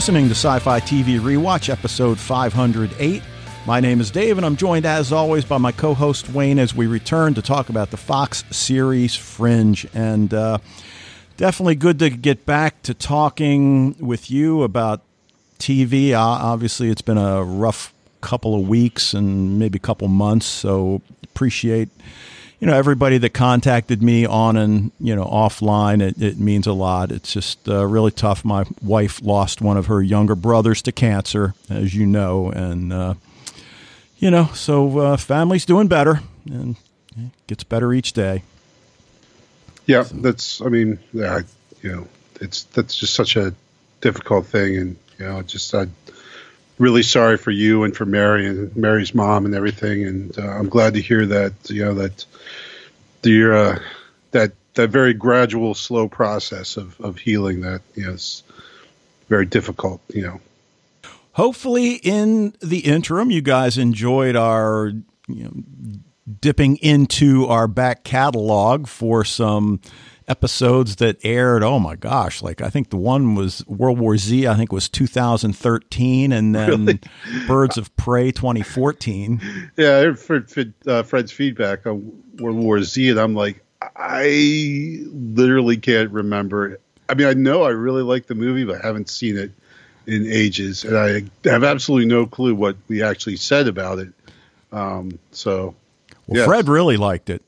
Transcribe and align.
listening 0.00 0.28
to 0.28 0.34
Sci 0.34 0.58
Fi 0.60 0.80
TV 0.80 1.20
Rewatch, 1.20 1.68
episode 1.68 2.18
508. 2.18 3.22
My 3.66 3.80
name 3.80 4.00
is 4.00 4.10
Dave, 4.10 4.38
and 4.38 4.46
I'm 4.46 4.56
joined, 4.56 4.86
as 4.86 5.12
always, 5.12 5.44
by 5.44 5.58
my 5.58 5.72
co 5.72 5.92
host 5.92 6.30
Wayne 6.30 6.58
as 6.58 6.74
we 6.74 6.86
return 6.86 7.34
to 7.34 7.42
talk 7.42 7.68
about 7.68 7.90
the 7.90 7.98
Fox 7.98 8.42
series 8.50 9.14
Fringe. 9.14 9.86
And 9.92 10.32
uh, 10.32 10.56
definitely 11.36 11.74
good 11.74 11.98
to 11.98 12.08
get 12.08 12.46
back 12.46 12.82
to 12.84 12.94
talking 12.94 13.94
with 13.98 14.30
you 14.30 14.62
about 14.62 15.02
TV. 15.58 16.12
Uh, 16.12 16.18
obviously, 16.18 16.88
it's 16.88 17.02
been 17.02 17.18
a 17.18 17.44
rough 17.44 17.92
couple 18.22 18.54
of 18.58 18.66
weeks 18.66 19.12
and 19.12 19.58
maybe 19.58 19.76
a 19.76 19.80
couple 19.80 20.08
months, 20.08 20.46
so 20.46 21.02
appreciate 21.24 21.90
you 22.60 22.66
know 22.66 22.74
everybody 22.74 23.18
that 23.18 23.30
contacted 23.30 24.02
me 24.02 24.26
on 24.26 24.56
and 24.56 24.92
you 25.00 25.16
know 25.16 25.24
offline 25.24 26.02
it, 26.02 26.20
it 26.22 26.38
means 26.38 26.66
a 26.66 26.72
lot 26.72 27.10
it's 27.10 27.32
just 27.32 27.68
uh, 27.68 27.84
really 27.86 28.10
tough 28.10 28.44
my 28.44 28.64
wife 28.82 29.20
lost 29.22 29.60
one 29.60 29.76
of 29.76 29.86
her 29.86 30.02
younger 30.02 30.34
brothers 30.34 30.82
to 30.82 30.92
cancer 30.92 31.54
as 31.68 31.94
you 31.94 32.06
know 32.06 32.50
and 32.50 32.92
uh, 32.92 33.14
you 34.18 34.30
know 34.30 34.46
so 34.54 34.98
uh, 34.98 35.16
family's 35.16 35.64
doing 35.64 35.88
better 35.88 36.20
and 36.46 36.76
gets 37.46 37.64
better 37.64 37.92
each 37.92 38.12
day 38.12 38.42
yeah 39.86 40.02
so. 40.02 40.14
that's 40.16 40.60
i 40.60 40.66
mean 40.66 40.98
yeah 41.12 41.40
you 41.82 41.90
know 41.90 42.06
it's 42.40 42.64
that's 42.64 42.94
just 42.94 43.14
such 43.14 43.36
a 43.36 43.54
difficult 44.00 44.46
thing 44.46 44.76
and 44.76 44.96
you 45.18 45.26
know 45.26 45.42
just 45.42 45.74
i 45.74 45.86
really 46.80 47.02
sorry 47.02 47.36
for 47.36 47.50
you 47.50 47.84
and 47.84 47.94
for 47.94 48.06
Mary 48.06 48.46
and 48.46 48.74
Mary's 48.74 49.14
mom 49.14 49.44
and 49.44 49.54
everything. 49.54 50.04
And 50.04 50.36
uh, 50.36 50.48
I'm 50.48 50.68
glad 50.68 50.94
to 50.94 51.00
hear 51.00 51.26
that 51.26 51.52
you 51.68 51.84
know 51.84 51.94
that 51.94 52.24
the 53.22 53.56
uh, 53.56 53.78
that 54.32 54.52
that 54.74 54.88
very 54.88 55.14
gradual, 55.14 55.74
slow 55.74 56.08
process 56.08 56.76
of 56.76 57.00
of 57.00 57.18
healing 57.18 57.60
that 57.60 57.82
you 57.94 58.06
know 58.06 58.12
is 58.12 58.42
very 59.28 59.46
difficult. 59.46 60.00
You 60.08 60.22
know. 60.22 60.40
Hopefully, 61.34 61.94
in 61.94 62.54
the 62.60 62.80
interim, 62.80 63.30
you 63.30 63.42
guys 63.42 63.78
enjoyed 63.78 64.34
our 64.34 64.92
you 65.28 65.44
know, 65.44 65.52
dipping 66.40 66.76
into 66.78 67.46
our 67.46 67.68
back 67.68 68.02
catalog 68.02 68.88
for 68.88 69.24
some 69.24 69.80
episodes 70.30 70.96
that 70.96 71.18
aired. 71.24 71.62
Oh 71.62 71.78
my 71.78 71.96
gosh! 71.96 72.40
Like 72.42 72.62
I 72.62 72.70
think 72.70 72.90
the 72.90 72.96
one 72.96 73.34
was 73.34 73.66
World 73.66 73.98
War 73.98 74.16
Z. 74.16 74.46
I 74.46 74.54
think 74.54 74.72
was 74.72 74.88
2013, 74.88 76.32
and 76.32 76.54
then 76.54 76.86
really? 76.86 77.00
Birds 77.46 77.76
of 77.76 77.94
Prey 77.96 78.30
2014. 78.30 79.70
Yeah, 79.76 79.98
I 79.98 80.26
heard 80.26 80.72
uh, 80.86 81.02
Fred's 81.02 81.32
feedback 81.32 81.86
on 81.86 82.22
World 82.38 82.56
War 82.56 82.82
Z, 82.82 83.10
and 83.10 83.18
I'm 83.18 83.34
like, 83.34 83.62
I 83.96 85.02
literally 85.06 85.76
can't 85.76 86.10
remember. 86.10 86.78
I 87.08 87.14
mean, 87.14 87.26
I 87.26 87.34
know 87.34 87.64
I 87.64 87.70
really 87.70 88.02
like 88.02 88.26
the 88.26 88.34
movie, 88.34 88.64
but 88.64 88.82
I 88.82 88.86
haven't 88.86 89.08
seen 89.08 89.36
it 89.36 89.50
in 90.06 90.26
ages, 90.26 90.84
and 90.84 90.96
I 90.96 91.22
have 91.48 91.64
absolutely 91.64 92.06
no 92.06 92.26
clue 92.26 92.54
what 92.54 92.76
we 92.88 93.02
actually 93.02 93.36
said 93.36 93.68
about 93.68 93.98
it. 93.98 94.12
Um, 94.72 95.18
so, 95.32 95.74
well, 96.26 96.38
yes. 96.38 96.46
Fred 96.46 96.68
really 96.68 96.96
liked 96.96 97.30
it. 97.30 97.42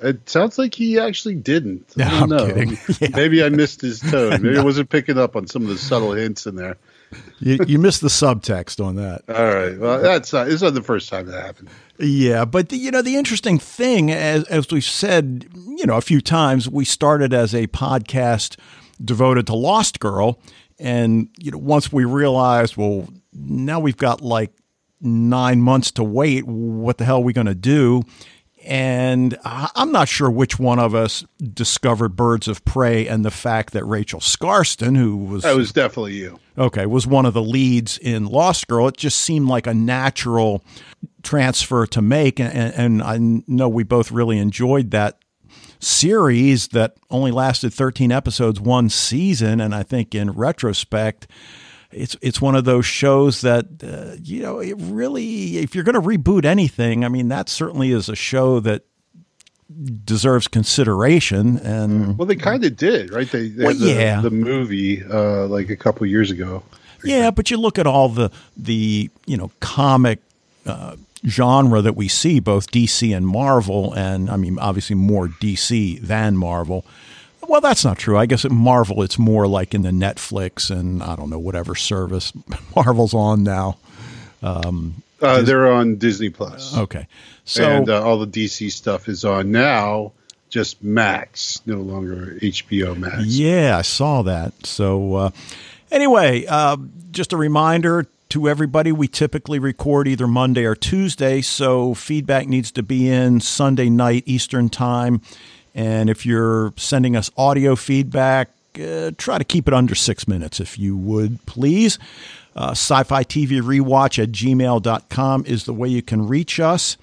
It 0.00 0.28
sounds 0.28 0.58
like 0.58 0.74
he 0.74 0.98
actually 0.98 1.34
didn't. 1.34 1.92
I 1.98 2.10
don't 2.10 2.22
I'm 2.22 2.28
know. 2.28 2.46
Kidding. 2.46 2.78
Yeah. 3.00 3.08
Maybe 3.16 3.42
I 3.42 3.48
missed 3.48 3.80
his 3.80 4.00
tone. 4.00 4.30
Maybe 4.42 4.54
no. 4.54 4.60
I 4.60 4.64
wasn't 4.64 4.90
picking 4.90 5.18
up 5.18 5.34
on 5.34 5.46
some 5.46 5.62
of 5.62 5.68
the 5.68 5.78
subtle 5.78 6.12
hints 6.12 6.46
in 6.46 6.54
there. 6.56 6.76
you, 7.40 7.58
you 7.66 7.78
missed 7.78 8.00
the 8.00 8.08
subtext 8.08 8.84
on 8.84 8.96
that. 8.96 9.22
All 9.28 9.54
right. 9.54 9.76
Well, 9.78 10.00
that's 10.00 10.32
not, 10.32 10.48
it's 10.48 10.62
not 10.62 10.74
the 10.74 10.82
first 10.82 11.08
time 11.08 11.26
that 11.26 11.42
happened. 11.42 11.70
Yeah, 11.98 12.44
but 12.44 12.68
the, 12.68 12.76
you 12.76 12.90
know 12.92 13.02
the 13.02 13.16
interesting 13.16 13.58
thing, 13.58 14.12
as 14.12 14.44
as 14.44 14.70
we've 14.70 14.84
said, 14.84 15.48
you 15.54 15.84
know, 15.84 15.96
a 15.96 16.00
few 16.00 16.20
times, 16.20 16.68
we 16.68 16.84
started 16.84 17.34
as 17.34 17.54
a 17.54 17.66
podcast 17.68 18.56
devoted 19.04 19.48
to 19.48 19.56
Lost 19.56 19.98
Girl, 19.98 20.38
and 20.78 21.28
you 21.38 21.50
know, 21.50 21.58
once 21.58 21.92
we 21.92 22.04
realized, 22.04 22.76
well, 22.76 23.08
now 23.32 23.80
we've 23.80 23.96
got 23.96 24.20
like 24.20 24.52
nine 25.00 25.60
months 25.60 25.90
to 25.92 26.04
wait. 26.04 26.46
What 26.46 26.98
the 26.98 27.04
hell 27.04 27.16
are 27.16 27.20
we 27.24 27.32
going 27.32 27.48
to 27.48 27.54
do? 27.56 28.02
And 28.68 29.38
I'm 29.46 29.92
not 29.92 30.08
sure 30.08 30.30
which 30.30 30.58
one 30.58 30.78
of 30.78 30.94
us 30.94 31.24
discovered 31.54 32.10
Birds 32.10 32.48
of 32.48 32.62
Prey 32.66 33.08
and 33.08 33.24
the 33.24 33.30
fact 33.30 33.72
that 33.72 33.82
Rachel 33.86 34.20
Skarsten, 34.20 34.94
who 34.94 35.16
was. 35.16 35.42
That 35.42 35.56
was 35.56 35.72
definitely 35.72 36.16
you. 36.16 36.38
Okay, 36.58 36.84
was 36.84 37.06
one 37.06 37.24
of 37.24 37.32
the 37.32 37.40
leads 37.40 37.96
in 37.96 38.26
Lost 38.26 38.68
Girl. 38.68 38.86
It 38.88 38.98
just 38.98 39.20
seemed 39.20 39.48
like 39.48 39.66
a 39.66 39.72
natural 39.72 40.62
transfer 41.22 41.86
to 41.86 42.02
make. 42.02 42.38
And, 42.38 42.52
and 42.52 43.02
I 43.02 43.18
know 43.46 43.70
we 43.70 43.84
both 43.84 44.12
really 44.12 44.36
enjoyed 44.36 44.90
that 44.90 45.18
series 45.80 46.68
that 46.68 46.94
only 47.08 47.30
lasted 47.30 47.72
13 47.72 48.12
episodes, 48.12 48.60
one 48.60 48.90
season. 48.90 49.62
And 49.62 49.74
I 49.74 49.82
think 49.82 50.14
in 50.14 50.32
retrospect, 50.32 51.26
it's 51.90 52.16
it's 52.20 52.40
one 52.40 52.54
of 52.54 52.64
those 52.64 52.86
shows 52.86 53.40
that 53.40 53.66
uh, 53.82 54.16
you 54.22 54.42
know 54.42 54.58
it 54.58 54.74
really 54.78 55.58
if 55.58 55.74
you're 55.74 55.84
going 55.84 55.94
to 55.94 56.00
reboot 56.00 56.44
anything 56.44 57.04
i 57.04 57.08
mean 57.08 57.28
that 57.28 57.48
certainly 57.48 57.92
is 57.92 58.08
a 58.08 58.16
show 58.16 58.60
that 58.60 58.84
deserves 60.04 60.48
consideration 60.48 61.58
and 61.58 62.16
well 62.16 62.26
they 62.26 62.36
kind 62.36 62.64
of 62.64 62.76
did 62.76 63.12
right? 63.12 63.30
They, 63.30 63.48
they 63.48 63.64
well, 63.64 63.74
the, 63.74 63.86
yeah. 63.86 64.20
the 64.20 64.30
movie 64.30 65.04
uh, 65.04 65.46
like 65.46 65.68
a 65.68 65.76
couple 65.76 66.06
years 66.06 66.30
ago. 66.30 66.62
Yeah 67.04 67.30
but 67.30 67.50
you 67.50 67.58
look 67.58 67.78
at 67.78 67.86
all 67.86 68.08
the 68.08 68.30
the 68.56 69.10
you 69.26 69.36
know 69.36 69.50
comic 69.60 70.20
uh, 70.64 70.96
genre 71.26 71.82
that 71.82 71.96
we 71.96 72.08
see 72.08 72.40
both 72.40 72.70
dc 72.70 73.16
and 73.16 73.26
marvel 73.26 73.92
and 73.94 74.30
i 74.30 74.36
mean 74.36 74.56
obviously 74.58 74.94
more 74.94 75.26
dc 75.26 76.00
than 76.00 76.36
marvel 76.36 76.84
well, 77.48 77.62
that's 77.62 77.84
not 77.84 77.98
true. 77.98 78.16
I 78.16 78.26
guess 78.26 78.44
at 78.44 78.50
Marvel, 78.50 79.02
it's 79.02 79.18
more 79.18 79.46
like 79.46 79.74
in 79.74 79.82
the 79.82 79.90
Netflix 79.90 80.70
and 80.70 81.02
I 81.02 81.16
don't 81.16 81.30
know 81.30 81.38
whatever 81.38 81.74
service 81.74 82.32
Marvel's 82.76 83.14
on 83.14 83.42
now. 83.42 83.78
Um, 84.42 85.02
uh, 85.20 85.42
they're 85.42 85.72
on 85.72 85.96
Disney 85.96 86.28
Plus. 86.28 86.76
Okay, 86.76 87.08
so 87.44 87.64
and 87.64 87.88
uh, 87.88 88.04
all 88.04 88.18
the 88.18 88.26
DC 88.26 88.70
stuff 88.70 89.08
is 89.08 89.24
on 89.24 89.50
now. 89.50 90.12
Just 90.48 90.82
Max, 90.82 91.60
no 91.66 91.78
longer 91.78 92.38
HBO 92.40 92.96
Max. 92.96 93.26
Yeah, 93.26 93.76
I 93.76 93.82
saw 93.82 94.22
that. 94.22 94.64
So 94.64 95.14
uh, 95.14 95.30
anyway, 95.90 96.46
uh, 96.46 96.76
just 97.10 97.32
a 97.32 97.36
reminder 97.36 98.06
to 98.28 98.48
everybody: 98.48 98.92
we 98.92 99.08
typically 99.08 99.58
record 99.58 100.06
either 100.06 100.28
Monday 100.28 100.64
or 100.64 100.76
Tuesday, 100.76 101.40
so 101.40 101.94
feedback 101.94 102.46
needs 102.46 102.70
to 102.72 102.82
be 102.84 103.08
in 103.08 103.40
Sunday 103.40 103.90
night 103.90 104.22
Eastern 104.26 104.68
time 104.68 105.20
and 105.74 106.10
if 106.10 106.26
you're 106.26 106.72
sending 106.76 107.16
us 107.16 107.30
audio 107.36 107.76
feedback, 107.76 108.50
uh, 108.80 109.10
try 109.16 109.38
to 109.38 109.44
keep 109.44 109.68
it 109.68 109.74
under 109.74 109.94
six 109.94 110.28
minutes 110.28 110.60
if 110.60 110.78
you 110.78 110.96
would, 110.96 111.44
please. 111.46 111.98
Uh, 112.54 112.70
sci 112.72 113.02
fi 113.04 113.22
TV 113.24 113.60
rewatch 113.60 114.20
at 114.22 114.30
gmail.com 114.30 115.44
is 115.46 115.64
the 115.64 115.72
way 115.72 115.88
you 115.88 116.02
can 116.02 116.26
reach 116.26 116.58
us. 116.58 116.96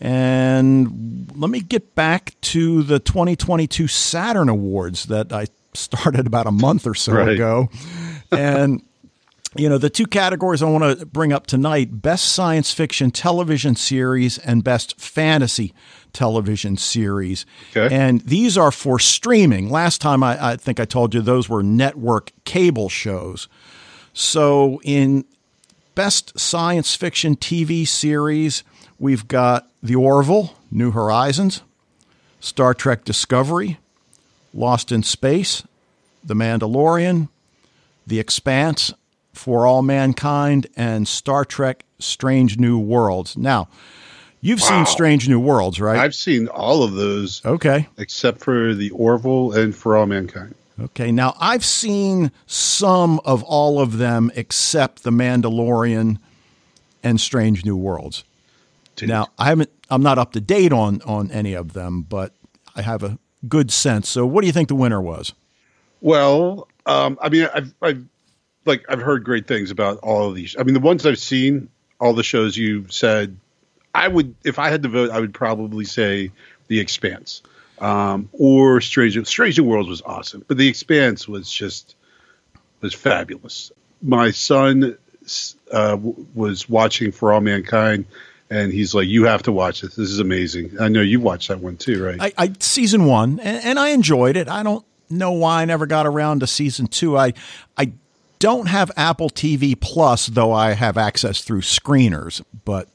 And 0.00 1.30
let 1.34 1.50
me 1.50 1.60
get 1.60 1.94
back 1.94 2.34
to 2.42 2.82
the 2.82 2.98
2022 2.98 3.86
Saturn 3.86 4.48
Awards 4.48 5.04
that 5.04 5.32
I 5.32 5.46
started 5.74 6.26
about 6.26 6.46
a 6.46 6.50
month 6.50 6.86
or 6.86 6.94
so 6.94 7.12
right. 7.12 7.28
ago. 7.28 7.68
And 8.32 8.82
you 9.56 9.68
know, 9.68 9.78
the 9.78 9.90
two 9.90 10.06
categories 10.06 10.62
I 10.62 10.68
want 10.68 11.00
to 11.00 11.06
bring 11.06 11.32
up 11.32 11.46
tonight 11.46 12.02
best 12.02 12.32
science 12.32 12.72
fiction 12.72 13.10
television 13.10 13.74
series 13.74 14.38
and 14.38 14.62
best 14.62 15.00
fantasy 15.00 15.74
television 16.12 16.76
series. 16.76 17.46
Okay. 17.76 17.94
And 17.94 18.20
these 18.22 18.56
are 18.56 18.70
for 18.70 18.98
streaming. 18.98 19.68
Last 19.68 20.00
time 20.00 20.22
I, 20.22 20.52
I 20.52 20.56
think 20.56 20.78
I 20.78 20.84
told 20.84 21.14
you 21.14 21.20
those 21.20 21.48
were 21.48 21.62
network 21.62 22.32
cable 22.44 22.88
shows. 22.88 23.48
So 24.12 24.80
in 24.84 25.24
best 25.94 26.38
science 26.38 26.94
fiction 26.94 27.36
TV 27.36 27.86
series, 27.86 28.62
we've 28.98 29.26
got 29.26 29.68
The 29.82 29.96
Orville, 29.96 30.54
New 30.70 30.92
Horizons, 30.92 31.62
Star 32.38 32.72
Trek 32.72 33.04
Discovery, 33.04 33.78
Lost 34.54 34.92
in 34.92 35.02
Space, 35.02 35.64
The 36.24 36.34
Mandalorian, 36.34 37.28
The 38.06 38.18
Expanse, 38.18 38.94
for 39.32 39.66
All 39.66 39.82
Mankind 39.82 40.66
and 40.76 41.06
Star 41.06 41.44
Trek 41.44 41.84
Strange 41.98 42.58
New 42.58 42.78
Worlds. 42.78 43.36
Now, 43.36 43.68
you've 44.40 44.60
wow. 44.60 44.68
seen 44.68 44.86
Strange 44.86 45.28
New 45.28 45.40
Worlds, 45.40 45.80
right? 45.80 45.98
I've 45.98 46.14
seen 46.14 46.48
all 46.48 46.82
of 46.82 46.94
those. 46.94 47.44
Okay. 47.44 47.88
Except 47.98 48.40
for 48.40 48.74
the 48.74 48.90
Orville 48.90 49.52
and 49.52 49.74
For 49.74 49.96
All 49.96 50.06
Mankind. 50.06 50.54
Okay. 50.80 51.12
Now, 51.12 51.36
I've 51.38 51.64
seen 51.64 52.32
some 52.46 53.20
of 53.24 53.42
all 53.42 53.80
of 53.80 53.98
them 53.98 54.30
except 54.34 55.02
The 55.02 55.10
Mandalorian 55.10 56.18
and 57.02 57.20
Strange 57.20 57.64
New 57.64 57.76
Worlds. 57.76 58.24
Dude. 58.96 59.08
Now, 59.08 59.28
I 59.38 59.46
haven't 59.46 59.70
I'm 59.90 60.02
not 60.02 60.18
up 60.18 60.32
to 60.32 60.40
date 60.40 60.72
on 60.72 61.02
on 61.02 61.30
any 61.30 61.54
of 61.54 61.72
them, 61.72 62.02
but 62.02 62.32
I 62.76 62.82
have 62.82 63.02
a 63.02 63.18
good 63.48 63.70
sense. 63.70 64.08
So, 64.08 64.24
what 64.24 64.42
do 64.42 64.46
you 64.46 64.52
think 64.52 64.68
the 64.68 64.74
winner 64.74 65.00
was? 65.00 65.32
Well, 66.00 66.68
um, 66.86 67.18
I 67.20 67.28
mean, 67.28 67.48
I've, 67.52 67.74
I've 67.82 68.04
like 68.64 68.84
I've 68.88 69.00
heard 69.00 69.24
great 69.24 69.46
things 69.46 69.70
about 69.70 69.98
all 69.98 70.28
of 70.28 70.34
these. 70.34 70.56
I 70.58 70.62
mean, 70.62 70.74
the 70.74 70.80
ones 70.80 71.06
I've 71.06 71.18
seen, 71.18 71.68
all 71.98 72.12
the 72.12 72.22
shows 72.22 72.56
you've 72.56 72.92
said, 72.92 73.36
I 73.94 74.08
would 74.08 74.34
if 74.44 74.58
I 74.58 74.70
had 74.70 74.82
to 74.82 74.88
vote, 74.88 75.10
I 75.10 75.20
would 75.20 75.34
probably 75.34 75.84
say 75.84 76.30
The 76.68 76.78
Expanse 76.80 77.42
um, 77.78 78.28
or 78.32 78.80
Stranger. 78.80 79.24
Strange 79.24 79.58
New 79.58 79.64
Worlds 79.64 79.88
was 79.88 80.02
awesome, 80.02 80.44
but 80.46 80.56
The 80.56 80.68
Expanse 80.68 81.26
was 81.26 81.50
just 81.50 81.96
was 82.80 82.94
fabulous. 82.94 83.72
my 84.02 84.30
son 84.30 84.96
uh, 85.72 85.98
was 86.34 86.68
watching 86.68 87.12
For 87.12 87.32
All 87.32 87.40
Mankind, 87.40 88.06
and 88.48 88.72
he's 88.72 88.94
like, 88.94 89.08
"You 89.08 89.24
have 89.24 89.42
to 89.44 89.52
watch 89.52 89.80
this. 89.80 89.94
This 89.96 90.10
is 90.10 90.18
amazing." 90.18 90.76
I 90.80 90.88
know 90.88 91.00
you 91.02 91.20
watched 91.20 91.48
that 91.48 91.60
one 91.60 91.76
too, 91.76 92.04
right? 92.04 92.20
I, 92.20 92.32
I 92.36 92.52
season 92.60 93.06
one, 93.06 93.40
and, 93.40 93.64
and 93.64 93.78
I 93.78 93.90
enjoyed 93.90 94.36
it. 94.36 94.48
I 94.48 94.62
don't 94.62 94.84
know 95.08 95.32
why 95.32 95.62
I 95.62 95.64
never 95.64 95.86
got 95.86 96.06
around 96.06 96.40
to 96.40 96.46
season 96.46 96.86
two. 96.86 97.18
I 97.18 97.34
I 97.76 97.92
don't 98.40 98.66
have 98.66 98.90
Apple 98.96 99.30
TV 99.30 99.80
Plus, 99.80 100.26
though 100.26 100.52
I 100.52 100.72
have 100.72 100.98
access 100.98 101.42
through 101.42 101.60
screeners. 101.60 102.42
But 102.64 102.88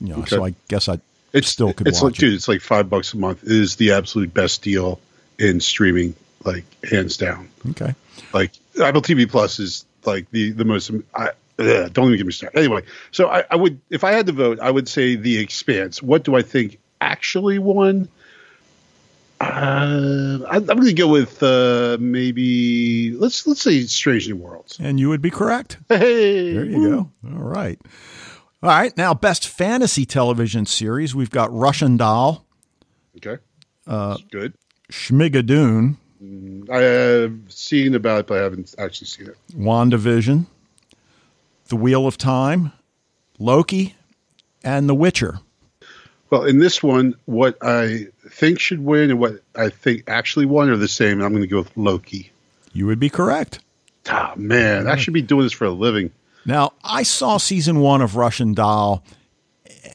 you 0.00 0.08
know, 0.08 0.16
okay. 0.20 0.30
so 0.30 0.44
I 0.44 0.54
guess 0.66 0.88
I 0.88 0.98
it's, 1.32 1.48
still 1.48 1.72
could 1.72 1.86
it's 1.86 2.02
like, 2.02 2.14
it. 2.14 2.18
Dude, 2.18 2.34
it's 2.34 2.48
like 2.48 2.60
five 2.60 2.90
bucks 2.90 3.14
a 3.14 3.18
month. 3.18 3.44
It 3.44 3.52
is 3.52 3.76
the 3.76 3.92
absolute 3.92 4.34
best 4.34 4.62
deal 4.62 4.98
in 5.38 5.60
streaming, 5.60 6.16
like 6.44 6.64
hands 6.84 7.16
down. 7.16 7.48
Okay. 7.70 7.94
Like 8.32 8.52
Apple 8.82 9.02
TV 9.02 9.30
Plus 9.30 9.60
is 9.60 9.84
like 10.04 10.28
the 10.32 10.50
the 10.50 10.64
most. 10.64 10.90
I, 11.14 11.30
ugh, 11.58 11.92
don't 11.92 12.06
even 12.06 12.16
get 12.16 12.26
me 12.26 12.32
started. 12.32 12.58
Anyway, 12.58 12.82
so 13.12 13.28
I, 13.28 13.44
I 13.50 13.56
would, 13.56 13.80
if 13.90 14.02
I 14.02 14.12
had 14.12 14.26
to 14.26 14.32
vote, 14.32 14.58
I 14.60 14.70
would 14.70 14.88
say 14.88 15.14
The 15.14 15.38
Expanse. 15.38 16.02
What 16.02 16.24
do 16.24 16.34
I 16.34 16.42
think 16.42 16.78
actually 17.00 17.58
won? 17.58 18.08
Uh, 19.40 20.40
I, 20.50 20.56
am 20.56 20.66
going 20.66 20.84
to 20.84 20.92
go 20.92 21.08
with 21.08 21.42
uh, 21.42 21.96
maybe 21.98 23.12
let's 23.12 23.46
let's 23.46 23.62
say 23.62 23.80
Strange 23.84 24.28
New 24.28 24.36
Worlds, 24.36 24.78
and 24.78 25.00
you 25.00 25.08
would 25.08 25.22
be 25.22 25.30
correct. 25.30 25.78
Hey, 25.88 26.52
there 26.52 26.64
you 26.66 26.78
woo. 26.78 26.90
go. 26.90 27.10
All 27.32 27.42
right, 27.42 27.80
all 28.62 28.68
right. 28.68 28.94
Now, 28.98 29.14
best 29.14 29.48
fantasy 29.48 30.04
television 30.04 30.66
series, 30.66 31.14
we've 31.14 31.30
got 31.30 31.50
Russian 31.54 31.96
Doll. 31.96 32.44
Okay, 33.16 33.38
uh, 33.86 34.18
good. 34.30 34.52
Schmigadoon. 34.92 35.96
Mm, 36.22 36.68
I 36.68 36.82
have 36.82 37.50
seen 37.50 37.94
about 37.94 38.20
it, 38.20 38.26
but 38.26 38.38
I 38.38 38.42
haven't 38.42 38.74
actually 38.76 39.06
seen 39.06 39.28
it. 39.28 39.38
WandaVision, 39.56 40.46
The 41.68 41.76
Wheel 41.76 42.06
of 42.06 42.18
Time, 42.18 42.72
Loki, 43.38 43.94
and 44.62 44.86
The 44.86 44.94
Witcher. 44.94 45.40
Well, 46.30 46.44
in 46.44 46.60
this 46.60 46.82
one, 46.82 47.14
what 47.26 47.58
I 47.60 48.06
think 48.28 48.60
should 48.60 48.84
win 48.84 49.10
and 49.10 49.18
what 49.18 49.40
I 49.56 49.68
think 49.68 50.04
actually 50.06 50.46
won 50.46 50.70
are 50.70 50.76
the 50.76 50.88
same. 50.88 51.14
And 51.14 51.24
I'm 51.24 51.32
going 51.32 51.42
to 51.42 51.48
go 51.48 51.58
with 51.58 51.76
Loki. 51.76 52.30
You 52.72 52.86
would 52.86 53.00
be 53.00 53.10
correct. 53.10 53.58
Oh, 54.08 54.32
man, 54.36 54.86
I 54.86 54.96
should 54.96 55.12
be 55.12 55.22
doing 55.22 55.42
this 55.42 55.52
for 55.52 55.66
a 55.66 55.70
living. 55.70 56.10
Now, 56.46 56.72
I 56.82 57.02
saw 57.02 57.36
season 57.36 57.80
one 57.80 58.00
of 58.00 58.16
Russian 58.16 58.54
Doll, 58.54 59.04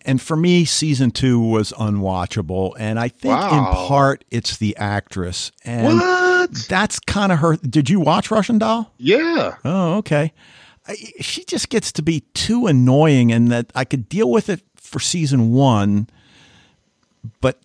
and 0.05 0.21
for 0.21 0.35
me, 0.35 0.65
season 0.65 1.11
two 1.11 1.39
was 1.39 1.71
unwatchable. 1.73 2.73
And 2.77 2.99
I 2.99 3.07
think 3.07 3.35
wow. 3.35 3.57
in 3.57 3.87
part 3.87 4.23
it's 4.29 4.57
the 4.57 4.75
actress. 4.77 5.51
And 5.63 5.97
what? 5.99 6.51
that's 6.69 6.99
kind 6.99 7.31
of 7.31 7.39
her. 7.39 7.55
Did 7.57 7.89
you 7.89 7.99
watch 7.99 8.29
Russian 8.29 8.59
Doll? 8.59 8.91
Yeah. 8.97 9.55
Oh, 9.65 9.95
okay. 9.95 10.33
I, 10.87 10.95
she 11.19 11.43
just 11.45 11.69
gets 11.69 11.91
to 11.93 12.03
be 12.03 12.21
too 12.33 12.67
annoying, 12.67 13.31
and 13.31 13.51
that 13.51 13.71
I 13.73 13.85
could 13.85 14.07
deal 14.07 14.29
with 14.29 14.49
it 14.49 14.61
for 14.75 14.99
season 14.99 15.51
one 15.51 16.07
but 17.41 17.59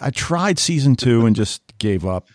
I 0.00 0.10
tried 0.10 0.58
season 0.58 0.96
two 0.96 1.26
and 1.26 1.34
just 1.34 1.62
gave 1.78 2.06
up. 2.06 2.28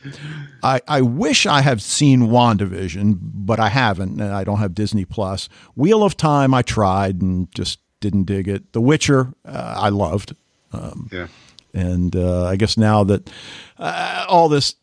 I, 0.64 0.82
I 0.88 1.02
wish 1.02 1.46
I 1.46 1.62
had 1.62 1.82
seen 1.82 2.24
WandaVision, 2.24 3.18
but 3.22 3.60
I 3.60 3.70
haven't. 3.70 4.20
and 4.20 4.34
I 4.34 4.44
don't 4.44 4.60
have 4.60 4.76
Disney 4.76 5.06
Plus. 5.06 5.50
Wheel 5.76 6.04
of 6.04 6.18
Time, 6.18 6.54
I 6.54 6.62
tried 6.62 7.22
and 7.22 7.54
just 7.54 7.80
didn't 8.00 8.24
dig 8.26 8.48
it. 8.48 8.74
The 8.74 8.82
Witcher, 8.82 9.34
uh, 9.46 9.76
I 9.78 9.90
loved. 9.90 10.36
Um, 10.72 11.10
yeah. 11.12 11.28
And 11.74 12.16
uh, 12.16 12.46
I 12.46 12.56
guess 12.56 12.78
now 12.78 13.04
that 13.06 13.30
uh, 13.78 14.26
all 14.28 14.50
this 14.50 14.76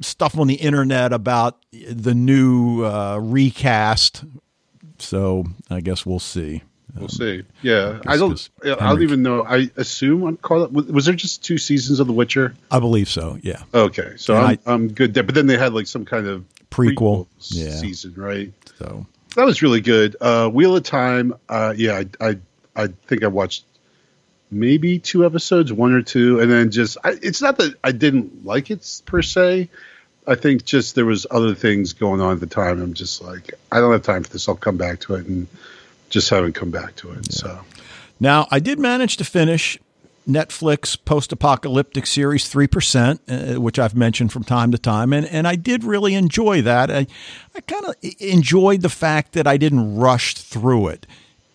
stuff 0.00 0.38
on 0.38 0.46
the 0.46 0.54
internet 0.54 1.12
about 1.12 1.58
the 1.72 2.14
new 2.14 2.84
uh, 2.84 3.18
recast, 3.18 4.24
so 4.98 5.44
I 5.68 5.80
guess 5.80 6.06
we'll 6.06 6.18
see. 6.18 6.62
We'll 6.94 7.04
um, 7.04 7.08
see. 7.08 7.44
Yeah, 7.62 8.00
I 8.06 8.16
don't. 8.16 8.48
I 8.64 8.74
don't 8.74 9.02
even 9.02 9.22
know. 9.22 9.44
I 9.44 9.70
assume 9.76 10.24
I'm 10.24 10.36
caught 10.36 10.72
Was 10.72 11.04
there 11.04 11.14
just 11.14 11.44
two 11.44 11.58
seasons 11.58 12.00
of 12.00 12.06
The 12.06 12.12
Witcher? 12.12 12.54
I 12.70 12.78
believe 12.78 13.08
so. 13.08 13.38
Yeah. 13.42 13.62
Okay, 13.74 14.14
so 14.16 14.36
I'm, 14.36 14.58
I, 14.66 14.72
am 14.72 14.92
good 14.92 15.14
there. 15.14 15.22
But 15.22 15.34
then 15.34 15.46
they 15.46 15.56
had 15.56 15.72
like 15.72 15.86
some 15.86 16.04
kind 16.04 16.26
of 16.26 16.44
prequel, 16.70 16.94
prequel 16.94 17.26
yeah. 17.50 17.70
season, 17.70 18.14
right? 18.16 18.52
So 18.78 19.06
that 19.36 19.44
was 19.44 19.62
really 19.62 19.80
good. 19.80 20.16
Uh, 20.20 20.48
Wheel 20.48 20.76
of 20.76 20.82
Time. 20.82 21.34
Uh, 21.48 21.74
yeah, 21.76 22.02
I, 22.20 22.28
I, 22.28 22.38
I 22.76 22.86
think 23.06 23.24
I 23.24 23.28
watched 23.28 23.64
maybe 24.50 24.98
two 24.98 25.24
episodes, 25.24 25.72
one 25.72 25.92
or 25.92 26.02
two, 26.02 26.40
and 26.40 26.50
then 26.50 26.70
just. 26.70 26.98
I, 27.04 27.16
it's 27.22 27.42
not 27.42 27.58
that 27.58 27.74
I 27.84 27.92
didn't 27.92 28.44
like 28.44 28.70
it 28.70 29.02
per 29.06 29.22
se. 29.22 29.68
I 30.26 30.34
think 30.34 30.64
just 30.64 30.94
there 30.94 31.06
was 31.06 31.26
other 31.30 31.54
things 31.54 31.94
going 31.94 32.20
on 32.20 32.34
at 32.34 32.40
the 32.40 32.46
time. 32.46 32.80
I'm 32.80 32.94
just 32.94 33.22
like, 33.22 33.54
I 33.72 33.80
don't 33.80 33.92
have 33.92 34.02
time 34.02 34.22
for 34.22 34.30
this. 34.30 34.48
I'll 34.48 34.54
come 34.54 34.76
back 34.76 35.00
to 35.00 35.14
it 35.14 35.26
and 35.26 35.48
just 36.10 36.28
haven't 36.28 36.52
come 36.52 36.70
back 36.70 36.96
to 36.96 37.10
it. 37.12 37.28
Yeah. 37.30 37.36
So 37.36 37.60
now 38.18 38.46
I 38.50 38.58
did 38.58 38.78
manage 38.78 39.16
to 39.16 39.24
finish 39.24 39.78
Netflix 40.28 40.96
post-apocalyptic 41.02 42.06
series 42.06 42.52
3%, 42.52 43.56
uh, 43.56 43.60
which 43.60 43.78
I've 43.78 43.96
mentioned 43.96 44.32
from 44.32 44.44
time 44.44 44.70
to 44.72 44.78
time. 44.78 45.12
And, 45.12 45.26
and 45.26 45.48
I 45.48 45.56
did 45.56 45.82
really 45.82 46.14
enjoy 46.14 46.62
that. 46.62 46.90
I, 46.90 47.06
I 47.54 47.60
kind 47.60 47.86
of 47.86 47.94
enjoyed 48.20 48.82
the 48.82 48.90
fact 48.90 49.32
that 49.32 49.46
I 49.46 49.56
didn't 49.56 49.96
rush 49.96 50.34
through 50.34 50.88
it. 50.88 51.06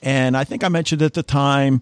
And 0.01 0.35
I 0.35 0.43
think 0.43 0.63
I 0.63 0.69
mentioned 0.69 1.01
at 1.01 1.13
the 1.13 1.23
time, 1.23 1.81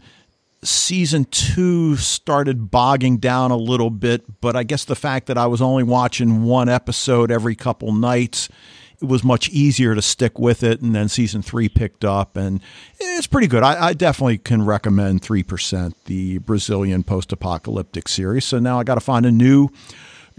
season 0.64 1.26
two 1.26 1.98
started 1.98 2.72
bogging 2.72 3.18
down 3.18 3.52
a 3.52 3.58
little 3.58 3.90
bit. 3.90 4.42
But 4.42 4.56
I 4.56 4.64
guess 4.64 4.86
the 4.86 4.96
fact 4.96 5.28
that 5.28 5.38
I 5.38 5.48
was 5.48 5.62
only 5.62 5.84
watching 5.84 6.44
one 6.44 6.70
episode 6.70 7.32
every 7.32 7.56
couple 7.56 7.94
nights– 7.94 8.50
it 9.04 9.10
was 9.10 9.24
much 9.24 9.50
easier 9.50 9.94
to 9.94 10.02
stick 10.02 10.40
with 10.40 10.64
it. 10.64 10.82
And 10.82 10.96
then 10.96 11.10
season 11.10 11.42
three 11.42 11.68
picked 11.68 12.06
up, 12.06 12.38
and 12.38 12.62
it's 13.00 13.28
pretty 13.28 13.48
good. 13.48 13.62
I, 13.62 13.88
I 13.88 13.94
definitely 13.94 14.38
can 14.38 14.66
recommend 14.66 15.22
3%, 15.22 15.94
the 16.06 16.38
Brazilian 16.40 17.04
post 17.04 17.34
apocalyptic 17.34 18.08
series. 18.08 18.46
So 18.46 18.60
now 18.60 18.80
I 18.80 18.86
got 18.86 18.96
to 18.96 19.02
find 19.02 19.26
a 19.26 19.32
new 19.32 19.68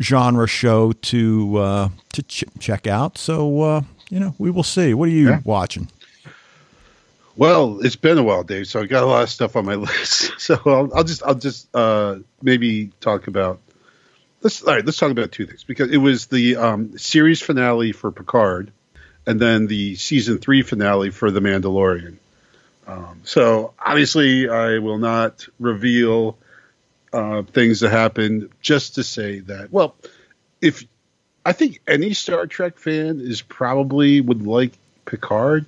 genre 0.00 0.49
show 0.49 0.92
to 0.92 1.56
uh, 1.59 1.88
to 2.14 2.23
ch- 2.23 2.44
check 2.59 2.87
out. 2.87 3.18
So, 3.18 3.61
uh, 3.61 3.83
you 4.09 4.18
know, 4.18 4.35
we 4.38 4.50
will 4.50 4.62
see. 4.62 4.94
What 4.94 5.09
are 5.09 5.12
you 5.12 5.28
yeah. 5.28 5.40
watching? 5.44 5.90
Well, 7.37 7.80
it's 7.85 7.97
been 7.97 8.16
a 8.16 8.23
while, 8.23 8.44
Dave. 8.44 8.66
So 8.66 8.80
I 8.80 8.87
got 8.87 9.02
a 9.02 9.06
lot 9.06 9.25
of 9.25 9.30
stuff 9.30 9.56
on 9.56 9.66
my 9.66 9.75
list. 9.75 10.40
So 10.40 10.59
I'll, 10.64 10.90
I'll 10.94 11.04
just 11.04 11.23
I'll 11.23 11.35
just 11.35 11.68
uh, 11.76 12.16
maybe 12.42 12.92
talk 13.00 13.26
about 13.26 13.61
let's 14.45 14.63
all 14.63 14.75
right. 14.75 14.85
Let's 14.85 14.99
talk 14.99 15.11
about 15.11 15.33
two 15.33 15.47
things 15.47 15.65
because 15.65 15.91
it 15.91 15.97
was 15.97 16.27
the 16.27 16.57
um, 16.57 16.97
series 16.99 17.41
finale 17.41 17.91
for 17.91 18.13
Picard, 18.13 18.71
and 19.27 19.41
then 19.41 19.67
the 19.67 19.97
season 19.97 20.39
three 20.39 20.63
finale 20.63 21.11
for 21.11 21.31
The 21.33 21.41
Mandalorian. 21.41 22.19
Um, 22.87 23.23
so 23.25 23.73
obviously, 23.79 24.49
I 24.49 24.79
will 24.79 24.99
not 24.99 25.49
reveal 25.59 26.37
uh, 27.13 27.43
things 27.43 27.81
that 27.81 27.91
happened. 27.91 28.51
Just 28.61 28.97
to 28.97 29.03
say 29.03 29.41
that, 29.41 29.73
well, 29.73 29.97
if 30.61 30.85
I 31.45 31.53
think 31.53 31.81
any 31.89 32.13
Star 32.13 32.47
Trek 32.47 32.79
fan 32.79 33.21
is 33.21 33.43
probably 33.43 34.21
would 34.21 34.47
like 34.47 34.73
Picard, 35.07 35.67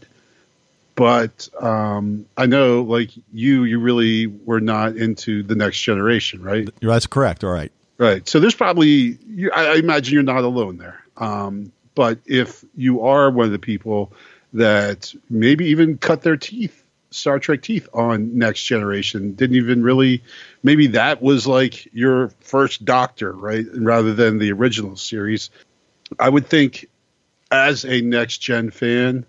but 0.95 1.49
um, 1.61 2.27
I 2.37 2.47
know, 2.47 2.83
like 2.83 3.11
you, 3.33 3.65
you 3.65 3.81
really 3.81 4.27
were 4.27 4.61
not 4.61 4.97
into 4.97 5.43
the 5.43 5.55
Next 5.55 5.81
Generation, 5.81 6.43
right? 6.43 6.69
That's 6.83 7.07
correct. 7.07 7.43
All 7.43 7.51
right. 7.51 7.73
Right. 7.99 8.29
So 8.29 8.41
there's 8.41 8.55
probably, 8.55 9.19
you 9.27 9.51
I 9.51 9.77
imagine 9.77 10.15
you're 10.15 10.23
not 10.23 10.45
alone 10.45 10.77
there. 10.77 11.03
Um, 11.17 11.73
but 11.95 12.19
if 12.27 12.65
you 12.77 13.03
are 13.03 13.31
one 13.31 13.47
of 13.47 13.53
the 13.53 13.59
people 13.59 14.13
that 14.53 15.15
maybe 15.31 15.67
even 15.67 15.97
cut 15.97 16.23
their 16.23 16.37
teeth, 16.37 16.83
Star 17.11 17.39
Trek 17.39 17.63
teeth 17.63 17.89
on 17.95 18.37
Next 18.37 18.65
Generation, 18.65 19.33
didn't 19.35 19.57
even 19.57 19.83
really, 19.83 20.23
maybe 20.63 20.89
that 20.89 21.23
was 21.23 21.47
like 21.47 21.93
your 21.95 22.29
first 22.41 22.85
Doctor, 22.85 23.33
right? 23.33 23.65
Rather 23.73 24.13
than 24.13 24.39
the 24.39 24.53
original 24.53 24.97
series. 24.97 25.51
I 26.19 26.29
would 26.29 26.47
think 26.47 26.89
as 27.51 27.85
a 27.85 28.03
Next 28.03 28.39
Gen 28.39 28.71
fan, 28.71 29.25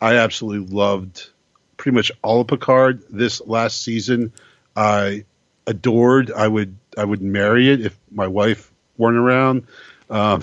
I 0.00 0.16
absolutely 0.16 0.74
loved 0.74 1.30
pretty 1.78 1.96
much 1.96 2.12
all 2.22 2.42
of 2.42 2.48
Picard 2.48 3.02
this 3.08 3.40
last 3.40 3.82
season. 3.82 4.32
I 4.76 5.24
adored. 5.66 6.30
I 6.32 6.46
would 6.48 6.76
I 6.96 7.04
would 7.04 7.22
marry 7.22 7.70
it 7.70 7.80
if 7.80 7.96
my 8.10 8.26
wife 8.26 8.70
weren't 8.96 9.16
around. 9.16 9.66
Um, 10.10 10.42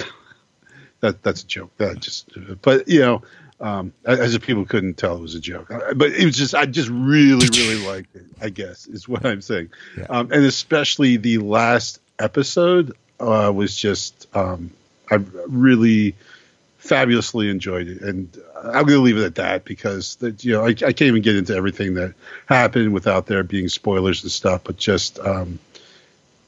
that 1.02 1.24
that's 1.24 1.44
a 1.44 1.48
joke. 1.48 1.72
That 1.78 2.00
just, 2.00 2.30
but 2.62 2.88
you 2.88 3.02
know, 3.02 3.22
um, 3.60 3.94
as 4.06 4.36
if 4.36 4.42
people 4.42 4.66
couldn't 4.66 4.96
tell 4.96 5.18
it 5.18 5.22
was 5.22 5.36
a 5.36 5.40
joke. 5.40 5.72
But 5.96 6.12
it 6.12 6.26
was 6.26 6.38
just 6.38 6.56
I 6.56 6.66
just 6.66 6.90
really 6.90 7.48
really 7.48 7.88
liked 7.88 8.16
it. 8.16 8.26
I 8.42 8.50
guess 8.50 8.88
is 8.88 9.08
what 9.08 9.26
I'm 9.26 9.42
saying, 9.42 9.70
yeah. 9.98 10.06
um, 10.10 10.32
and 10.32 10.46
especially 10.46 11.18
the 11.18 11.38
last 11.40 12.00
episode 12.20 12.96
uh, 13.20 13.52
was 13.54 13.76
just 13.76 14.28
um, 14.36 14.72
I 15.10 15.16
really 15.48 16.16
fabulously 16.82 17.48
enjoyed 17.48 17.88
it, 17.88 18.02
and 18.02 18.36
I'm 18.58 18.86
going 18.86 18.98
to 18.98 19.02
leave 19.02 19.18
it 19.18 19.24
at 19.24 19.36
that 19.36 19.66
because 19.66 20.16
that 20.16 20.44
you 20.44 20.54
know 20.54 20.66
I, 20.66 20.70
I, 20.70 20.74
can't 20.74 21.02
even 21.02 21.22
get 21.22 21.36
into 21.36 21.56
everything 21.56 21.94
that 21.94 22.16
happened 22.48 22.92
without 22.92 23.28
there 23.28 23.44
being 23.44 23.70
spoilers 23.70 24.24
and 24.24 24.32
stuff. 24.32 24.64
But 24.64 24.78
just 24.78 25.20
um, 25.20 25.60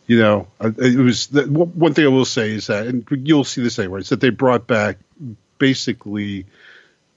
you 0.08 0.20
know, 0.20 0.48
it 0.60 0.98
was 0.98 1.28
the, 1.28 1.44
one 1.44 1.94
thing 1.94 2.06
I 2.06 2.10
will 2.10 2.26
say 2.26 2.52
is 2.52 2.68
that, 2.68 2.88
and 2.88 3.06
you'll 3.12 3.44
see 3.44 3.62
this 3.62 3.78
anywhere, 3.78 4.00
is 4.00 4.10
that 4.10 4.22
they 4.22 4.32
brought 4.32 4.68
back 4.68 4.98
basically. 5.60 6.46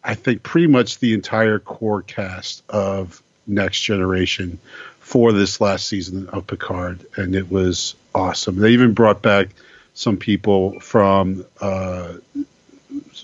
I 0.04 0.14
think 0.14 0.44
pretty 0.44 0.68
much 0.68 1.00
the 1.00 1.14
entire 1.14 1.58
core 1.58 2.02
cast 2.02 2.62
of 2.68 3.20
Next 3.44 3.80
Generation 3.80 4.60
for 5.00 5.32
this 5.32 5.60
last 5.60 5.88
season 5.88 6.28
of 6.28 6.46
Picard, 6.46 7.04
and 7.16 7.34
it 7.34 7.50
was 7.50 7.96
awesome. 8.14 8.56
They 8.56 8.70
even 8.70 8.92
brought 8.92 9.20
back 9.20 9.48
some 9.94 10.16
people 10.16 10.78
from 10.78 11.44
uh, 11.60 12.12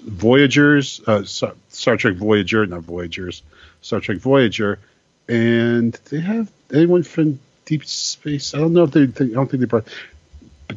Voyagers, 0.04 1.00
uh, 1.06 1.24
Star 1.24 1.96
Trek 1.96 2.16
Voyager, 2.16 2.66
not 2.66 2.82
Voyagers, 2.82 3.42
Star 3.82 4.00
Trek 4.00 4.18
Voyager, 4.18 4.78
and 5.28 5.92
they 6.10 6.20
have 6.20 6.50
anyone 6.72 7.02
from 7.02 7.38
Deep 7.64 7.84
Space. 7.84 8.54
I 8.54 8.58
don't 8.58 8.72
know 8.72 8.84
if 8.84 8.90
they. 8.90 9.02
I 9.02 9.28
don't 9.28 9.50
think 9.50 9.60
they 9.60 9.66
brought 9.66 9.86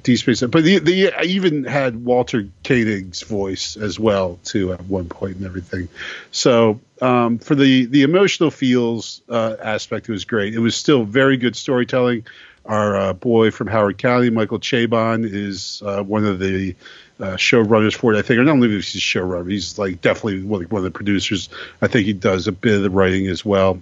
Deep 0.03 0.19
Space, 0.19 0.41
but 0.41 0.63
they, 0.63 0.77
they 0.79 1.23
even 1.23 1.63
had 1.63 2.03
Walter 2.03 2.47
Koenig's 2.63 3.21
voice 3.23 3.77
as 3.77 3.99
well 3.99 4.39
too 4.43 4.73
at 4.73 4.83
one 4.85 5.09
point 5.09 5.37
and 5.37 5.45
everything. 5.45 5.87
So 6.31 6.79
um, 7.01 7.39
for 7.39 7.55
the 7.55 7.85
the 7.85 8.03
emotional 8.03 8.51
feels 8.51 9.21
uh, 9.29 9.55
aspect, 9.61 10.09
it 10.09 10.11
was 10.11 10.25
great. 10.25 10.53
It 10.53 10.59
was 10.59 10.75
still 10.75 11.03
very 11.03 11.37
good 11.37 11.55
storytelling. 11.55 12.25
Our 12.65 12.95
uh, 12.95 13.13
boy 13.13 13.51
from 13.51 13.67
Howard 13.67 13.99
County, 13.99 14.31
Michael 14.31 14.59
Chabon, 14.59 15.23
is 15.23 15.83
uh, 15.85 16.01
one 16.01 16.25
of 16.25 16.39
the 16.39 16.75
uh, 17.19 17.35
showrunners 17.35 17.95
for 17.95 18.13
it. 18.13 18.17
I 18.17 18.21
think, 18.21 18.39
or 18.39 18.43
not 18.43 18.53
only 18.53 18.75
is 18.75 18.91
he 18.91 18.99
a 18.99 19.01
showrunner, 19.01 19.49
he's 19.49 19.77
like 19.77 20.01
definitely 20.01 20.43
one 20.43 20.63
of 20.63 20.83
the 20.83 20.91
producers. 20.91 21.49
I 21.81 21.87
think 21.87 22.05
he 22.05 22.13
does 22.13 22.47
a 22.47 22.51
bit 22.51 22.75
of 22.75 22.81
the 22.83 22.89
writing 22.89 23.27
as 23.27 23.43
well 23.43 23.79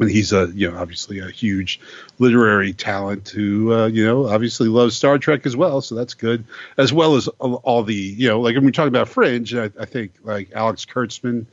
and 0.00 0.10
he's 0.10 0.32
a 0.32 0.50
you 0.54 0.70
know 0.70 0.78
obviously 0.78 1.18
a 1.20 1.30
huge 1.30 1.80
literary 2.18 2.72
talent 2.72 3.28
who 3.28 3.72
uh, 3.72 3.86
you 3.86 4.04
know 4.04 4.26
obviously 4.28 4.68
loves 4.68 4.96
Star 4.96 5.18
Trek 5.18 5.46
as 5.46 5.56
well, 5.56 5.80
so 5.80 5.94
that's 5.94 6.14
good. 6.14 6.44
As 6.76 6.92
well 6.92 7.16
as 7.16 7.28
all, 7.28 7.82
the 7.82 7.94
you 7.94 8.28
know 8.28 8.40
like 8.40 8.54
when 8.54 8.64
we 8.64 8.72
talk 8.72 8.88
about 8.88 9.08
Fringe, 9.08 9.54
I, 9.54 9.70
I 9.78 9.84
think 9.84 10.12
like 10.22 10.52
Alex 10.52 10.84
Kurtzman 10.84 11.46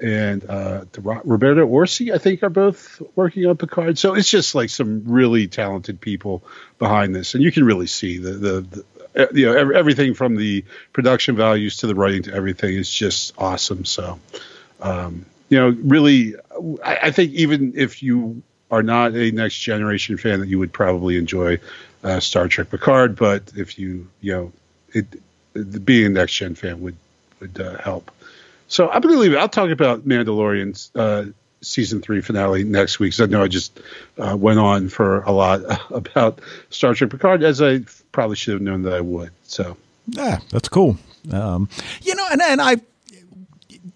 and 0.00 0.44
uh, 0.48 0.84
Roberto 0.98 1.66
Orci, 1.66 2.12
I 2.12 2.18
think, 2.18 2.42
are 2.42 2.50
both 2.50 3.00
working 3.14 3.46
on 3.46 3.56
Picard. 3.56 3.98
So 3.98 4.14
it's 4.14 4.28
just 4.28 4.54
like 4.54 4.68
some 4.68 5.04
really 5.06 5.46
talented 5.46 6.00
people 6.00 6.42
behind 6.78 7.14
this, 7.14 7.34
and 7.34 7.42
you 7.42 7.52
can 7.52 7.64
really 7.64 7.86
see 7.86 8.18
the 8.18 8.32
the, 8.32 8.84
you 9.32 9.46
know 9.46 9.72
everything 9.72 10.14
from 10.14 10.36
the 10.36 10.64
production 10.92 11.36
values 11.36 11.78
to 11.78 11.86
the 11.86 11.94
writing 11.94 12.22
to 12.24 12.34
everything 12.34 12.74
is 12.74 12.90
just 12.90 13.34
awesome. 13.38 13.84
So. 13.84 14.18
Um, 14.80 15.26
you 15.52 15.58
know, 15.58 15.68
really, 15.82 16.34
I, 16.82 16.96
I, 17.02 17.10
think 17.10 17.32
even 17.34 17.74
if 17.76 18.02
you 18.02 18.42
are 18.70 18.82
not 18.82 19.14
a 19.14 19.30
next 19.32 19.58
generation 19.58 20.16
fan, 20.16 20.40
that 20.40 20.48
you 20.48 20.58
would 20.58 20.72
probably 20.72 21.18
enjoy 21.18 21.58
uh, 22.02 22.20
Star 22.20 22.48
Trek 22.48 22.70
Picard. 22.70 23.16
But 23.16 23.52
if 23.54 23.78
you, 23.78 24.08
you 24.22 24.32
know, 24.32 24.52
it, 24.94 25.06
it 25.54 25.84
being 25.84 26.06
a 26.06 26.08
next 26.08 26.32
gen 26.36 26.54
fan 26.54 26.80
would 26.80 26.96
would 27.38 27.60
uh, 27.60 27.76
help. 27.76 28.10
So 28.68 28.88
I'm 28.88 29.02
going 29.02 29.14
to 29.14 29.20
leave 29.20 29.34
it. 29.34 29.36
I'll 29.36 29.46
talk 29.46 29.68
about 29.68 30.08
Mandalorian's 30.08 30.90
uh, 30.94 31.26
season 31.62 32.02
three 32.02 32.20
finale 32.20 32.64
next 32.64 32.98
week. 32.98 33.12
Because 33.12 33.28
I 33.28 33.30
know 33.30 33.42
I 33.42 33.48
just 33.48 33.80
uh, 34.18 34.36
went 34.38 34.58
on 34.58 34.88
for 34.88 35.22
a 35.22 35.32
lot 35.32 35.60
about 35.90 36.40
Star 36.70 36.94
Trek 36.94 37.10
Picard, 37.10 37.42
as 37.42 37.62
I 37.62 37.80
probably 38.12 38.36
should 38.36 38.54
have 38.54 38.62
known 38.62 38.82
that 38.82 38.94
I 38.94 39.00
would. 39.00 39.30
So 39.44 39.76
yeah, 40.08 40.38
that's 40.50 40.68
cool. 40.68 40.98
Um, 41.30 41.68
you 42.02 42.14
know, 42.14 42.26
and 42.30 42.42
and 42.42 42.60
I 42.60 42.76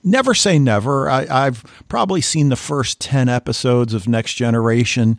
never 0.06 0.34
say 0.34 0.58
never. 0.58 1.10
I, 1.10 1.44
have 1.44 1.64
probably 1.88 2.20
seen 2.20 2.48
the 2.48 2.56
first 2.56 3.00
10 3.00 3.28
episodes 3.28 3.92
of 3.92 4.08
Next 4.08 4.34
Generation. 4.34 5.18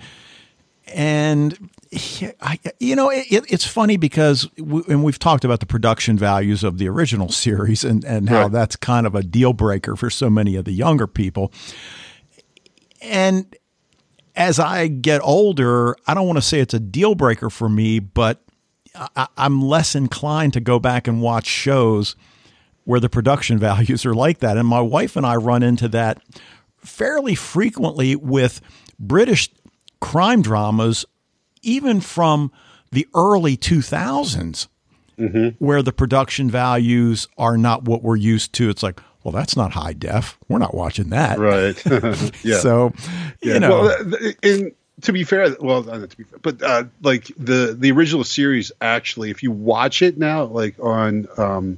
And, 0.88 1.70
I, 2.42 2.60
you 2.80 2.96
know, 2.96 3.10
it, 3.10 3.28
it's 3.30 3.68
funny 3.68 3.98
because, 3.98 4.50
we, 4.58 4.84
and 4.88 5.04
we've 5.04 5.20
talked 5.20 5.44
about 5.44 5.60
the 5.60 5.66
production 5.66 6.18
values 6.18 6.64
of 6.64 6.78
the 6.78 6.88
original 6.88 7.30
series 7.30 7.84
and, 7.84 8.04
and 8.06 8.30
how 8.30 8.44
right. 8.44 8.52
that's 8.52 8.78
kind 8.78 9.06
of 9.06 9.14
a 9.14 9.22
deal 9.22 9.54
breaker 9.54 9.96
for 9.96 10.10
so 10.10 10.30
many 10.30 10.56
of 10.56 10.66
the 10.66 10.72
younger 10.72 11.08
people. 11.08 11.52
And 13.08 13.56
as 14.36 14.60
I 14.60 14.88
get 14.88 15.22
older, 15.24 15.96
I 16.06 16.14
don't 16.14 16.28
want 16.28 16.38
to 16.38 16.44
say 16.44 16.60
it's 16.60 16.74
a 16.74 16.80
deal 16.80 17.16
breaker 17.16 17.50
for 17.50 17.68
me, 17.68 18.00
but 18.00 18.44
I, 19.16 19.28
I'm 19.38 19.62
less 19.62 19.96
inclined 19.96 20.54
to 20.54 20.60
go 20.60 20.80
back 20.80 21.08
and 21.08 21.22
watch 21.22 21.48
shows 21.48 22.16
where 22.84 23.00
the 23.00 23.10
production 23.10 23.58
values 23.60 24.06
are 24.06 24.14
like 24.14 24.40
that. 24.40 24.58
And 24.58 24.68
my 24.68 24.82
wife 24.82 25.16
and 25.16 25.26
I 25.26 25.36
run 25.36 25.64
into 25.64 25.88
that 25.90 26.22
fairly 26.78 27.36
frequently 27.36 28.16
with 28.16 28.62
British 29.00 29.50
crime 30.00 30.42
dramas, 30.42 31.06
even 31.62 32.00
from 32.00 32.52
the 32.92 33.08
early 33.14 33.58
2000s, 33.58 34.68
mm-hmm. 35.20 35.64
where 35.64 35.82
the 35.82 35.92
production 35.92 36.50
values 36.50 37.28
are 37.38 37.58
not 37.58 37.84
what 37.84 38.04
we're 38.04 38.16
used 38.16 38.54
to. 38.54 38.70
It's 38.70 38.84
like, 38.84 39.02
well, 39.28 39.34
that's 39.34 39.58
not 39.58 39.74
high 39.74 39.92
def. 39.92 40.38
We're 40.48 40.58
not 40.58 40.74
watching 40.74 41.10
that. 41.10 41.38
Right. 41.38 41.76
yeah. 42.46 42.60
So, 42.60 42.94
yeah. 43.42 43.56
you 43.56 43.60
know. 43.60 43.82
Well, 43.82 44.32
in, 44.42 44.72
to 45.02 45.12
be 45.12 45.26
fair, 45.26 45.54
well, 45.60 45.84
not 45.84 46.10
to 46.10 46.16
be 46.18 46.24
fair, 46.24 46.40
but 46.42 46.64
uh, 46.64 46.86
like 47.04 47.30
the 47.38 47.76
the 47.78 47.92
original 47.92 48.24
series, 48.24 48.72
actually, 48.80 49.30
if 49.30 49.44
you 49.44 49.52
watch 49.52 50.02
it 50.02 50.18
now, 50.18 50.46
like 50.46 50.80
on 50.80 51.28
um, 51.38 51.78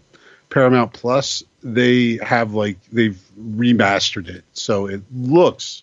Paramount 0.52 0.94
Plus, 0.94 1.44
they 1.64 2.20
have 2.22 2.54
like 2.54 2.78
they've 2.92 3.20
remastered 3.36 4.30
it, 4.30 4.44
so 4.54 4.86
it 4.86 5.02
looks 5.12 5.82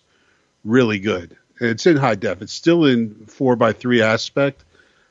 really 0.63 0.99
good. 0.99 1.35
It's 1.59 1.85
in 1.85 1.97
high 1.97 2.15
def. 2.15 2.41
It's 2.41 2.53
still 2.53 2.85
in 2.85 3.25
four 3.25 3.57
by 3.57 3.73
three 3.73 4.01
aspect, 4.01 4.63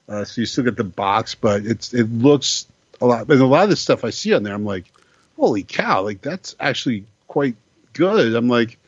uh, 0.08 0.24
so 0.24 0.40
you 0.40 0.46
still 0.46 0.64
get 0.64 0.78
the 0.78 0.84
box, 0.84 1.34
but 1.34 1.66
it's 1.66 1.92
it 1.92 2.10
looks 2.10 2.66
a 3.02 3.04
lot. 3.04 3.28
And 3.28 3.42
a 3.42 3.46
lot 3.46 3.64
of 3.64 3.68
the 3.68 3.76
stuff 3.76 4.06
I 4.06 4.10
see 4.10 4.32
on 4.32 4.42
there, 4.42 4.54
I'm 4.54 4.64
like, 4.64 4.86
holy 5.36 5.62
cow! 5.62 6.02
Like 6.02 6.20
that's 6.20 6.56
actually 6.58 7.04
quite 7.28 7.56
good. 7.92 8.34
I'm 8.34 8.48
like, 8.48 8.78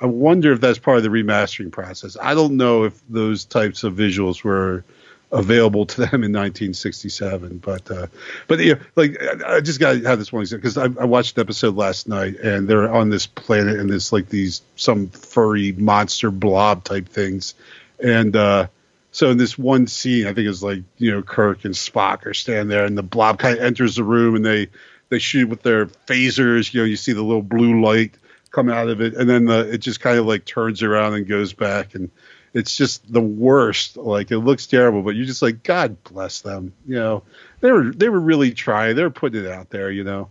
I 0.00 0.06
wonder 0.06 0.52
if 0.52 0.60
that's 0.60 0.78
part 0.78 0.98
of 0.98 1.02
the 1.02 1.10
remastering 1.10 1.70
process. 1.70 2.16
I 2.20 2.34
don't 2.34 2.56
know 2.56 2.84
if 2.84 3.00
those 3.08 3.44
types 3.44 3.84
of 3.84 3.94
visuals 3.94 4.42
were 4.42 4.84
available 5.32 5.86
to 5.86 5.96
them 6.00 6.24
in 6.24 6.32
1967. 6.32 7.58
But 7.58 7.90
uh, 7.90 8.06
but 8.46 8.58
yeah, 8.60 8.74
like 8.96 9.18
I 9.44 9.60
just 9.60 9.80
got 9.80 9.92
to 9.92 10.02
have 10.02 10.18
this 10.18 10.32
one 10.32 10.46
because 10.50 10.76
I, 10.76 10.84
I, 10.84 11.04
watched 11.04 11.36
the 11.36 11.42
episode 11.42 11.76
last 11.76 12.08
night 12.08 12.36
and 12.36 12.66
they're 12.66 12.92
on 12.92 13.10
this 13.10 13.26
planet 13.26 13.78
and 13.78 13.90
it's 13.90 14.12
like 14.12 14.28
these 14.28 14.62
some 14.76 15.08
furry 15.08 15.72
monster 15.72 16.30
blob 16.30 16.84
type 16.84 17.08
things, 17.08 17.54
and 18.02 18.34
uh, 18.34 18.66
so 19.12 19.30
in 19.30 19.38
this 19.38 19.58
one 19.58 19.86
scene, 19.86 20.26
I 20.26 20.32
think 20.32 20.48
it's 20.48 20.62
like 20.62 20.82
you 20.98 21.12
know 21.12 21.22
Kirk 21.22 21.64
and 21.64 21.74
Spock 21.74 22.26
are 22.26 22.34
standing 22.34 22.68
there 22.68 22.84
and 22.84 22.96
the 22.96 23.02
blob 23.02 23.38
kind 23.38 23.58
of 23.58 23.64
enters 23.64 23.96
the 23.96 24.04
room 24.04 24.34
and 24.34 24.44
they 24.44 24.68
they 25.10 25.18
shoot 25.18 25.48
with 25.48 25.62
their 25.62 25.86
phasers. 25.86 26.72
You 26.72 26.80
know, 26.80 26.86
you 26.86 26.96
see 26.96 27.12
the 27.12 27.22
little 27.22 27.42
blue 27.42 27.82
light 27.82 28.14
come 28.50 28.68
out 28.68 28.88
of 28.88 29.00
it, 29.00 29.14
and 29.14 29.28
then 29.28 29.44
the, 29.44 29.72
it 29.72 29.78
just 29.78 30.00
kind 30.00 30.18
of 30.18 30.26
like 30.26 30.44
turns 30.44 30.82
around 30.82 31.14
and 31.14 31.26
goes 31.26 31.52
back 31.52 31.94
and 31.94 32.10
it's 32.52 32.76
just 32.76 33.12
the 33.12 33.20
worst. 33.20 33.96
Like 33.96 34.30
it 34.30 34.38
looks 34.38 34.66
terrible, 34.66 35.02
but 35.02 35.14
you're 35.14 35.26
just 35.26 35.42
like, 35.42 35.62
God 35.62 36.02
bless 36.04 36.40
them. 36.40 36.72
You 36.86 36.96
know, 36.96 37.22
they 37.60 37.70
were 37.70 37.92
they 37.92 38.08
were 38.08 38.20
really 38.20 38.52
trying. 38.52 38.96
They 38.96 39.02
were 39.02 39.10
putting 39.10 39.44
it 39.44 39.50
out 39.50 39.70
there. 39.70 39.90
You 39.90 40.04
know. 40.04 40.30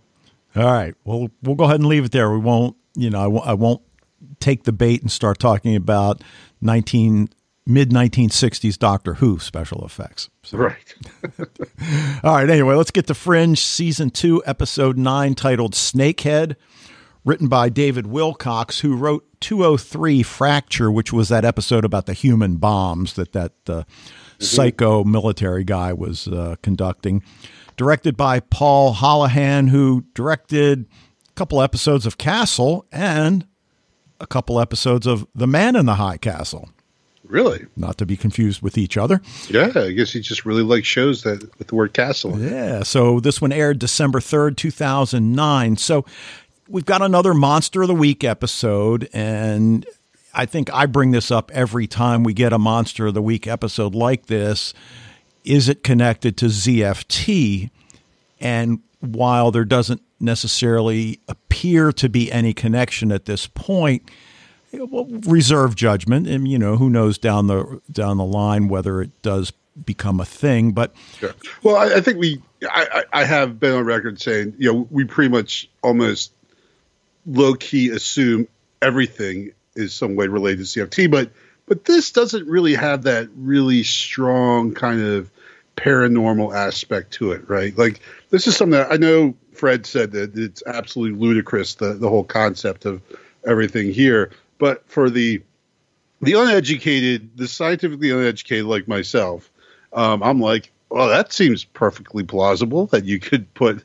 All 0.55 0.65
right. 0.65 0.95
Well, 1.03 1.29
we'll 1.43 1.55
go 1.55 1.65
ahead 1.65 1.79
and 1.79 1.87
leave 1.87 2.05
it 2.05 2.11
there. 2.11 2.31
We 2.31 2.39
won't. 2.39 2.75
You 2.95 3.09
know, 3.09 3.19
I 3.19 3.23
w- 3.23 3.43
I 3.43 3.53
won't 3.53 3.81
take 4.39 4.63
the 4.63 4.71
bait 4.71 5.01
and 5.01 5.11
start 5.11 5.39
talking 5.39 5.75
about 5.75 6.21
nineteen 6.61 7.29
mid 7.69 7.91
1960s 7.91 8.77
Doctor 8.77 9.15
Who 9.15 9.39
special 9.39 9.85
effects. 9.85 10.29
So. 10.43 10.57
Right. 10.57 10.95
All 12.23 12.35
right. 12.35 12.49
Anyway, 12.49 12.75
let's 12.75 12.91
get 12.91 13.07
to 13.07 13.13
Fringe 13.13 13.59
season 13.59 14.09
two, 14.09 14.43
episode 14.45 14.97
nine, 14.97 15.35
titled 15.35 15.73
Snakehead 15.73 16.55
written 17.25 17.47
by 17.47 17.69
David 17.69 18.07
Wilcox, 18.07 18.79
who 18.79 18.95
wrote 18.95 19.25
203 19.41 20.23
Fracture, 20.23 20.91
which 20.91 21.13
was 21.13 21.29
that 21.29 21.45
episode 21.45 21.85
about 21.85 22.05
the 22.05 22.13
human 22.13 22.57
bombs 22.57 23.13
that 23.13 23.33
that 23.33 23.53
uh, 23.67 23.83
mm-hmm. 23.83 24.43
psycho 24.43 25.03
military 25.03 25.63
guy 25.63 25.93
was 25.93 26.27
uh, 26.27 26.55
conducting. 26.61 27.23
Directed 27.77 28.17
by 28.17 28.41
Paul 28.41 28.95
Holahan, 28.95 29.69
who 29.69 30.05
directed 30.13 30.85
a 31.29 31.33
couple 31.33 31.61
episodes 31.61 32.05
of 32.05 32.17
Castle 32.17 32.85
and 32.91 33.45
a 34.19 34.27
couple 34.27 34.59
episodes 34.59 35.07
of 35.07 35.25
The 35.33 35.47
Man 35.47 35.77
in 35.77 35.85
the 35.85 35.95
High 35.95 36.17
Castle. 36.17 36.69
Really? 37.29 37.67
Not 37.77 37.99
to 37.99 38.07
be 38.07 38.17
confused 38.17 38.63
with 38.63 38.75
each 38.77 38.97
other. 38.97 39.21
Yeah, 39.49 39.71
I 39.75 39.91
guess 39.91 40.11
he 40.11 40.19
just 40.19 40.45
really 40.45 40.63
likes 40.63 40.87
shows 40.87 41.21
that 41.21 41.47
with 41.59 41.67
the 41.67 41.75
word 41.75 41.93
castle. 41.93 42.39
Yeah. 42.39 42.81
So 42.81 43.19
this 43.19 43.39
one 43.39 43.51
aired 43.51 43.77
December 43.77 44.19
3rd, 44.19 44.57
2009. 44.57 45.77
So 45.77 46.05
we've 46.67 46.85
got 46.85 47.03
another 47.03 47.35
Monster 47.35 47.83
of 47.83 47.87
the 47.87 47.93
Week 47.93 48.23
episode, 48.23 49.07
and 49.13 49.85
I 50.33 50.47
think 50.47 50.73
I 50.73 50.87
bring 50.87 51.11
this 51.11 51.29
up 51.29 51.51
every 51.53 51.85
time 51.85 52.23
we 52.23 52.33
get 52.33 52.51
a 52.51 52.57
Monster 52.57 53.07
of 53.07 53.13
the 53.13 53.21
Week 53.21 53.45
episode 53.45 53.93
like 53.93 54.25
this. 54.25 54.73
Is 55.45 55.69
it 55.69 55.83
connected 55.83 56.35
to 56.37 56.47
ZFT? 56.47 57.69
And 58.39 58.79
while 59.01 59.51
there 59.51 59.65
doesn't 59.65 60.01
necessarily 60.19 61.19
appear 61.27 61.91
to 61.93 62.09
be 62.09 62.31
any 62.31 62.53
connection 62.55 63.11
at 63.11 63.25
this 63.25 63.45
point, 63.45 64.09
well, 64.73 65.05
reserve 65.27 65.75
judgment, 65.75 66.27
and 66.27 66.47
you 66.47 66.59
know 66.59 66.77
who 66.77 66.89
knows 66.89 67.17
down 67.17 67.47
the 67.47 67.81
down 67.91 68.17
the 68.17 68.25
line 68.25 68.67
whether 68.67 69.01
it 69.01 69.21
does 69.21 69.51
become 69.85 70.19
a 70.19 70.25
thing. 70.25 70.71
But 70.71 70.93
yeah. 71.21 71.31
well, 71.63 71.75
I, 71.75 71.95
I, 71.95 72.01
think 72.01 72.19
we 72.19 72.41
I, 72.69 73.03
I 73.13 73.23
have 73.23 73.59
been 73.59 73.73
on 73.73 73.85
record 73.85 74.21
saying 74.21 74.55
you 74.57 74.71
know 74.71 74.87
we 74.91 75.05
pretty 75.05 75.29
much 75.29 75.69
almost 75.81 76.31
low 77.25 77.53
key 77.55 77.89
assume 77.89 78.47
everything 78.81 79.51
is 79.75 79.93
some 79.93 80.15
way 80.15 80.27
related 80.27 80.65
to 80.65 80.85
ZFT, 80.85 81.09
but 81.09 81.31
but 81.65 81.85
this 81.85 82.11
doesn't 82.11 82.47
really 82.47 82.73
have 82.73 83.03
that 83.03 83.29
really 83.35 83.83
strong 83.83 84.73
kind 84.73 85.01
of 85.01 85.31
paranormal 85.77 86.53
aspect 86.53 87.13
to 87.13 87.31
it, 87.31 87.49
right? 87.49 87.77
Like 87.77 88.01
this 88.29 88.47
is 88.47 88.57
something 88.57 88.77
that 88.79 88.91
I 88.91 88.97
know 88.97 89.35
Fred 89.53 89.85
said 89.85 90.11
that 90.11 90.37
it's 90.37 90.63
absolutely 90.65 91.19
ludicrous 91.19 91.75
the 91.75 91.93
the 91.93 92.09
whole 92.09 92.23
concept 92.23 92.85
of 92.85 93.01
everything 93.45 93.91
here, 93.91 94.31
but 94.59 94.87
for 94.87 95.09
the 95.09 95.41
the 96.21 96.33
uneducated, 96.33 97.37
the 97.37 97.47
scientifically 97.47 98.11
uneducated 98.11 98.65
like 98.65 98.87
myself, 98.87 99.49
um, 99.93 100.21
I'm 100.21 100.39
like, 100.41 100.71
well, 100.89 101.07
that 101.07 101.31
seems 101.31 101.63
perfectly 101.63 102.23
plausible 102.23 102.87
that 102.87 103.05
you 103.05 103.19
could 103.19 103.51
put 103.53 103.83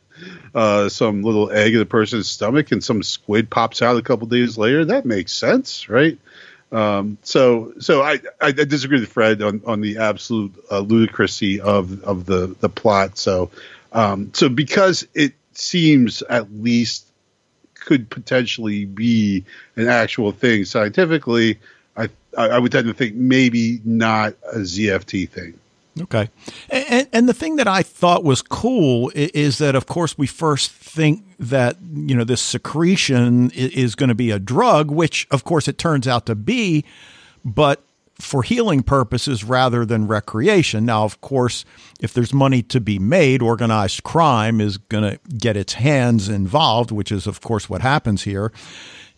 uh, 0.54 0.88
some 0.88 1.22
little 1.22 1.50
egg 1.50 1.74
in 1.74 1.78
the 1.78 1.86
person's 1.86 2.30
stomach 2.30 2.72
and 2.72 2.82
some 2.82 3.02
squid 3.02 3.50
pops 3.50 3.82
out 3.82 3.96
a 3.96 4.02
couple 4.02 4.26
days 4.26 4.58
later. 4.58 4.84
That 4.84 5.06
makes 5.06 5.32
sense, 5.32 5.88
right? 5.88 6.18
Um, 6.72 7.18
so, 7.22 7.72
so 7.78 8.02
I, 8.02 8.18
I 8.40 8.50
disagree 8.50 8.98
with 8.98 9.08
Fred 9.08 9.42
on, 9.42 9.62
on 9.64 9.80
the 9.80 9.98
absolute 9.98 10.52
uh, 10.70 10.80
ludicrousy 10.80 11.60
of 11.60 12.02
of 12.02 12.26
the 12.26 12.56
the 12.58 12.68
plot. 12.68 13.16
So, 13.16 13.50
um, 13.92 14.32
so 14.34 14.48
because 14.48 15.06
it 15.14 15.34
seems 15.52 16.22
at 16.22 16.52
least 16.52 17.06
could 17.84 18.10
potentially 18.10 18.84
be 18.84 19.44
an 19.76 19.88
actual 19.88 20.32
thing 20.32 20.64
scientifically, 20.64 21.58
I 21.96 22.08
I 22.36 22.58
would 22.58 22.72
tend 22.72 22.88
to 22.88 22.94
think 22.94 23.14
maybe 23.14 23.80
not 23.84 24.34
a 24.52 24.58
ZFT 24.58 25.28
thing. 25.28 25.54
Okay. 26.00 26.28
And, 26.70 27.08
and, 27.12 27.28
the 27.28 27.32
thing 27.32 27.54
that 27.56 27.68
I 27.68 27.82
thought 27.84 28.24
was 28.24 28.42
cool 28.42 29.12
is 29.14 29.58
that, 29.58 29.76
of 29.76 29.86
course, 29.86 30.18
we 30.18 30.26
first 30.26 30.72
think 30.72 31.22
that, 31.38 31.76
you 31.92 32.16
know, 32.16 32.24
this 32.24 32.42
secretion 32.42 33.52
is 33.52 33.94
going 33.94 34.08
to 34.08 34.14
be 34.14 34.32
a 34.32 34.40
drug, 34.40 34.90
which, 34.90 35.28
of 35.30 35.44
course, 35.44 35.68
it 35.68 35.78
turns 35.78 36.08
out 36.08 36.26
to 36.26 36.34
be, 36.34 36.84
but 37.44 37.84
for 38.18 38.42
healing 38.42 38.82
purposes 38.82 39.42
rather 39.42 39.84
than 39.84 40.06
recreation. 40.06 40.84
Now, 40.84 41.04
of 41.04 41.20
course, 41.20 41.64
if 42.00 42.12
there's 42.12 42.32
money 42.32 42.62
to 42.62 42.80
be 42.80 42.98
made, 42.98 43.42
organized 43.42 44.04
crime 44.04 44.60
is 44.60 44.76
going 44.76 45.04
to 45.04 45.18
get 45.36 45.56
its 45.56 45.74
hands 45.74 46.28
involved, 46.28 46.90
which 46.90 47.10
is, 47.10 47.26
of 47.26 47.40
course, 47.40 47.68
what 47.68 47.82
happens 47.82 48.22
here. 48.22 48.52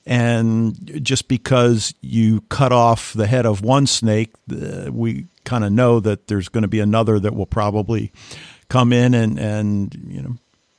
And 0.06 1.02
just 1.02 1.28
because 1.28 1.92
you 2.00 2.42
cut 2.42 2.72
off 2.72 3.12
the 3.12 3.26
head 3.26 3.44
of 3.44 3.62
one 3.62 3.86
snake, 3.86 4.32
uh, 4.50 4.90
we 4.92 5.26
kind 5.44 5.64
of 5.64 5.72
know 5.72 6.00
that 6.00 6.28
there's 6.28 6.48
going 6.48 6.62
to 6.62 6.68
be 6.68 6.80
another 6.80 7.18
that 7.18 7.34
will 7.34 7.46
probably 7.46 8.12
come 8.68 8.92
in 8.92 9.14
and, 9.14 9.38
and 9.38 9.94
you 10.08 10.22
know, 10.22 10.36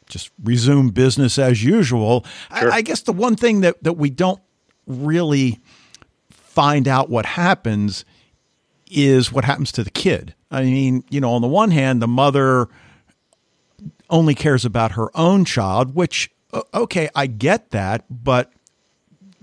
just 0.08 0.32
resume 0.44 0.90
business 0.90 1.38
as 1.38 1.64
usual. 1.64 2.26
Sure. 2.58 2.72
I, 2.72 2.78
I 2.78 2.82
guess 2.82 3.02
the 3.02 3.12
one 3.12 3.36
thing 3.36 3.62
that, 3.62 3.84
that 3.84 3.94
we 3.94 4.10
don't 4.10 4.42
really 4.88 5.60
find 6.58 6.88
out 6.88 7.08
what 7.08 7.28
happens 7.28 8.04
is 8.90 9.32
what 9.32 9.46
happens 9.46 9.72
to 9.72 9.84
the 9.84 9.92
kid. 9.92 10.34
I 10.50 10.64
mean, 10.64 11.04
you 11.12 11.22
know, 11.22 11.34
on 11.34 11.44
the 11.44 11.48
one 11.48 11.70
hand, 11.70 12.02
the 12.02 12.08
mother 12.08 12.68
only 14.10 14.34
cares 14.34 14.66
about 14.66 14.94
her 14.94 15.16
own 15.16 15.46
child, 15.46 15.94
which, 15.94 16.32
okay, 16.74 17.10
I 17.14 17.28
get 17.28 17.70
that, 17.70 18.06
but 18.10 18.52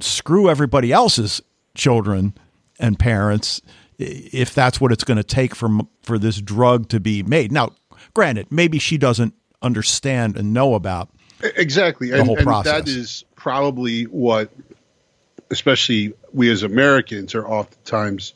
screw 0.01 0.51
everybody 0.51 0.91
else's 0.91 1.41
children 1.77 2.35
and 2.81 2.99
parents 2.99 3.63
if 3.97 4.53
that's 4.53 4.81
what 4.81 4.91
it's 4.91 5.05
going 5.05 5.19
to 5.19 5.23
take 5.23 5.55
for 5.55 5.69
for 6.03 6.19
this 6.19 6.41
drug 6.41 6.89
to 6.89 6.99
be 6.99 7.23
made. 7.23 7.53
Now, 7.53 7.71
granted, 8.13 8.51
maybe 8.51 8.81
she 8.81 8.99
doesn't 8.99 9.35
understand 9.63 10.37
and 10.37 10.53
know 10.53 10.75
about 10.75 11.11
exactly 11.55 12.11
the 12.11 12.19
and, 12.19 12.27
whole 12.27 12.37
process. 12.39 12.79
And 12.79 12.87
that 12.87 12.91
is 12.91 13.25
probably 13.37 14.03
what, 14.05 14.51
especially 15.55 16.13
we 16.33 16.51
as 16.51 16.65
Americans, 16.65 17.35
are 17.35 17.47
oftentimes 17.47 18.35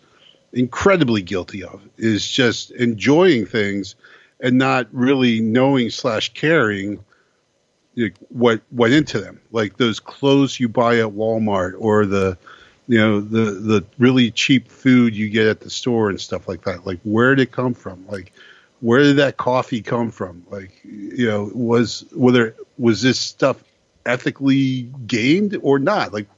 incredibly 0.52 1.20
guilty 1.20 1.64
of 1.64 1.82
is 1.98 2.26
just 2.26 2.70
enjoying 2.70 3.44
things 3.44 3.96
and 4.40 4.56
not 4.56 4.86
really 4.92 5.40
knowing 5.40 5.90
slash 5.90 6.32
caring 6.32 7.04
what 8.28 8.62
went 8.70 8.94
into 8.94 9.20
them, 9.20 9.40
like 9.50 9.76
those 9.76 9.98
clothes 9.98 10.60
you 10.60 10.68
buy 10.68 11.00
at 11.00 11.08
Walmart 11.08 11.74
or 11.78 12.06
the 12.06 12.38
you 12.86 12.98
know 12.98 13.20
the 13.20 13.50
the 13.50 13.84
really 13.98 14.30
cheap 14.30 14.68
food 14.68 15.16
you 15.16 15.28
get 15.28 15.48
at 15.48 15.60
the 15.60 15.70
store 15.70 16.08
and 16.08 16.20
stuff 16.20 16.46
like 16.46 16.62
that. 16.62 16.86
Like 16.86 17.00
where 17.02 17.34
did 17.34 17.48
it 17.48 17.52
come 17.52 17.74
from? 17.74 18.06
Like 18.06 18.32
where 18.80 19.02
did 19.02 19.16
that 19.16 19.36
coffee 19.36 19.82
come 19.82 20.12
from? 20.12 20.46
Like 20.48 20.70
you 20.84 21.26
know 21.26 21.50
was 21.52 22.04
whether 22.12 22.54
was 22.78 23.02
this 23.02 23.18
stuff 23.18 23.62
ethically 24.06 24.82
gained 25.06 25.58
or 25.62 25.80
not? 25.80 26.12
Like 26.12 26.28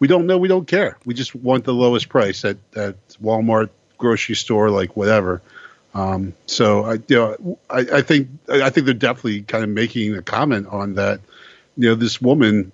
we 0.00 0.08
don't 0.08 0.26
know. 0.26 0.38
We 0.38 0.48
don't 0.48 0.66
care. 0.66 0.98
We 1.04 1.14
just 1.14 1.34
want 1.34 1.64
the 1.64 1.74
lowest 1.74 2.08
price 2.08 2.44
at 2.44 2.56
at 2.74 2.96
Walmart, 3.22 3.70
grocery 3.98 4.34
store, 4.34 4.70
like 4.70 4.96
whatever. 4.96 5.40
Um, 5.94 6.34
so 6.46 6.84
I, 6.84 6.94
you 7.06 7.16
know, 7.16 7.58
I, 7.68 7.78
I 7.78 8.02
think 8.02 8.28
I 8.48 8.70
think 8.70 8.86
they're 8.86 8.94
definitely 8.94 9.42
kind 9.42 9.62
of 9.62 9.70
making 9.70 10.16
a 10.16 10.22
comment 10.22 10.66
on 10.68 10.94
that. 10.94 11.20
You 11.76 11.90
know, 11.90 11.94
this 11.94 12.20
woman 12.20 12.72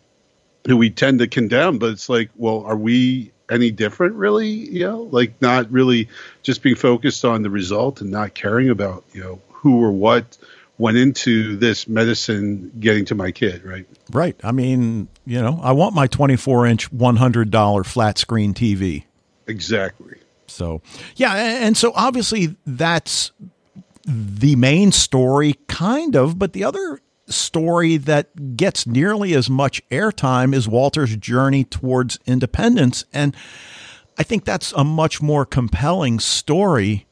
who 0.66 0.76
we 0.76 0.90
tend 0.90 1.18
to 1.18 1.28
condemn, 1.28 1.78
but 1.78 1.90
it's 1.90 2.08
like, 2.08 2.30
well, 2.36 2.64
are 2.64 2.76
we 2.76 3.32
any 3.50 3.70
different, 3.70 4.14
really? 4.14 4.48
You 4.48 4.80
know, 4.80 5.02
like 5.02 5.40
not 5.40 5.70
really 5.70 6.08
just 6.42 6.62
being 6.62 6.76
focused 6.76 7.24
on 7.24 7.42
the 7.42 7.50
result 7.50 8.00
and 8.00 8.10
not 8.10 8.34
caring 8.34 8.70
about 8.70 9.04
you 9.12 9.22
know 9.22 9.40
who 9.48 9.82
or 9.82 9.90
what 9.90 10.38
went 10.78 10.96
into 10.96 11.56
this 11.56 11.88
medicine 11.88 12.70
getting 12.78 13.04
to 13.06 13.14
my 13.14 13.30
kid, 13.30 13.64
right? 13.64 13.86
Right. 14.10 14.36
I 14.44 14.52
mean, 14.52 15.08
you 15.24 15.40
know, 15.40 15.58
I 15.62 15.72
want 15.72 15.94
my 15.94 16.06
24 16.06 16.66
inch, 16.66 16.90
$100 16.92 17.86
flat 17.86 18.18
screen 18.18 18.54
TV. 18.54 19.04
Exactly. 19.46 20.16
So, 20.48 20.82
yeah, 21.16 21.34
and 21.34 21.76
so 21.76 21.92
obviously 21.94 22.56
that's 22.66 23.32
the 24.06 24.56
main 24.56 24.92
story, 24.92 25.54
kind 25.66 26.14
of, 26.14 26.38
but 26.38 26.52
the 26.52 26.64
other 26.64 27.00
story 27.28 27.96
that 27.96 28.56
gets 28.56 28.86
nearly 28.86 29.34
as 29.34 29.50
much 29.50 29.86
airtime 29.88 30.54
is 30.54 30.68
Walter's 30.68 31.16
journey 31.16 31.64
towards 31.64 32.18
independence. 32.26 33.04
And 33.12 33.34
I 34.18 34.22
think 34.22 34.44
that's 34.44 34.72
a 34.72 34.84
much 34.84 35.20
more 35.20 35.44
compelling 35.44 36.20
story 36.20 37.06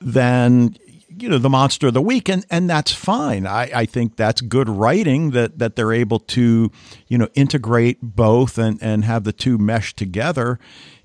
than 0.00 0.76
you 1.18 1.28
know 1.28 1.38
the 1.38 1.50
monster 1.50 1.88
of 1.88 1.94
the 1.94 2.02
week 2.02 2.28
and 2.28 2.44
and 2.50 2.68
that's 2.68 2.92
fine 2.92 3.46
I, 3.46 3.70
I 3.74 3.86
think 3.86 4.16
that's 4.16 4.40
good 4.40 4.68
writing 4.68 5.30
that 5.30 5.58
that 5.58 5.76
they're 5.76 5.92
able 5.92 6.20
to 6.20 6.70
you 7.08 7.18
know 7.18 7.28
integrate 7.34 7.98
both 8.02 8.58
and 8.58 8.78
and 8.82 9.04
have 9.04 9.24
the 9.24 9.32
two 9.32 9.58
mesh 9.58 9.94
together 9.94 10.58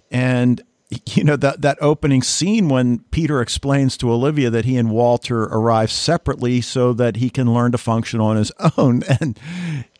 and 0.09 0.61
you 1.09 1.23
know 1.23 1.37
that 1.37 1.61
that 1.61 1.77
opening 1.81 2.21
scene 2.21 2.67
when 2.67 2.99
Peter 3.11 3.41
explains 3.41 3.95
to 3.97 4.11
Olivia 4.11 4.49
that 4.49 4.65
he 4.65 4.77
and 4.77 4.91
Walter 4.91 5.43
arrive 5.43 5.89
separately 5.91 6.59
so 6.59 6.91
that 6.93 7.17
he 7.17 7.29
can 7.29 7.53
learn 7.53 7.71
to 7.71 7.77
function 7.77 8.19
on 8.19 8.35
his 8.35 8.51
own 8.77 9.03
and 9.03 9.39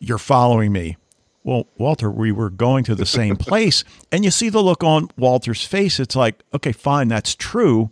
you're 0.00 0.18
following 0.18 0.72
me. 0.72 0.96
Well, 1.44 1.66
Walter, 1.76 2.10
we 2.10 2.30
were 2.30 2.50
going 2.50 2.84
to 2.84 2.94
the 2.94 3.06
same 3.06 3.36
place 3.38 3.84
and 4.10 4.24
you 4.24 4.30
see 4.30 4.50
the 4.50 4.62
look 4.62 4.84
on 4.84 5.08
Walter's 5.16 5.64
face 5.64 5.98
it's 5.98 6.14
like, 6.14 6.42
okay, 6.52 6.72
fine, 6.72 7.08
that's 7.08 7.34
true, 7.34 7.90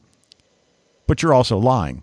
but 1.07 1.23
you're 1.23 1.35
also 1.35 1.57
lying. 1.57 2.03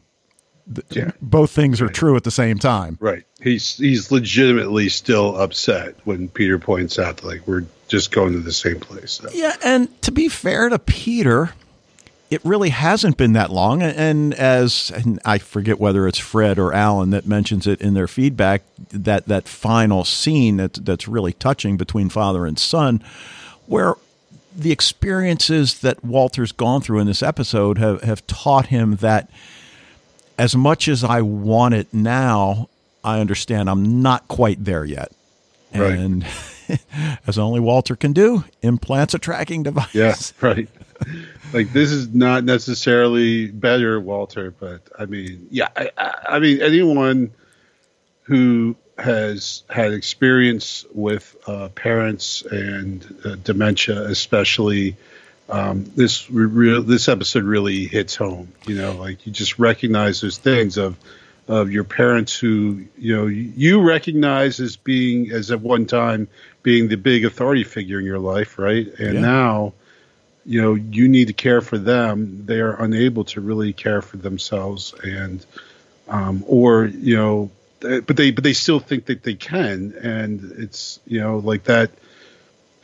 Yeah. 0.90 1.12
Both 1.22 1.52
things 1.52 1.82
are 1.82 1.88
true 1.88 2.16
at 2.16 2.24
the 2.24 2.32
same 2.32 2.60
time. 2.60 2.98
Right. 3.00 3.24
He's 3.42 3.78
he's 3.78 4.12
legitimately 4.12 4.90
still 4.90 5.38
upset 5.38 5.96
when 6.04 6.28
Peter 6.28 6.60
points 6.60 7.00
out 7.00 7.24
like 7.24 7.48
we're 7.48 7.66
just 7.88 8.12
going 8.12 8.34
to 8.34 8.40
the 8.40 8.52
same 8.52 8.80
place. 8.80 9.14
So. 9.14 9.30
Yeah, 9.34 9.56
and 9.64 10.02
to 10.02 10.12
be 10.12 10.28
fair 10.28 10.70
to 10.70 10.78
Peter, 10.78 11.52
it 12.30 12.44
really 12.44 12.70
hasn't 12.70 13.18
been 13.18 13.34
that 13.34 13.50
long. 13.50 13.82
And 13.82 14.34
as 14.34 14.92
and 14.94 15.20
I 15.24 15.38
forget 15.38 15.80
whether 15.80 16.08
it's 16.08 16.20
Fred 16.20 16.60
or 16.60 16.74
Alan 16.74 17.12
that 17.12 17.26
mentions 17.26 17.66
it 17.66 17.80
in 17.80 17.94
their 17.94 18.08
feedback, 18.08 18.64
that 18.90 19.28
that 19.28 19.48
final 19.48 20.04
scene 20.04 20.58
that 20.58 20.86
that's 20.86 21.08
really 21.08 21.34
touching 21.34 21.78
between 21.78 22.10
father 22.10 22.46
and 22.46 22.60
son, 22.60 23.02
where 23.68 23.96
the 24.54 24.72
experiences 24.72 25.80
that 25.82 26.04
Walter's 26.04 26.52
gone 26.52 26.82
through 26.82 27.00
in 27.00 27.08
this 27.08 27.22
episode 27.22 27.78
have, 27.78 28.02
have 28.02 28.26
taught 28.26 28.68
him 28.68 28.96
that 28.98 29.30
as 30.38 30.56
much 30.56 30.88
as 30.88 31.04
I 31.04 31.22
want 31.22 31.74
it 31.74 31.94
now, 31.94 32.70
I 33.04 33.20
understand 33.20 33.70
I'm 33.70 34.02
not 34.02 34.28
quite 34.28 34.64
there 34.64 34.86
yet. 34.86 35.12
And 35.74 36.24
right. 36.70 36.80
as 37.28 37.38
only 37.38 37.60
Walter 37.60 37.96
can 37.96 38.14
do, 38.14 38.44
implants 38.62 39.14
a 39.14 39.20
tracking 39.20 39.64
device. 39.64 39.94
Yeah, 39.94 40.16
right. 40.42 40.68
like 41.54 41.72
this 41.74 41.92
is 41.92 42.14
not 42.14 42.44
necessarily 42.44 43.48
better, 43.48 44.00
Walter, 44.00 44.52
but 44.52 44.82
I 44.98 45.06
mean, 45.06 45.48
yeah, 45.52 45.70
I, 45.76 45.92
I 46.28 46.40
mean, 46.40 46.62
anyone 46.62 47.32
who 48.24 48.76
has 48.98 49.64
had 49.70 49.94
experience 49.94 50.86
with 50.94 51.36
uh, 51.48 51.70
parents 51.70 52.42
and 52.44 53.22
uh, 53.24 53.36
dementia, 53.36 54.02
especially, 54.04 54.98
um, 55.50 55.86
this 55.96 56.30
re- 56.30 56.82
this 56.82 57.08
episode 57.08 57.44
really 57.44 57.86
hits 57.86 58.16
home. 58.16 58.52
You 58.66 58.76
know, 58.76 58.94
like 58.94 59.26
you 59.26 59.32
just 59.32 59.60
recognize 59.60 60.22
those 60.22 60.38
things 60.38 60.78
of 60.78 60.98
of 61.48 61.72
your 61.72 61.86
parents 61.86 62.38
who 62.38 62.86
you 62.98 63.16
know 63.16 63.28
you 63.28 63.82
recognize 63.82 64.60
as 64.60 64.76
being 64.76 65.32
as 65.32 65.52
at 65.52 65.62
one 65.62 65.86
time 65.86 66.28
being 66.64 66.90
the 66.90 66.98
big 66.98 67.24
authority 67.24 67.64
figure 67.64 68.00
in 68.00 68.06
your 68.06 68.20
life, 68.20 68.60
right? 68.60 68.88
And 69.00 69.14
yeah. 69.16 69.22
now, 69.22 69.74
you 70.46 70.62
know, 70.62 70.76
you 70.76 71.08
need 71.08 71.28
to 71.28 71.34
care 71.34 71.62
for 71.62 71.78
them. 71.78 72.46
They 72.46 72.60
are 72.60 72.82
unable 72.82 73.24
to 73.26 73.42
really 73.42 73.72
care 73.72 74.02
for 74.02 74.18
themselves, 74.18 74.94
and 75.02 75.46
um, 76.10 76.44
or 76.48 76.86
you 76.86 77.16
know, 77.16 77.52
but 77.80 78.18
they 78.18 78.32
but 78.32 78.44
they 78.44 78.54
still 78.54 78.80
think 78.80 79.06
that 79.06 79.24
they 79.24 79.36
can, 79.36 79.94
and 80.02 80.52
it's 80.58 81.00
you 81.08 81.22
know 81.22 81.38
like 81.38 81.64
that. 81.66 81.92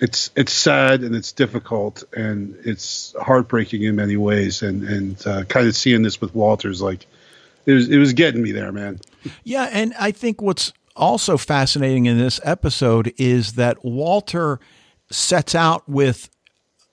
It's 0.03 0.29
it's 0.35 0.51
sad 0.51 1.01
and 1.01 1.15
it's 1.15 1.31
difficult 1.31 2.03
and 2.13 2.57
it's 2.65 3.15
heartbreaking 3.21 3.83
in 3.83 3.95
many 3.95 4.17
ways, 4.17 4.61
and 4.61 4.83
and 4.83 5.27
uh, 5.27 5.43
kind 5.45 5.67
of 5.67 5.75
seeing 5.75 6.03
this 6.03 6.19
with 6.19 6.35
Walter's 6.35 6.81
like 6.81 7.07
it 7.65 7.73
was 7.73 7.89
it 7.89 7.97
was 7.97 8.13
getting 8.13 8.43
me 8.43 8.51
there, 8.51 8.71
man. 8.71 8.99
Yeah, 9.43 9.69
and 9.71 9.93
I 9.99 10.11
think 10.11 10.41
what's 10.41 10.73
also 10.95 11.37
fascinating 11.37 12.05
in 12.05 12.17
this 12.17 12.39
episode 12.43 13.13
is 13.17 13.53
that 13.53 13.83
Walter 13.83 14.59
sets 15.09 15.55
out 15.55 15.87
with 15.87 16.29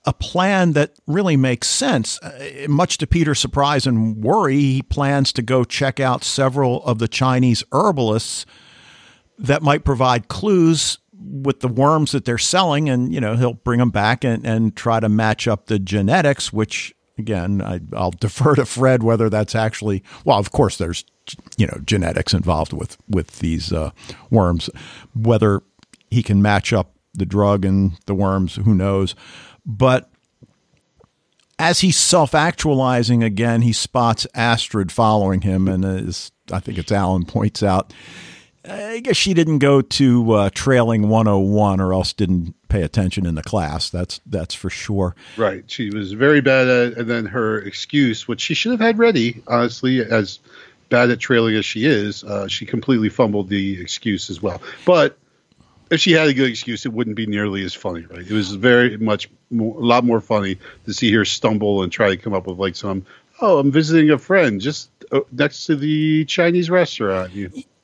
a 0.07 0.12
plan 0.12 0.73
that 0.73 0.92
really 1.07 1.37
makes 1.37 1.68
sense. 1.68 2.18
Uh, 2.23 2.66
much 2.68 2.96
to 2.99 3.07
Peter's 3.07 3.38
surprise 3.38 3.87
and 3.87 4.23
worry, 4.23 4.57
he 4.57 4.83
plans 4.83 5.33
to 5.35 5.42
go 5.42 5.64
check 5.64 6.01
out 6.01 6.25
several 6.25 6.83
of 6.85 6.99
the 6.99 7.09
Chinese 7.09 7.62
herbalists 7.73 8.46
that 9.38 9.62
might 9.62 9.85
provide 9.85 10.29
clues 10.29 10.99
with 11.20 11.61
the 11.61 11.68
worms 11.68 12.12
that 12.12 12.24
they're 12.24 12.38
selling, 12.38 12.88
and 12.88 13.12
you 13.12 13.20
know 13.20 13.37
he'll 13.37 13.54
bring 13.54 13.78
them 13.78 13.90
back 13.90 14.24
and, 14.24 14.44
and 14.44 14.76
try 14.76 15.00
to 15.00 15.09
match 15.09 15.46
up 15.46 15.66
the 15.66 15.78
genetics, 15.78 16.52
which 16.52 16.94
again, 17.18 17.62
I, 17.62 17.80
will 17.92 18.11
defer 18.20 18.56
to 18.56 18.66
Fred 18.66 19.02
whether 19.02 19.30
that's 19.30 19.54
actually 19.54 20.02
well. 20.24 20.38
Of 20.38 20.50
course, 20.50 20.76
there's 20.76 21.04
you 21.56 21.66
know 21.66 21.78
genetics 21.85 22.35
involved 22.35 22.72
with 22.72 22.96
with 23.09 23.38
these 23.38 23.72
uh, 23.72 23.90
worms. 24.30 24.68
Whether 25.14 25.62
he 26.11 26.22
can 26.22 26.42
match 26.42 26.72
up 26.72 26.94
the 27.14 27.26
drug 27.26 27.64
and 27.64 27.92
the 28.06 28.14
worms, 28.14 28.56
who 28.56 28.74
knows? 28.74 29.14
But 29.64 30.11
as 31.59 31.80
he's 31.80 31.96
self 31.96 32.35
actualizing 32.35 33.22
again, 33.22 33.62
he 33.62 33.72
spots 33.72 34.26
Astrid 34.35 34.90
following 34.90 35.42
him, 35.42 35.68
and 35.68 35.85
as 35.85 36.33
I 36.50 36.59
think 36.59 36.78
it's 36.78 36.90
Alan 36.90 37.24
points 37.24 37.62
out, 37.62 37.92
I 38.70 39.00
guess 39.00 39.16
she 39.16 39.35
didn't 39.35 39.59
go 39.59 39.83
to 39.83 40.33
uh, 40.33 40.50
trailing 40.52 41.09
101 41.09 41.80
or 41.80 41.92
else 41.92 42.12
didn't 42.12 42.54
pay 42.68 42.83
attention 42.83 43.26
in 43.26 43.35
the 43.35 43.42
class. 43.42 43.90
That's 43.90 44.20
that's 44.26 44.54
for 44.54 44.70
sure. 44.70 45.14
Right. 45.37 45.64
She 45.70 45.90
was 45.90 46.12
very 46.12 46.40
bad 46.40 46.68
at 46.68 46.98
and 46.98 47.11
then 47.11 47.26
her 47.26 47.59
excuse, 47.59 48.28
which 48.28 48.40
she 48.40 48.54
should 48.54 48.72
have 48.72 48.80
had 48.80 48.98
ready, 48.98 49.42
honestly, 49.46 50.00
as 50.00 50.38
bad 50.90 51.11
at 51.11 51.20
trailing 51.20 51.54
as 51.54 51.64
she 51.64 51.87
is, 51.87 52.22
uh, 52.24 52.48
she 52.48 52.66
completely 52.66 53.09
fumbled 53.09 53.48
the 53.48 53.80
excuse 53.80 54.28
as 54.28 54.42
well. 54.42 54.61
But 54.85 55.16
if 55.90 56.00
she 56.00 56.12
had 56.12 56.28
a 56.28 56.35
good 56.35 56.50
excuse, 56.50 56.85
it 56.85 56.92
wouldn't 56.92 57.16
be 57.16 57.26
nearly 57.26 57.64
as 57.64 57.74
funny, 57.74 58.02
right? 58.02 58.20
It 58.20 58.30
was 58.30 58.52
very 58.52 58.96
much 58.96 59.30
more, 59.50 59.76
a 59.76 59.85
lot 59.85 60.04
more 60.04 60.20
funny 60.20 60.59
to 60.87 60.92
see 60.92 61.12
her 61.12 61.24
stumble 61.24 61.83
and 61.83 61.90
try 61.90 62.11
to 62.11 62.16
come 62.16 62.35
up 62.35 62.46
with 62.46 62.59
like 62.59 62.76
some, 62.76 63.06
oh, 63.40 63.59
I'm 63.59 63.70
visiting 63.70 64.11
a 64.11 64.18
friend 64.18 64.61
just 64.61 64.90
uh, 65.12 65.20
next 65.33 65.66
to 65.66 65.76
the 65.76 66.24
Chinese 66.26 66.70
restaurant. 66.70 67.33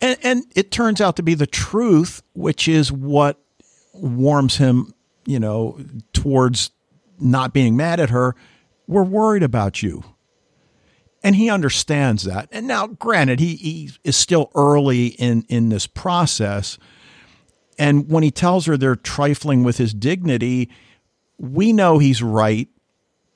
And, 0.00 0.18
and 0.22 0.44
it 0.54 0.70
turns 0.70 1.00
out 1.00 1.16
to 1.16 1.22
be 1.22 1.34
the 1.34 1.46
truth, 1.46 2.22
which 2.34 2.68
is 2.68 2.92
what 2.92 3.38
warms 3.94 4.56
him, 4.56 4.94
you 5.24 5.40
know, 5.40 5.78
towards 6.12 6.70
not 7.18 7.52
being 7.52 7.76
mad 7.76 8.00
at 8.00 8.10
her. 8.10 8.34
We're 8.86 9.04
worried 9.04 9.42
about 9.42 9.82
you. 9.82 10.04
And 11.22 11.34
he 11.34 11.50
understands 11.50 12.22
that. 12.24 12.48
And 12.52 12.68
now, 12.68 12.86
granted, 12.86 13.40
he, 13.40 13.56
he 13.56 13.90
is 14.04 14.16
still 14.16 14.50
early 14.54 15.06
in, 15.06 15.44
in 15.48 15.70
this 15.70 15.86
process. 15.86 16.78
And 17.78 18.08
when 18.08 18.22
he 18.22 18.30
tells 18.30 18.66
her 18.66 18.76
they're 18.76 18.94
trifling 18.94 19.64
with 19.64 19.78
his 19.78 19.92
dignity, 19.92 20.70
we 21.38 21.72
know 21.72 21.98
he's 21.98 22.22
right, 22.22 22.68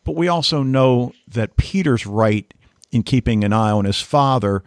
but 0.04 0.16
we 0.16 0.28
also 0.28 0.62
know 0.62 1.12
that 1.28 1.56
Peter's 1.56 2.06
right 2.06 2.52
in 2.90 3.02
keeping 3.02 3.44
an 3.44 3.52
eye 3.52 3.70
on 3.70 3.84
his 3.84 4.00
father 4.00 4.62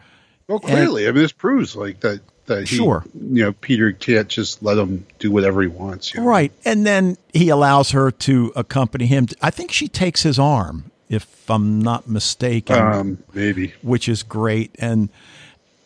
well, 0.48 0.60
clearly, 0.60 1.06
and, 1.06 1.10
I 1.10 1.14
mean, 1.14 1.24
this 1.24 1.32
proves 1.32 1.76
like 1.76 2.02
that. 2.02 2.20
That 2.46 2.68
he, 2.68 2.76
sure, 2.76 3.06
you 3.14 3.42
know, 3.42 3.54
Peter 3.54 3.94
can't 3.94 4.28
just 4.28 4.62
let 4.62 4.78
him 4.78 5.06
do 5.18 5.32
whatever 5.32 5.62
he 5.62 5.70
wants. 5.70 6.14
You 6.14 6.20
know? 6.20 6.28
Right, 6.28 6.52
and 6.66 6.86
then 6.86 7.16
he 7.34 7.48
allows 7.48 7.92
her 7.92 8.12
to 8.12 8.52
accompany 8.54 9.06
him. 9.06 9.28
I 9.42 9.50
think 9.50 9.72
she 9.72 9.88
takes 9.88 10.24
his 10.24 10.38
arm, 10.38 10.92
if 11.08 11.50
I'm 11.50 11.82
not 11.82 12.10
mistaken. 12.10 12.78
Um, 12.78 13.24
maybe, 13.34 13.74
which 13.82 14.10
is 14.10 14.24
great. 14.24 14.76
And 14.78 15.08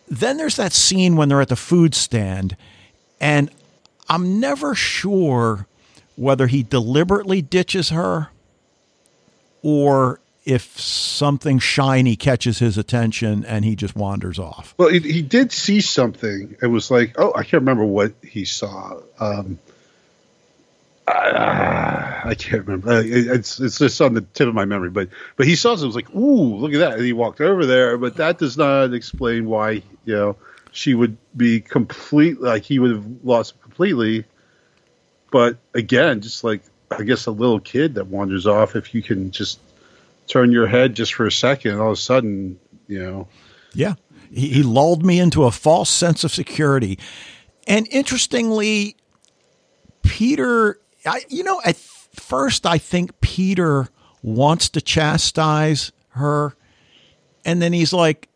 then 0.07 0.37
there's 0.37 0.55
that 0.55 0.73
scene 0.73 1.15
when 1.15 1.29
they're 1.29 1.41
at 1.41 1.49
the 1.49 1.55
food 1.55 1.93
stand, 1.93 2.57
and 3.21 3.51
I'm 4.09 4.39
never 4.39 4.73
sure 4.73 5.67
whether 6.15 6.47
he 6.47 6.63
deliberately 6.63 7.43
ditches 7.43 7.89
her 7.89 8.29
or 9.61 10.19
if 10.45 10.79
something 10.79 11.59
shiny 11.59 12.15
catches 12.15 12.59
his 12.59 12.77
attention 12.77 13.43
and 13.43 13.65
he 13.65 13.75
just 13.75 13.95
wanders 13.97 14.39
off. 14.39 14.73
Well, 14.77 14.87
he, 14.87 14.99
he 14.99 15.21
did 15.21 15.51
see 15.51 15.81
something. 15.81 16.55
It 16.61 16.67
was 16.67 16.89
like, 16.89 17.15
oh, 17.19 17.33
I 17.35 17.43
can't 17.43 17.61
remember 17.61 17.83
what 17.83 18.13
he 18.23 18.45
saw. 18.45 19.01
Um, 19.19 19.59
I, 21.05 22.21
I 22.25 22.35
can't 22.35 22.65
remember. 22.65 23.01
It's 23.03 23.59
it's 23.59 23.77
just 23.77 24.01
on 24.01 24.13
the 24.13 24.21
tip 24.21 24.47
of 24.47 24.53
my 24.53 24.65
memory, 24.65 24.89
but 24.89 25.09
but 25.37 25.47
he 25.47 25.55
saw 25.55 25.73
it. 25.73 25.81
Was 25.81 25.95
like, 25.95 26.13
ooh, 26.13 26.57
look 26.57 26.73
at 26.73 26.79
that! 26.79 26.93
And 26.93 27.05
he 27.05 27.13
walked 27.13 27.39
over 27.39 27.65
there, 27.65 27.97
but 27.97 28.17
that 28.17 28.37
does 28.37 28.57
not 28.57 28.93
explain 28.93 29.45
why 29.45 29.83
you 30.05 30.15
know 30.15 30.35
she 30.73 30.93
would 30.93 31.17
be 31.35 31.61
complete 31.61 32.41
like 32.41 32.63
he 32.63 32.79
would 32.79 32.91
have 32.91 33.05
lost 33.23 33.61
completely. 33.61 34.25
But 35.31 35.57
again, 35.73 36.21
just 36.21 36.43
like 36.43 36.61
I 36.91 37.03
guess 37.03 37.25
a 37.25 37.31
little 37.31 37.59
kid 37.59 37.95
that 37.95 38.07
wanders 38.07 38.47
off, 38.47 38.75
if 38.75 38.93
you 38.93 39.01
can 39.01 39.31
just 39.31 39.59
turn 40.27 40.51
your 40.51 40.67
head 40.67 40.95
just 40.95 41.13
for 41.13 41.25
a 41.25 41.31
second, 41.31 41.79
all 41.79 41.87
of 41.87 41.93
a 41.93 42.01
sudden, 42.01 42.59
you 42.87 42.99
know. 42.99 43.27
Yeah. 43.73 43.95
He, 44.31 44.49
he 44.49 44.63
lulled 44.63 45.05
me 45.05 45.19
into 45.19 45.43
a 45.45 45.51
false 45.51 45.89
sense 45.89 46.23
of 46.23 46.31
security. 46.31 46.99
And 47.67 47.87
interestingly, 47.91 48.95
Peter, 50.03 50.79
I, 51.05 51.21
you 51.29 51.43
know, 51.43 51.61
at 51.65 51.75
first 51.77 52.65
I 52.65 52.77
think 52.77 53.19
Peter 53.21 53.89
wants 54.21 54.69
to 54.69 54.81
chastise 54.81 55.91
her. 56.09 56.55
And 57.45 57.61
then 57.61 57.73
he's 57.73 57.93
like, 57.93 58.29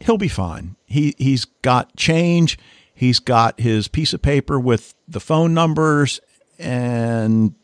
he'll 0.00 0.18
be 0.18 0.28
fine. 0.28 0.76
He, 0.86 1.14
he's 1.18 1.44
got 1.62 1.96
change. 1.96 2.58
He's 2.94 3.18
got 3.18 3.60
his 3.60 3.88
piece 3.88 4.12
of 4.12 4.22
paper 4.22 4.58
with 4.58 4.94
the 5.06 5.20
phone 5.20 5.52
numbers. 5.54 6.20
And 6.58 7.54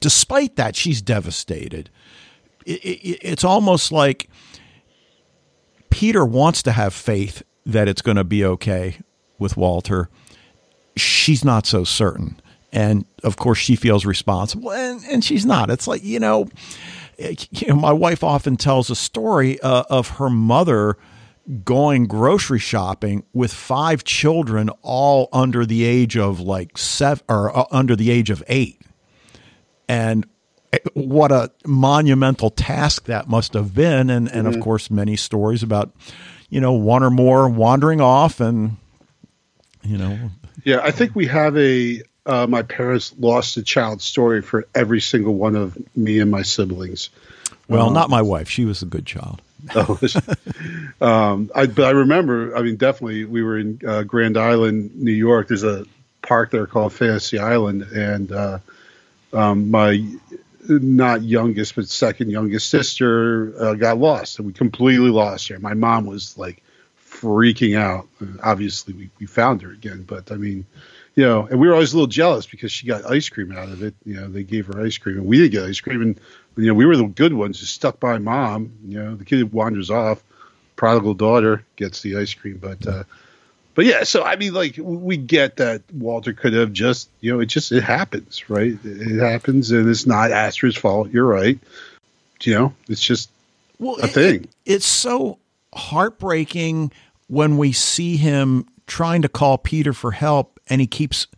despite 0.00 0.56
that, 0.56 0.76
she's 0.76 1.02
devastated 1.02 1.90
it, 2.68 2.84
it, 2.84 3.18
it's 3.22 3.44
almost 3.44 3.90
like 3.90 4.28
Peter 5.90 6.24
wants 6.24 6.62
to 6.64 6.72
have 6.72 6.92
faith 6.92 7.42
that 7.64 7.88
it's 7.88 8.02
going 8.02 8.16
to 8.16 8.24
be 8.24 8.44
okay 8.44 8.98
with 9.38 9.56
Walter. 9.56 10.10
She's 10.96 11.44
not 11.44 11.66
so 11.66 11.84
certain. 11.84 12.40
And 12.70 13.06
of 13.24 13.36
course, 13.36 13.58
she 13.58 13.76
feels 13.76 14.04
responsible, 14.04 14.72
and, 14.72 15.02
and 15.10 15.24
she's 15.24 15.46
not. 15.46 15.70
It's 15.70 15.88
like, 15.88 16.04
you 16.04 16.20
know, 16.20 16.48
you 17.18 17.68
know, 17.68 17.76
my 17.76 17.92
wife 17.92 18.22
often 18.22 18.56
tells 18.56 18.90
a 18.90 18.94
story 18.94 19.58
uh, 19.60 19.84
of 19.88 20.08
her 20.18 20.28
mother 20.28 20.98
going 21.64 22.06
grocery 22.06 22.58
shopping 22.58 23.24
with 23.32 23.50
five 23.50 24.04
children, 24.04 24.68
all 24.82 25.30
under 25.32 25.64
the 25.64 25.84
age 25.84 26.18
of 26.18 26.40
like 26.40 26.76
seven 26.76 27.24
or 27.30 27.56
uh, 27.56 27.64
under 27.70 27.96
the 27.96 28.10
age 28.10 28.28
of 28.28 28.44
eight. 28.48 28.77
And 29.88 30.26
what 30.92 31.32
a 31.32 31.50
monumental 31.66 32.50
task 32.50 33.04
that 33.04 33.28
must 33.28 33.54
have 33.54 33.74
been. 33.74 34.10
And 34.10 34.28
and 34.30 34.46
mm-hmm. 34.46 34.58
of 34.58 34.60
course 34.60 34.90
many 34.90 35.16
stories 35.16 35.62
about 35.62 35.92
you 36.50 36.60
know 36.60 36.72
one 36.72 37.02
or 37.02 37.10
more 37.10 37.48
wandering 37.48 38.00
off 38.00 38.40
and 38.40 38.76
you 39.82 39.98
know. 39.98 40.30
Yeah 40.64 40.80
i 40.82 40.90
think 40.90 41.14
we 41.14 41.26
have 41.26 41.56
a 41.56 42.02
uh, 42.26 42.46
my 42.46 42.62
parents 42.62 43.14
lost 43.18 43.56
a 43.56 43.62
child 43.62 44.02
story 44.02 44.42
for 44.42 44.66
every 44.74 45.00
single 45.00 45.34
one 45.34 45.56
of 45.56 45.76
me 45.96 46.20
and 46.20 46.30
my 46.30 46.42
siblings. 46.42 47.08
Well 47.68 47.88
um, 47.88 47.94
not 47.94 48.10
my 48.10 48.20
wife. 48.20 48.50
She 48.50 48.66
was 48.66 48.82
a 48.82 48.86
good 48.86 49.06
child. 49.06 49.42
Oh, 49.74 49.98
um, 51.00 51.50
I, 51.52 51.66
but 51.66 51.84
I 51.84 51.90
remember, 51.90 52.56
I 52.56 52.62
mean, 52.62 52.76
definitely, 52.76 53.24
we 53.24 53.42
were 53.42 53.58
in 53.58 53.80
uh, 53.86 54.04
Grand 54.04 54.36
Island, 54.36 54.94
New 54.94 55.12
York. 55.12 55.48
There's 55.48 55.64
a 55.64 55.84
park 56.22 56.52
there 56.52 56.66
called 56.66 56.92
Fantasy 56.92 57.40
Island, 57.40 57.82
and 57.82 58.30
uh, 58.30 58.58
um, 59.32 59.70
my 59.70 60.04
not 60.68 61.22
youngest, 61.22 61.76
but 61.76 61.88
second 61.88 62.30
youngest 62.30 62.68
sister 62.70 63.54
uh, 63.58 63.74
got 63.74 63.98
lost, 63.98 64.38
and 64.38 64.46
we 64.46 64.52
completely 64.52 65.10
lost 65.10 65.48
her. 65.48 65.58
My 65.58 65.74
mom 65.74 66.06
was 66.06 66.36
like 66.36 66.62
freaking 67.02 67.78
out. 67.78 68.08
obviously, 68.42 68.94
we, 68.94 69.10
we 69.18 69.26
found 69.26 69.62
her 69.62 69.70
again, 69.70 70.02
but 70.02 70.30
I 70.30 70.36
mean, 70.36 70.66
you 71.14 71.24
know, 71.24 71.46
and 71.46 71.58
we 71.58 71.66
were 71.66 71.74
always 71.74 71.92
a 71.92 71.96
little 71.96 72.06
jealous 72.06 72.46
because 72.46 72.70
she 72.70 72.86
got 72.86 73.10
ice 73.10 73.28
cream 73.28 73.50
out 73.52 73.68
of 73.68 73.82
it. 73.82 73.94
You 74.04 74.20
know, 74.20 74.28
they 74.28 74.44
gave 74.44 74.66
her 74.66 74.80
ice 74.84 74.98
cream, 74.98 75.16
and 75.16 75.26
we 75.26 75.38
didn't 75.38 75.52
get 75.52 75.64
ice 75.64 75.80
cream. 75.80 76.02
And 76.02 76.20
you 76.56 76.66
know, 76.66 76.74
we 76.74 76.86
were 76.86 76.96
the 76.96 77.06
good 77.06 77.32
ones, 77.32 77.60
just 77.60 77.74
stuck 77.74 77.98
by 77.98 78.18
mom. 78.18 78.72
You 78.86 79.02
know, 79.02 79.14
the 79.16 79.24
kid 79.24 79.52
wanders 79.52 79.90
off. 79.90 80.22
prodigal 80.76 81.14
daughter 81.14 81.64
gets 81.76 82.02
the 82.02 82.18
ice 82.18 82.34
cream, 82.34 82.58
but 82.58 82.86
uh, 82.86 83.04
but 83.78 83.86
yeah. 83.86 84.02
So 84.02 84.24
I 84.24 84.34
mean, 84.34 84.54
like 84.54 84.74
we 84.76 85.16
get 85.16 85.58
that 85.58 85.82
Walter 85.92 86.32
could 86.32 86.52
have 86.52 86.72
just 86.72 87.08
you 87.20 87.32
know 87.32 87.38
it 87.38 87.46
just 87.46 87.70
it 87.70 87.84
happens, 87.84 88.50
right? 88.50 88.76
It 88.82 89.20
happens, 89.20 89.70
and 89.70 89.88
it's 89.88 90.04
not 90.04 90.32
Astrid's 90.32 90.76
fault. 90.76 91.10
You're 91.12 91.28
right. 91.28 91.60
You 92.42 92.54
know, 92.54 92.74
it's 92.88 93.00
just 93.00 93.30
well, 93.78 93.94
a 94.02 94.08
thing. 94.08 94.42
It, 94.42 94.50
it's 94.66 94.84
so 94.84 95.38
heartbreaking 95.72 96.90
when 97.28 97.56
we 97.56 97.70
see 97.70 98.16
him 98.16 98.66
trying 98.88 99.22
to 99.22 99.28
call 99.28 99.58
Peter 99.58 99.92
for 99.92 100.10
help, 100.10 100.58
and 100.66 100.80
he 100.80 100.88
keeps 100.88 101.28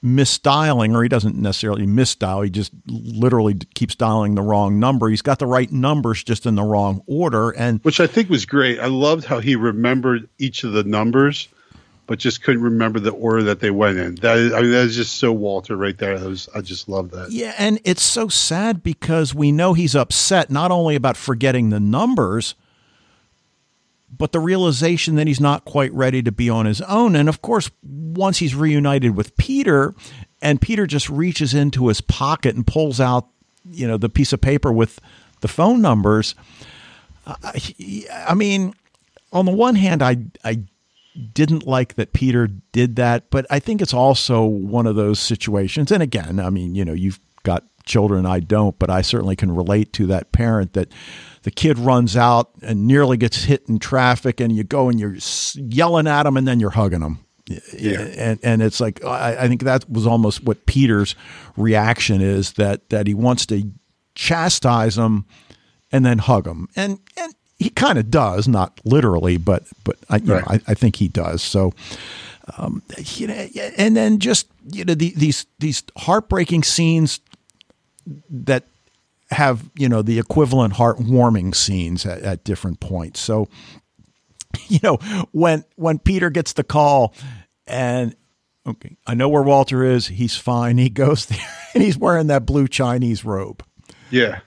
misdialing, 0.00 0.94
or 0.94 1.02
he 1.02 1.08
doesn't 1.08 1.34
necessarily 1.34 1.88
misdial. 1.88 2.44
He 2.44 2.50
just 2.50 2.70
literally 2.86 3.54
keeps 3.74 3.96
dialing 3.96 4.36
the 4.36 4.42
wrong 4.42 4.78
number. 4.78 5.08
He's 5.08 5.22
got 5.22 5.40
the 5.40 5.46
right 5.48 5.72
numbers, 5.72 6.22
just 6.22 6.46
in 6.46 6.54
the 6.54 6.62
wrong 6.62 7.02
order. 7.08 7.50
And 7.50 7.80
which 7.82 7.98
I 7.98 8.06
think 8.06 8.30
was 8.30 8.46
great. 8.46 8.78
I 8.78 8.86
loved 8.86 9.24
how 9.24 9.40
he 9.40 9.56
remembered 9.56 10.28
each 10.38 10.62
of 10.62 10.70
the 10.70 10.84
numbers, 10.84 11.48
but 12.10 12.18
just 12.18 12.42
couldn't 12.42 12.62
remember 12.62 12.98
the 12.98 13.12
order 13.12 13.44
that 13.44 13.60
they 13.60 13.70
went 13.70 13.96
in. 13.96 14.16
That 14.16 14.36
is, 14.36 14.52
I 14.52 14.62
mean, 14.62 14.72
that 14.72 14.86
is 14.86 14.96
just 14.96 15.18
so 15.18 15.30
Walter 15.30 15.76
right 15.76 15.96
there. 15.96 16.18
Was, 16.18 16.48
I 16.52 16.60
just 16.60 16.88
love 16.88 17.12
that. 17.12 17.30
Yeah, 17.30 17.54
and 17.56 17.78
it's 17.84 18.02
so 18.02 18.26
sad 18.26 18.82
because 18.82 19.32
we 19.32 19.52
know 19.52 19.74
he's 19.74 19.94
upset 19.94 20.50
not 20.50 20.72
only 20.72 20.96
about 20.96 21.16
forgetting 21.16 21.70
the 21.70 21.78
numbers 21.78 22.56
but 24.18 24.32
the 24.32 24.40
realization 24.40 25.14
that 25.14 25.28
he's 25.28 25.40
not 25.40 25.64
quite 25.64 25.92
ready 25.92 26.20
to 26.20 26.32
be 26.32 26.50
on 26.50 26.66
his 26.66 26.80
own. 26.80 27.14
And 27.14 27.28
of 27.28 27.42
course, 27.42 27.70
once 27.80 28.38
he's 28.38 28.56
reunited 28.56 29.14
with 29.14 29.36
Peter, 29.36 29.94
and 30.42 30.60
Peter 30.60 30.84
just 30.88 31.08
reaches 31.08 31.54
into 31.54 31.86
his 31.86 32.00
pocket 32.00 32.56
and 32.56 32.66
pulls 32.66 33.00
out, 33.00 33.28
you 33.70 33.86
know, 33.86 33.96
the 33.96 34.08
piece 34.08 34.32
of 34.32 34.40
paper 34.40 34.72
with 34.72 34.98
the 35.42 35.48
phone 35.48 35.80
numbers. 35.80 36.34
Uh, 37.24 37.36
I 38.12 38.34
mean, 38.34 38.74
on 39.32 39.44
the 39.44 39.52
one 39.52 39.76
hand, 39.76 40.02
I 40.02 40.16
I 40.44 40.64
didn't 41.32 41.66
like 41.66 41.94
that 41.94 42.12
Peter 42.12 42.48
did 42.72 42.96
that, 42.96 43.30
but 43.30 43.46
I 43.50 43.58
think 43.58 43.82
it's 43.82 43.94
also 43.94 44.44
one 44.44 44.86
of 44.86 44.96
those 44.96 45.18
situations. 45.18 45.90
And 45.90 46.02
again, 46.02 46.38
I 46.38 46.50
mean, 46.50 46.74
you 46.74 46.84
know, 46.84 46.92
you've 46.92 47.20
got 47.42 47.64
children, 47.84 48.26
I 48.26 48.40
don't, 48.40 48.78
but 48.78 48.90
I 48.90 49.02
certainly 49.02 49.36
can 49.36 49.54
relate 49.54 49.92
to 49.94 50.06
that 50.06 50.32
parent 50.32 50.74
that 50.74 50.92
the 51.42 51.50
kid 51.50 51.78
runs 51.78 52.16
out 52.16 52.50
and 52.62 52.86
nearly 52.86 53.16
gets 53.16 53.44
hit 53.44 53.68
in 53.68 53.78
traffic, 53.78 54.40
and 54.40 54.54
you 54.54 54.64
go 54.64 54.88
and 54.88 55.00
you're 55.00 55.16
yelling 55.54 56.06
at 56.06 56.26
him, 56.26 56.36
and 56.36 56.46
then 56.46 56.60
you're 56.60 56.70
hugging 56.70 57.02
him. 57.02 57.18
Yeah. 57.76 58.00
And 58.16 58.38
and 58.42 58.62
it's 58.62 58.80
like 58.80 59.04
I, 59.04 59.38
I 59.40 59.48
think 59.48 59.62
that 59.64 59.88
was 59.90 60.06
almost 60.06 60.44
what 60.44 60.66
Peter's 60.66 61.16
reaction 61.56 62.20
is 62.20 62.52
that 62.52 62.90
that 62.90 63.06
he 63.06 63.14
wants 63.14 63.46
to 63.46 63.72
chastise 64.14 64.96
him 64.96 65.24
and 65.90 66.06
then 66.06 66.18
hug 66.18 66.46
him, 66.46 66.68
and 66.76 67.00
and 67.16 67.34
he 67.60 67.68
kind 67.68 67.98
of 67.98 68.10
does, 68.10 68.48
not 68.48 68.80
literally, 68.84 69.36
but 69.36 69.64
but 69.84 69.96
I, 70.08 70.14
right. 70.14 70.26
know, 70.26 70.42
I, 70.46 70.60
I 70.66 70.74
think 70.74 70.96
he 70.96 71.08
does. 71.08 71.42
So. 71.42 71.72
Um, 72.58 72.82
you 72.96 73.28
know, 73.28 73.34
and 73.76 73.96
then 73.96 74.18
just 74.18 74.48
you 74.72 74.84
know 74.84 74.94
the, 74.94 75.12
these 75.14 75.46
these 75.60 75.84
heartbreaking 75.96 76.64
scenes 76.64 77.20
that 78.28 78.64
have 79.30 79.70
you 79.76 79.88
know 79.88 80.02
the 80.02 80.18
equivalent 80.18 80.74
heartwarming 80.74 81.54
scenes 81.54 82.04
at, 82.04 82.22
at 82.22 82.42
different 82.42 82.80
points. 82.80 83.20
So 83.20 83.48
you 84.66 84.80
know 84.82 84.96
when 85.30 85.64
when 85.76 86.00
Peter 86.00 86.28
gets 86.28 86.54
the 86.54 86.64
call 86.64 87.14
and 87.68 88.16
okay, 88.66 88.96
I 89.06 89.14
know 89.14 89.28
where 89.28 89.42
Walter 89.42 89.84
is. 89.84 90.08
He's 90.08 90.36
fine. 90.36 90.78
He 90.78 90.88
goes 90.88 91.26
there 91.26 91.38
and 91.74 91.84
he's 91.84 91.98
wearing 91.98 92.28
that 92.28 92.46
blue 92.46 92.66
Chinese 92.66 93.24
robe. 93.24 93.62
Yeah. 94.10 94.40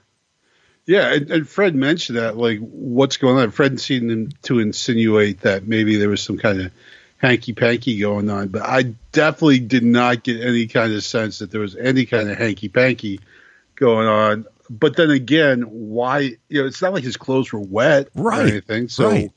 Yeah, 0.86 1.14
and, 1.14 1.30
and, 1.30 1.48
Fred 1.48 1.74
mentioned 1.74 2.18
that, 2.18 2.36
like, 2.36 2.58
what's 2.58 3.16
going 3.16 3.38
on? 3.38 3.50
Fred 3.50 3.80
seemed 3.80 4.34
to 4.42 4.58
insinuate 4.58 5.40
that 5.40 5.66
maybe 5.66 5.96
there 5.96 6.10
was 6.10 6.22
some 6.22 6.36
kind 6.36 6.60
of 6.60 6.72
hanky 7.16 7.54
panky 7.54 7.98
going 7.98 8.28
on, 8.28 8.48
but 8.48 8.62
I 8.62 8.94
definitely 9.12 9.60
did 9.60 9.82
not 9.82 10.22
get 10.22 10.42
any 10.42 10.66
kind 10.66 10.92
of 10.92 11.02
sense 11.02 11.38
that 11.38 11.50
there 11.50 11.62
was 11.62 11.74
any 11.74 12.04
kind 12.04 12.28
of 12.28 12.36
hanky 12.36 12.68
panky 12.68 13.20
going 13.76 14.06
on 14.06 14.44
but 14.70 14.96
then 14.96 15.10
again, 15.10 15.62
why? 15.62 16.36
You 16.48 16.62
know, 16.62 16.66
it's 16.66 16.80
not 16.80 16.92
like 16.92 17.04
his 17.04 17.16
clothes 17.16 17.52
were 17.52 17.60
wet 17.60 18.08
right. 18.14 18.44
or 18.44 18.48
anything. 18.48 18.88
So, 18.88 19.10
right. 19.10 19.32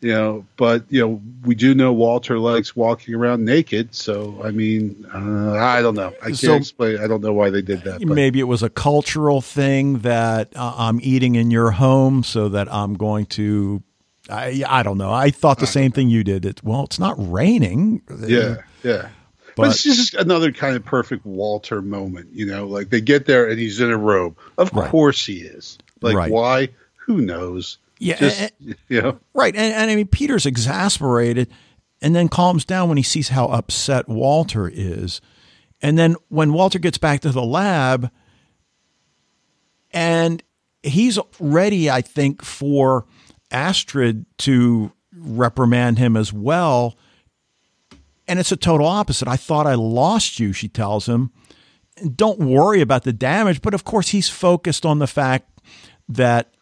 You 0.00 0.12
know, 0.12 0.46
but 0.56 0.84
you 0.88 1.00
know, 1.00 1.20
we 1.44 1.54
do 1.54 1.74
know 1.74 1.92
Walter 1.92 2.38
likes 2.38 2.74
walking 2.74 3.14
around 3.14 3.44
naked. 3.44 3.94
So, 3.94 4.40
I 4.42 4.50
mean, 4.50 5.06
uh, 5.14 5.52
I 5.52 5.82
don't 5.82 5.94
know. 5.94 6.12
I 6.22 6.26
can't 6.26 6.36
so, 6.38 6.54
explain. 6.54 6.98
I 6.98 7.06
don't 7.06 7.22
know 7.22 7.32
why 7.32 7.50
they 7.50 7.62
did 7.62 7.82
that. 7.82 8.00
Maybe 8.00 8.40
it 8.40 8.44
was 8.44 8.62
a 8.62 8.70
cultural 8.70 9.40
thing 9.40 9.98
that 10.00 10.56
uh, 10.56 10.74
I'm 10.76 11.00
eating 11.02 11.34
in 11.34 11.50
your 11.50 11.70
home, 11.72 12.22
so 12.22 12.48
that 12.48 12.72
I'm 12.72 12.94
going 12.94 13.26
to. 13.26 13.82
I 14.28 14.62
I 14.66 14.82
don't 14.82 14.98
know. 14.98 15.12
I 15.12 15.30
thought 15.30 15.58
the 15.58 15.66
same 15.66 15.92
thing 15.92 16.08
you 16.08 16.24
did. 16.24 16.46
It 16.46 16.64
well, 16.64 16.84
it's 16.84 16.98
not 16.98 17.14
raining. 17.18 18.02
Yeah, 18.26 18.56
yeah. 18.82 19.08
But, 19.56 19.64
but, 19.64 19.70
it's 19.72 19.82
just 19.82 20.14
another 20.14 20.52
kind 20.52 20.76
of 20.76 20.84
perfect 20.84 21.26
Walter 21.26 21.82
moment, 21.82 22.30
you 22.32 22.46
know. 22.46 22.66
Like 22.66 22.88
they 22.88 23.00
get 23.00 23.26
there 23.26 23.48
and 23.48 23.58
he's 23.58 23.80
in 23.80 23.90
a 23.90 23.98
robe. 23.98 24.38
Of 24.56 24.72
right. 24.72 24.90
course 24.90 25.26
he 25.26 25.38
is. 25.38 25.76
Like 26.00 26.16
right. 26.16 26.30
why? 26.30 26.68
Who 27.06 27.20
knows? 27.20 27.78
Yeah, 28.00 28.16
just, 28.16 28.40
and, 28.40 28.76
know. 28.88 29.20
Right, 29.34 29.54
and, 29.54 29.72
and 29.72 29.90
I 29.90 29.94
mean 29.94 30.08
Peter's 30.08 30.46
exasperated, 30.46 31.48
and 32.02 32.16
then 32.16 32.28
calms 32.28 32.64
down 32.64 32.88
when 32.88 32.96
he 32.96 33.02
sees 33.02 33.28
how 33.28 33.46
upset 33.46 34.08
Walter 34.08 34.68
is, 34.72 35.20
and 35.80 35.96
then 35.96 36.16
when 36.28 36.52
Walter 36.52 36.80
gets 36.80 36.98
back 36.98 37.20
to 37.20 37.30
the 37.30 37.44
lab, 37.44 38.10
and 39.92 40.42
he's 40.82 41.18
ready, 41.38 41.88
I 41.88 42.00
think, 42.00 42.42
for 42.42 43.06
Astrid 43.50 44.26
to 44.38 44.90
reprimand 45.12 45.98
him 45.98 46.16
as 46.16 46.32
well 46.32 46.96
and 48.30 48.38
it's 48.38 48.52
a 48.52 48.56
total 48.56 48.86
opposite. 48.86 49.26
I 49.26 49.36
thought 49.36 49.66
I 49.66 49.74
lost 49.74 50.38
you, 50.38 50.52
she 50.52 50.68
tells 50.68 51.08
him. 51.08 51.32
Don't 52.14 52.38
worry 52.38 52.80
about 52.80 53.02
the 53.02 53.12
damage. 53.12 53.60
But 53.60 53.74
of 53.74 53.82
course, 53.82 54.10
he's 54.10 54.28
focused 54.28 54.86
on 54.86 55.00
the 55.00 55.08
fact 55.08 55.50
that, 56.08 56.54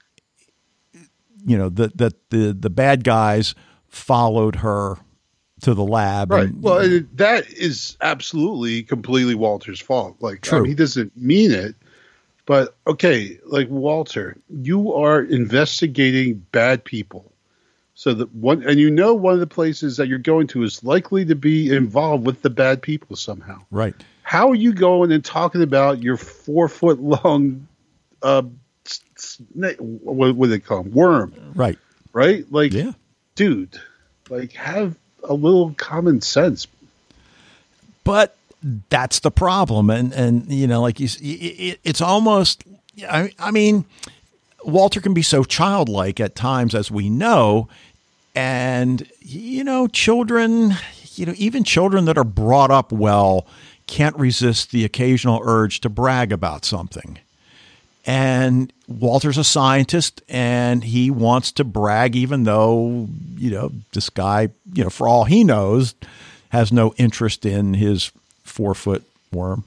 you 1.45 1.59
know, 1.59 1.69
that 1.71 1.97
the, 1.97 2.13
the, 2.31 2.57
the 2.59 2.71
bad 2.71 3.05
guys 3.05 3.55
followed 3.87 4.57
her 4.57 4.97
to 5.63 5.75
the 5.75 5.85
lab. 5.85 6.31
Right. 6.31 6.49
And, 6.49 6.63
well, 6.63 7.01
that 7.15 7.49
is 7.51 7.97
absolutely 8.01 8.83
completely 8.83 9.35
Walter's 9.35 9.81
fault. 9.81 10.17
Like, 10.21 10.43
True. 10.43 10.59
I 10.59 10.61
mean, 10.63 10.71
he 10.71 10.75
doesn't 10.75 11.17
mean 11.17 11.51
it. 11.51 11.75
But 12.47 12.77
okay, 12.87 13.39
like 13.45 13.69
Walter, 13.69 14.39
you 14.49 14.95
are 14.95 15.21
investigating 15.21 16.47
bad 16.51 16.83
people. 16.83 17.31
So 17.93 18.15
that 18.15 18.35
one, 18.35 18.63
and 18.63 18.81
you 18.81 18.91
know, 18.91 19.13
one 19.13 19.35
of 19.35 19.41
the 19.41 19.47
places 19.47 19.99
that 19.99 20.09
you're 20.09 20.19
going 20.19 20.47
to 20.49 20.63
is 20.63 20.83
likely 20.83 21.27
to 21.27 21.35
be 21.35 21.71
involved 21.75 22.25
with 22.25 22.41
the 22.41 22.49
bad 22.49 22.81
people 22.81 23.17
somehow. 23.17 23.61
Right. 23.71 23.95
How 24.23 24.49
are 24.49 24.55
you 24.55 24.73
going 24.73 25.13
and 25.13 25.23
talking 25.23 25.63
about 25.63 26.03
your 26.03 26.17
four 26.17 26.69
foot 26.69 27.01
long, 27.01 27.69
uh, 28.23 28.45
what, 29.79 30.35
what 30.37 30.47
do 30.47 30.51
they 30.51 30.59
call 30.59 30.83
them? 30.83 30.93
Worm. 30.93 31.35
Right. 31.55 31.79
Right. 32.13 32.51
Like, 32.51 32.73
yeah. 32.73 32.93
dude, 33.35 33.81
like 34.29 34.53
have 34.53 34.97
a 35.25 35.35
little 35.35 35.75
common 35.77 36.21
sense. 36.21 36.67
But 38.05 38.37
that's 38.89 39.21
the 39.21 39.31
problem, 39.31 39.91
and 39.91 40.13
and 40.15 40.51
you 40.51 40.67
know, 40.67 40.81
like 40.81 40.99
you, 40.99 41.09
it, 41.21 41.79
it's 41.85 42.01
almost. 42.01 42.65
I, 43.09 43.33
I 43.39 43.53
mean, 43.53 43.85
Walter 44.65 45.01
can 45.01 45.15
be 45.15 45.23
so 45.23 45.45
childlike 45.45 46.19
at 46.21 46.35
times, 46.35 46.75
as 46.75 46.91
we 46.91 47.09
know, 47.09 47.69
and, 48.35 49.09
you 49.21 49.65
know, 49.65 49.87
children, 49.87 50.75
you 51.15 51.27
know, 51.27 51.35
even 51.37 51.65
children 51.65 52.05
that 52.07 52.19
are 52.19 52.25
brought 52.25 52.71
up 52.71 52.93
well 52.93 53.47
can't 53.87 54.17
resist 54.17 54.71
the 54.71 54.85
occasional 54.85 55.41
urge 55.45 55.81
to 55.81 55.89
brag 55.89 56.33
about 56.33 56.65
something. 56.65 57.19
And 58.09 58.73
Walter's 58.89 59.37
a 59.37 59.45
scientist 59.45 60.23
and 60.31 60.83
he 60.83 61.11
wants 61.11 61.53
to 61.53 61.65
brag, 61.65 62.17
even 62.17 62.45
though, 62.45 63.07
you 63.37 63.51
know, 63.51 63.71
this 63.93 64.09
guy, 64.09 64.49
you 64.73 64.83
know, 64.83 64.89
for 64.89 65.07
all 65.07 65.25
he 65.25 65.45
knows, 65.45 65.95
has 66.49 66.73
no 66.73 66.95
interest 66.97 67.45
in 67.45 67.75
his 67.75 68.11
four 68.45 68.75
foot 68.75 69.05
worm. 69.31 69.63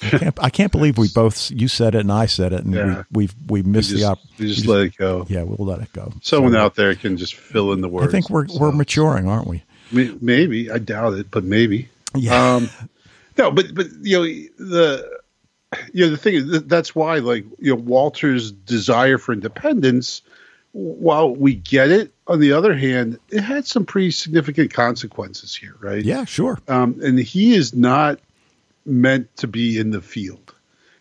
I 0.00 0.10
can't, 0.18 0.44
I 0.44 0.50
can't 0.50 0.70
believe 0.70 0.96
we 0.96 1.08
both 1.08 1.50
you 1.50 1.66
said 1.66 1.96
it 1.96 2.02
and 2.02 2.12
I 2.12 2.26
said 2.26 2.52
it 2.52 2.62
and 2.64 2.72
yeah. 2.72 3.02
we, 3.10 3.22
we've 3.22 3.34
we 3.48 3.62
missed 3.62 3.90
just, 3.90 4.00
the 4.00 4.08
opportunity. 4.08 4.44
We 4.44 4.54
just 4.54 4.66
let 4.68 4.80
it 4.82 4.96
go. 4.96 5.26
Yeah, 5.28 5.42
we'll 5.42 5.66
let 5.66 5.80
it 5.80 5.92
go. 5.92 6.12
Someone 6.22 6.52
so, 6.52 6.58
out 6.58 6.76
there 6.76 6.94
can 6.94 7.16
just 7.16 7.34
fill 7.34 7.72
in 7.72 7.80
the 7.80 7.88
words. 7.88 8.06
I 8.06 8.12
think 8.12 8.30
we're 8.30 8.46
so. 8.46 8.60
we're 8.60 8.70
maturing, 8.70 9.26
aren't 9.26 9.48
we? 9.48 9.64
Maybe 9.90 10.70
I 10.70 10.78
doubt 10.78 11.14
it, 11.14 11.32
but 11.32 11.42
maybe. 11.42 11.88
Yeah. 12.14 12.54
Um, 12.54 12.70
no, 13.36 13.50
but 13.50 13.74
but 13.74 13.88
you 14.02 14.18
know 14.18 14.24
the 14.64 15.21
you 15.92 16.04
know 16.04 16.10
the 16.10 16.16
thing 16.16 16.34
is 16.34 16.64
that's 16.64 16.94
why 16.94 17.18
like 17.18 17.44
you 17.58 17.74
know 17.74 17.80
Walter's 17.80 18.52
desire 18.52 19.18
for 19.18 19.32
independence. 19.32 20.22
While 20.74 21.36
we 21.36 21.54
get 21.54 21.90
it, 21.90 22.14
on 22.26 22.40
the 22.40 22.52
other 22.52 22.74
hand, 22.74 23.18
it 23.28 23.42
had 23.42 23.66
some 23.66 23.84
pretty 23.84 24.10
significant 24.10 24.72
consequences 24.72 25.54
here, 25.54 25.76
right? 25.80 26.02
Yeah, 26.02 26.24
sure. 26.24 26.58
Um, 26.66 26.98
and 27.02 27.18
he 27.18 27.54
is 27.54 27.74
not 27.74 28.20
meant 28.86 29.36
to 29.36 29.46
be 29.46 29.78
in 29.78 29.90
the 29.90 30.00
field. 30.00 30.54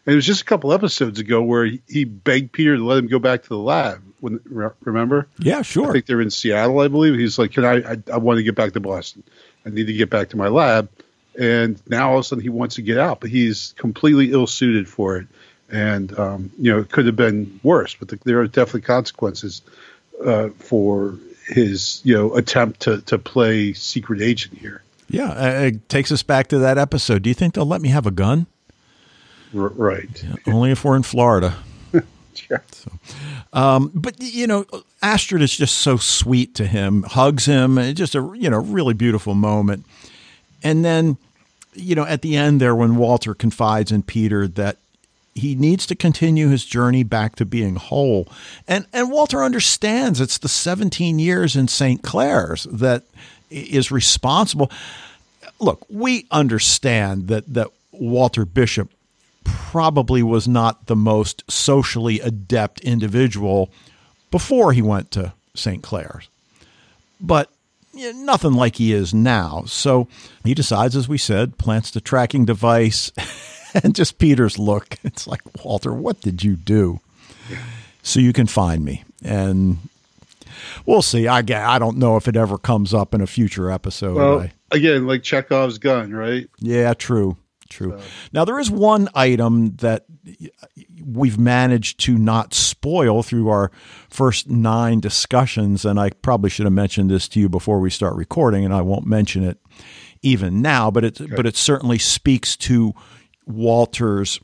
And 0.05 0.13
it 0.13 0.15
was 0.15 0.25
just 0.25 0.41
a 0.41 0.45
couple 0.45 0.73
episodes 0.73 1.19
ago 1.19 1.41
where 1.41 1.71
he, 1.87 2.03
begged 2.05 2.51
Peter 2.51 2.75
to 2.75 2.83
let 2.83 2.97
him 2.97 3.07
go 3.07 3.19
back 3.19 3.43
to 3.43 3.49
the 3.49 3.57
lab. 3.57 4.01
When 4.19 4.39
remember? 4.81 5.27
Yeah, 5.39 5.61
sure. 5.61 5.89
I 5.89 5.93
think 5.93 6.05
they're 6.05 6.21
in 6.21 6.31
Seattle, 6.31 6.79
I 6.79 6.87
believe. 6.87 7.17
He's 7.17 7.39
like, 7.39 7.53
"Can 7.53 7.65
I? 7.65 7.93
I, 7.93 7.97
I 8.13 8.17
want 8.17 8.37
to 8.37 8.43
get 8.43 8.55
back 8.55 8.73
to 8.73 8.79
Boston. 8.79 9.23
I 9.65 9.69
need 9.69 9.87
to 9.87 9.93
get 9.93 10.09
back 10.09 10.29
to 10.29 10.37
my 10.37 10.47
lab." 10.47 10.89
And 11.39 11.81
now 11.87 12.11
all 12.11 12.17
of 12.17 12.21
a 12.21 12.23
sudden 12.23 12.43
he 12.43 12.49
wants 12.49 12.75
to 12.75 12.81
get 12.81 12.97
out, 12.97 13.21
but 13.21 13.29
he's 13.29 13.73
completely 13.77 14.31
ill 14.31 14.47
suited 14.47 14.87
for 14.87 15.17
it. 15.17 15.27
And 15.69 16.17
um, 16.19 16.51
you 16.59 16.71
know, 16.71 16.79
it 16.79 16.91
could 16.91 17.05
have 17.05 17.15
been 17.15 17.59
worse, 17.63 17.95
but 17.95 18.09
the, 18.09 18.19
there 18.25 18.39
are 18.39 18.47
definitely 18.47 18.81
consequences 18.81 19.61
uh, 20.25 20.49
for 20.59 21.17
his 21.47 22.01
you 22.03 22.13
know 22.13 22.35
attempt 22.35 22.81
to 22.81 23.01
to 23.01 23.17
play 23.17 23.73
secret 23.73 24.21
agent 24.21 24.57
here. 24.57 24.83
Yeah, 25.09 25.31
uh, 25.31 25.65
it 25.65 25.89
takes 25.89 26.11
us 26.11 26.23
back 26.23 26.47
to 26.49 26.59
that 26.59 26.77
episode. 26.77 27.21
Do 27.23 27.29
you 27.29 27.33
think 27.33 27.53
they'll 27.53 27.65
let 27.65 27.81
me 27.81 27.89
have 27.89 28.05
a 28.05 28.11
gun? 28.11 28.47
R- 29.55 29.67
right. 29.69 30.23
Yeah, 30.23 30.53
only 30.53 30.71
if 30.71 30.85
we're 30.85 30.95
in 30.95 31.03
Florida. 31.03 31.55
yeah. 31.93 32.59
So, 32.71 32.91
um, 33.51 33.91
but 33.93 34.21
you 34.21 34.47
know, 34.47 34.65
Astrid 35.01 35.41
is 35.41 35.55
just 35.55 35.79
so 35.79 35.97
sweet 35.97 36.55
to 36.55 36.65
him, 36.65 37.03
hugs 37.03 37.45
him, 37.45 37.77
and 37.77 37.95
just 37.95 38.15
a 38.15 38.31
you 38.35 38.49
know 38.49 38.59
really 38.59 38.93
beautiful 38.93 39.35
moment. 39.35 39.85
And 40.63 40.83
then, 40.85 41.17
you 41.73 41.95
know, 41.95 42.05
at 42.05 42.21
the 42.21 42.35
end 42.35 42.61
there, 42.61 42.75
when 42.75 42.95
Walter 42.95 43.33
confides 43.33 43.91
in 43.91 44.03
Peter 44.03 44.47
that 44.47 44.77
he 45.33 45.55
needs 45.55 45.85
to 45.87 45.95
continue 45.95 46.49
his 46.49 46.65
journey 46.65 47.03
back 47.03 47.35
to 47.37 47.45
being 47.45 47.75
whole, 47.75 48.27
and 48.67 48.85
and 48.91 49.09
Walter 49.11 49.43
understands 49.43 50.19
it's 50.19 50.37
the 50.37 50.49
17 50.49 51.19
years 51.19 51.55
in 51.55 51.67
St. 51.67 52.01
Claire's 52.01 52.63
that 52.65 53.03
is 53.49 53.91
responsible. 53.91 54.71
Look, 55.59 55.85
we 55.89 56.25
understand 56.31 57.27
that 57.29 57.53
that 57.53 57.67
Walter 57.91 58.45
Bishop 58.45 58.89
probably 59.43 60.21
was 60.21 60.47
not 60.47 60.87
the 60.87 60.95
most 60.95 61.43
socially 61.49 62.19
adept 62.19 62.81
individual 62.81 63.69
before 64.31 64.73
he 64.73 64.81
went 64.81 65.11
to 65.11 65.33
St. 65.55 65.81
Claire's. 65.81 66.27
But 67.19 67.49
you 67.93 68.13
know, 68.13 68.19
nothing 68.23 68.53
like 68.53 68.77
he 68.77 68.93
is 68.93 69.13
now. 69.13 69.63
So 69.67 70.07
he 70.43 70.53
decides, 70.53 70.95
as 70.95 71.07
we 71.07 71.17
said, 71.17 71.57
plants 71.57 71.91
the 71.91 72.01
tracking 72.01 72.45
device 72.45 73.11
and 73.83 73.95
just 73.95 74.17
Peter's 74.17 74.57
look. 74.59 74.97
It's 75.03 75.27
like, 75.27 75.41
Walter, 75.63 75.93
what 75.93 76.21
did 76.21 76.43
you 76.43 76.55
do? 76.55 76.99
So 78.03 78.19
you 78.19 78.33
can 78.33 78.47
find 78.47 78.83
me. 78.85 79.03
And 79.23 79.77
we'll 80.85 81.01
see. 81.01 81.27
I, 81.27 81.39
I 81.39 81.79
don't 81.79 81.97
know 81.97 82.17
if 82.17 82.27
it 82.27 82.35
ever 82.35 82.57
comes 82.57 82.93
up 82.93 83.13
in 83.13 83.21
a 83.21 83.27
future 83.27 83.69
episode. 83.69 84.15
Well, 84.15 84.39
I, 84.41 84.51
again, 84.71 85.07
like 85.07 85.23
Chekhov's 85.23 85.77
gun, 85.77 86.13
right? 86.13 86.49
Yeah, 86.59 86.93
true. 86.93 87.37
True. 87.71 87.97
So. 87.97 88.05
Now, 88.33 88.45
there 88.45 88.59
is 88.59 88.69
one 88.69 89.07
item 89.15 89.75
that 89.77 90.05
we've 91.03 91.39
managed 91.39 92.01
to 92.01 92.17
not 92.17 92.53
spoil 92.53 93.23
through 93.23 93.49
our 93.49 93.71
first 94.09 94.49
nine 94.49 94.99
discussions, 94.99 95.85
and 95.85 95.99
I 95.99 96.09
probably 96.09 96.49
should 96.49 96.65
have 96.65 96.73
mentioned 96.73 97.09
this 97.09 97.27
to 97.29 97.39
you 97.39 97.49
before 97.49 97.79
we 97.79 97.89
start 97.89 98.15
recording, 98.15 98.65
and 98.65 98.73
I 98.73 98.81
won't 98.81 99.07
mention 99.07 99.43
it 99.43 99.57
even 100.21 100.61
now. 100.61 100.91
But 100.91 101.05
it 101.05 101.21
okay. 101.21 101.33
but 101.35 101.45
it 101.45 101.55
certainly 101.55 101.97
speaks 101.97 102.57
to 102.57 102.93
Walter's 103.47 104.39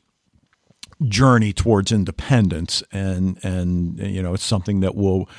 journey 1.05 1.51
towards 1.51 1.91
independence, 1.91 2.81
and 2.91 3.37
and 3.43 3.99
you 3.99 4.23
know 4.23 4.33
it's 4.33 4.45
something 4.45 4.79
that 4.79 4.95
will 4.95 5.29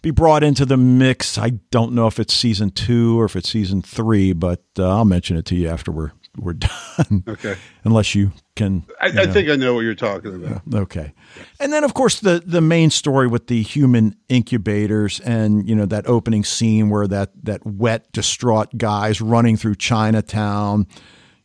be 0.00 0.10
brought 0.10 0.42
into 0.42 0.64
the 0.64 0.76
mix. 0.76 1.38
I 1.38 1.50
don't 1.70 1.92
know 1.92 2.06
if 2.06 2.18
it's 2.18 2.34
season 2.34 2.70
two 2.70 3.20
or 3.20 3.24
if 3.24 3.36
it's 3.36 3.48
season 3.48 3.82
three, 3.82 4.32
but 4.32 4.62
uh, 4.78 4.88
I'll 4.88 5.04
mention 5.04 5.36
it 5.36 5.44
to 5.46 5.56
you 5.56 5.68
after 5.68 5.90
we're 5.92 6.12
we're 6.36 6.54
done. 6.54 7.24
Okay. 7.28 7.56
Unless 7.84 8.14
you 8.14 8.32
can. 8.56 8.84
I, 9.00 9.08
you 9.08 9.12
know, 9.12 9.22
I, 9.22 9.26
think 9.26 9.48
I 9.50 9.56
know 9.56 9.74
what 9.74 9.80
you're 9.80 9.94
talking 9.94 10.34
about. 10.34 10.62
Okay. 10.72 11.12
And 11.60 11.72
then, 11.72 11.84
of 11.84 11.94
course, 11.94 12.20
the 12.20 12.42
the 12.44 12.60
main 12.60 12.90
story 12.90 13.26
with 13.26 13.48
the 13.48 13.62
human 13.62 14.16
incubators, 14.28 15.20
and 15.20 15.68
you 15.68 15.74
know 15.74 15.86
that 15.86 16.06
opening 16.06 16.44
scene 16.44 16.88
where 16.88 17.06
that 17.06 17.30
that 17.44 17.66
wet, 17.66 18.10
distraught 18.12 18.76
guy's 18.76 19.20
running 19.20 19.56
through 19.56 19.74
Chinatown, 19.74 20.86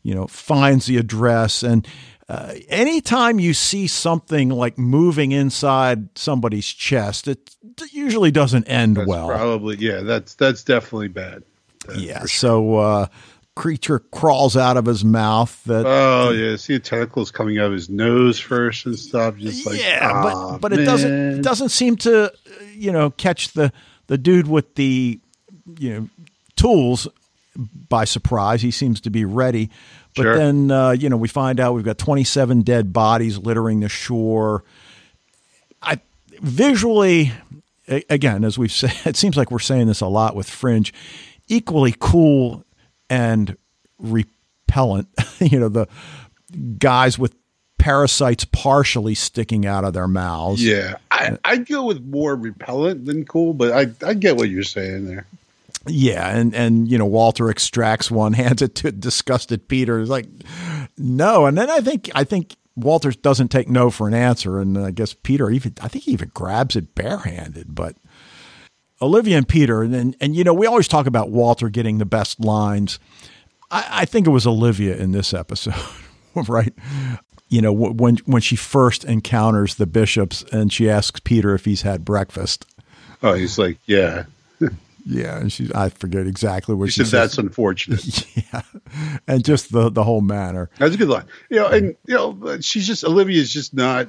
you 0.03 0.15
know, 0.15 0.27
finds 0.27 0.85
the 0.85 0.97
address, 0.97 1.63
and 1.63 1.85
uh, 2.29 2.53
anytime 2.69 3.39
you 3.39 3.53
see 3.53 3.87
something 3.87 4.49
like 4.49 4.77
moving 4.77 5.31
inside 5.31 6.17
somebody's 6.17 6.67
chest, 6.67 7.27
it 7.27 7.55
usually 7.91 8.31
doesn't 8.31 8.65
end 8.65 8.97
that's 8.97 9.07
well. 9.07 9.27
Probably, 9.27 9.77
yeah. 9.77 10.01
That's 10.01 10.35
that's 10.35 10.63
definitely 10.63 11.09
bad. 11.09 11.43
That's 11.85 11.99
yeah. 11.99 12.19
Sure. 12.19 12.27
So. 12.27 12.75
Uh, 12.77 13.07
creature 13.57 13.97
crawls 13.97 14.55
out 14.55 14.77
of 14.77 14.85
his 14.85 15.03
mouth. 15.03 15.63
That 15.65 15.85
oh 15.85 16.29
yeah, 16.29 16.55
see 16.57 16.73
the 16.73 16.79
tentacles 16.79 17.31
coming 17.31 17.57
out 17.57 17.65
of 17.65 17.73
his 17.73 17.89
nose 17.89 18.39
first 18.39 18.85
and 18.85 18.97
stuff. 18.97 19.35
Just 19.37 19.65
like 19.65 19.81
yeah, 19.81 20.21
but 20.21 20.59
but 20.59 20.71
man. 20.71 20.81
it 20.81 20.85
doesn't 20.85 21.39
it 21.39 21.41
doesn't 21.41 21.69
seem 21.69 21.97
to 21.97 22.31
you 22.73 22.91
know 22.91 23.09
catch 23.09 23.53
the 23.53 23.73
the 24.05 24.17
dude 24.17 24.47
with 24.47 24.75
the 24.75 25.19
you 25.79 25.93
know 25.93 26.09
tools 26.55 27.07
by 27.89 28.05
surprise. 28.05 28.61
He 28.61 28.69
seems 28.69 29.01
to 29.01 29.09
be 29.09 29.25
ready. 29.25 29.71
But 30.15 30.21
sure. 30.21 30.37
then 30.37 30.69
uh, 30.69 30.91
you 30.91 31.09
know 31.09 31.17
we 31.17 31.27
find 31.27 31.59
out 31.59 31.73
we've 31.73 31.83
got 31.83 31.97
27 31.97 32.61
dead 32.61 32.93
bodies 32.93 33.39
littering 33.39 33.79
the 33.79 33.89
shore. 33.89 34.63
I 35.81 35.99
visually 36.39 37.33
again 37.87 38.43
as 38.43 38.55
we've 38.59 38.71
said 38.71 38.93
it 39.05 39.17
seems 39.17 39.35
like 39.35 39.49
we're 39.49 39.57
saying 39.57 39.87
this 39.87 40.01
a 40.01 40.07
lot 40.07 40.35
with 40.35 40.47
Fringe 40.47 40.93
equally 41.47 41.95
cool 41.97 42.63
and 43.09 43.57
repellent. 43.99 45.07
you 45.39 45.59
know, 45.59 45.69
the 45.69 45.87
guys 46.77 47.17
with 47.17 47.35
parasites 47.77 48.45
partially 48.45 49.15
sticking 49.15 49.65
out 49.65 49.83
of 49.83 49.93
their 49.93 50.07
mouths. 50.07 50.63
Yeah, 50.63 50.95
I, 51.11 51.37
I'd 51.45 51.67
go 51.67 51.85
with 51.85 52.03
more 52.03 52.35
repellent 52.35 53.05
than 53.05 53.25
cool, 53.25 53.53
but 53.53 53.71
I 53.71 54.07
I 54.07 54.13
get 54.13 54.37
what 54.37 54.49
you're 54.49 54.63
saying 54.63 55.05
there. 55.05 55.25
Yeah, 55.85 56.27
and 56.35 56.53
and 56.53 56.87
you 56.87 56.97
know 56.97 57.05
Walter 57.05 57.49
extracts 57.49 58.11
one, 58.11 58.33
hands 58.33 58.61
it 58.61 58.75
to 58.75 58.91
disgusted 58.91 59.67
Peter. 59.67 59.99
He's 59.99 60.09
like, 60.09 60.27
no, 60.97 61.45
and 61.45 61.57
then 61.57 61.69
I 61.69 61.79
think 61.79 62.09
I 62.13 62.23
think 62.23 62.55
Walter 62.75 63.11
doesn't 63.11 63.49
take 63.49 63.69
no 63.69 63.89
for 63.89 64.07
an 64.07 64.13
answer, 64.13 64.59
and 64.59 64.77
I 64.77 64.91
guess 64.91 65.13
Peter 65.13 65.49
even 65.49 65.73
I 65.81 65.87
think 65.87 66.05
he 66.05 66.11
even 66.11 66.31
grabs 66.33 66.75
it 66.75 66.93
barehanded, 66.95 67.73
but 67.73 67.95
Olivia 69.01 69.37
and 69.37 69.47
Peter, 69.47 69.81
and, 69.83 69.95
and, 69.95 70.15
and 70.19 70.35
you 70.35 70.43
know, 70.43 70.53
we 70.53 70.65
always 70.65 70.87
talk 70.87 71.05
about 71.05 71.29
Walter 71.29 71.69
getting 71.69 71.97
the 71.97 72.05
best 72.05 72.39
lines. 72.39 72.99
I, 73.69 73.87
I 73.89 74.05
think 74.05 74.27
it 74.27 74.31
was 74.31 74.47
Olivia 74.47 74.95
in 74.95 75.11
this 75.11 75.33
episode, 75.33 75.75
right? 76.47 76.73
You 77.49 77.61
know, 77.61 77.71
when 77.71 78.17
when 78.25 78.41
she 78.41 78.55
first 78.55 79.05
encounters 79.05 79.75
the 79.75 79.85
bishops 79.85 80.43
and 80.51 80.71
she 80.73 80.89
asks 80.89 81.19
Peter 81.19 81.53
if 81.53 81.65
he's 81.65 81.83
had 81.83 82.03
breakfast. 82.03 82.65
Oh, 83.23 83.33
he's 83.33 83.57
like, 83.57 83.77
yeah. 83.85 84.25
yeah, 85.05 85.37
and 85.37 85.51
she 85.51 85.69
I 85.73 85.89
forget 85.89 86.27
exactly 86.27 86.75
what 86.75 86.87
she, 86.87 86.93
she 86.93 86.99
said. 87.03 87.05
Says. 87.05 87.11
That's 87.11 87.37
unfortunate. 87.37 88.25
Yeah, 88.53 88.61
and 89.27 89.43
just 89.43 89.73
the 89.73 89.89
the 89.89 90.05
whole 90.05 90.21
manner. 90.21 90.69
That's 90.77 90.95
a 90.95 90.97
good 90.97 91.09
line. 91.09 91.25
You 91.49 91.57
know, 91.57 91.67
and 91.67 91.95
you 92.05 92.15
know, 92.15 92.59
she's 92.61 92.87
just 92.87 93.03
Olivia's 93.03 93.51
just 93.51 93.73
not 93.73 94.07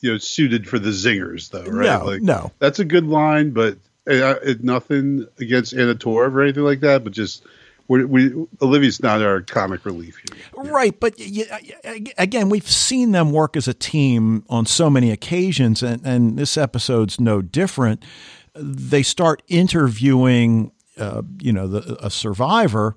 you 0.00 0.12
know 0.12 0.18
suited 0.18 0.68
for 0.68 0.78
the 0.78 0.90
zingers 0.90 1.50
though, 1.50 1.64
right? 1.64 1.98
No, 1.98 2.04
like, 2.04 2.22
no. 2.22 2.52
That's 2.60 2.78
a 2.78 2.84
good 2.84 3.04
line, 3.04 3.50
but 3.50 3.78
it, 4.06 4.64
nothing 4.64 5.26
against 5.38 5.72
Anna 5.72 5.94
Torv 5.94 6.34
or 6.34 6.42
anything 6.42 6.64
like 6.64 6.80
that, 6.80 7.04
but 7.04 7.12
just 7.12 7.44
we, 7.90 8.04
we 8.04 8.46
Olivia's 8.62 9.02
not 9.02 9.20
our 9.20 9.40
comic 9.40 9.84
relief 9.84 10.16
here. 10.18 10.38
Right, 10.54 10.98
but 10.98 11.20
again, 12.16 12.48
we've 12.48 12.70
seen 12.70 13.10
them 13.10 13.32
work 13.32 13.56
as 13.56 13.66
a 13.66 13.74
team 13.74 14.44
on 14.48 14.64
so 14.64 14.88
many 14.88 15.10
occasions, 15.10 15.82
and, 15.82 16.06
and 16.06 16.38
this 16.38 16.56
episode's 16.56 17.18
no 17.18 17.42
different. 17.42 18.04
They 18.54 19.02
start 19.02 19.42
interviewing, 19.48 20.70
uh, 20.98 21.22
you 21.40 21.52
know, 21.52 21.66
the, 21.66 21.98
a 22.00 22.10
survivor. 22.10 22.94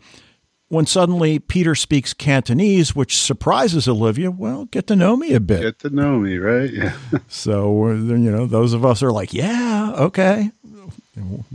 When 0.67 0.85
suddenly 0.85 1.37
Peter 1.39 1.75
speaks 1.75 2.13
Cantonese, 2.13 2.95
which 2.95 3.17
surprises 3.17 3.87
Olivia. 3.87 4.31
Well, 4.31 4.65
get 4.65 4.87
to 4.87 4.95
know 4.95 5.15
me 5.15 5.33
a 5.33 5.39
bit. 5.39 5.61
Get 5.61 5.79
to 5.79 5.89
know 5.89 6.19
me, 6.19 6.37
right? 6.37 6.71
Yeah. 6.71 6.93
so 7.27 7.89
you 7.89 8.31
know, 8.31 8.45
those 8.45 8.73
of 8.73 8.85
us 8.85 9.01
are 9.01 9.11
like, 9.11 9.33
yeah, 9.33 9.91
okay, 9.95 10.51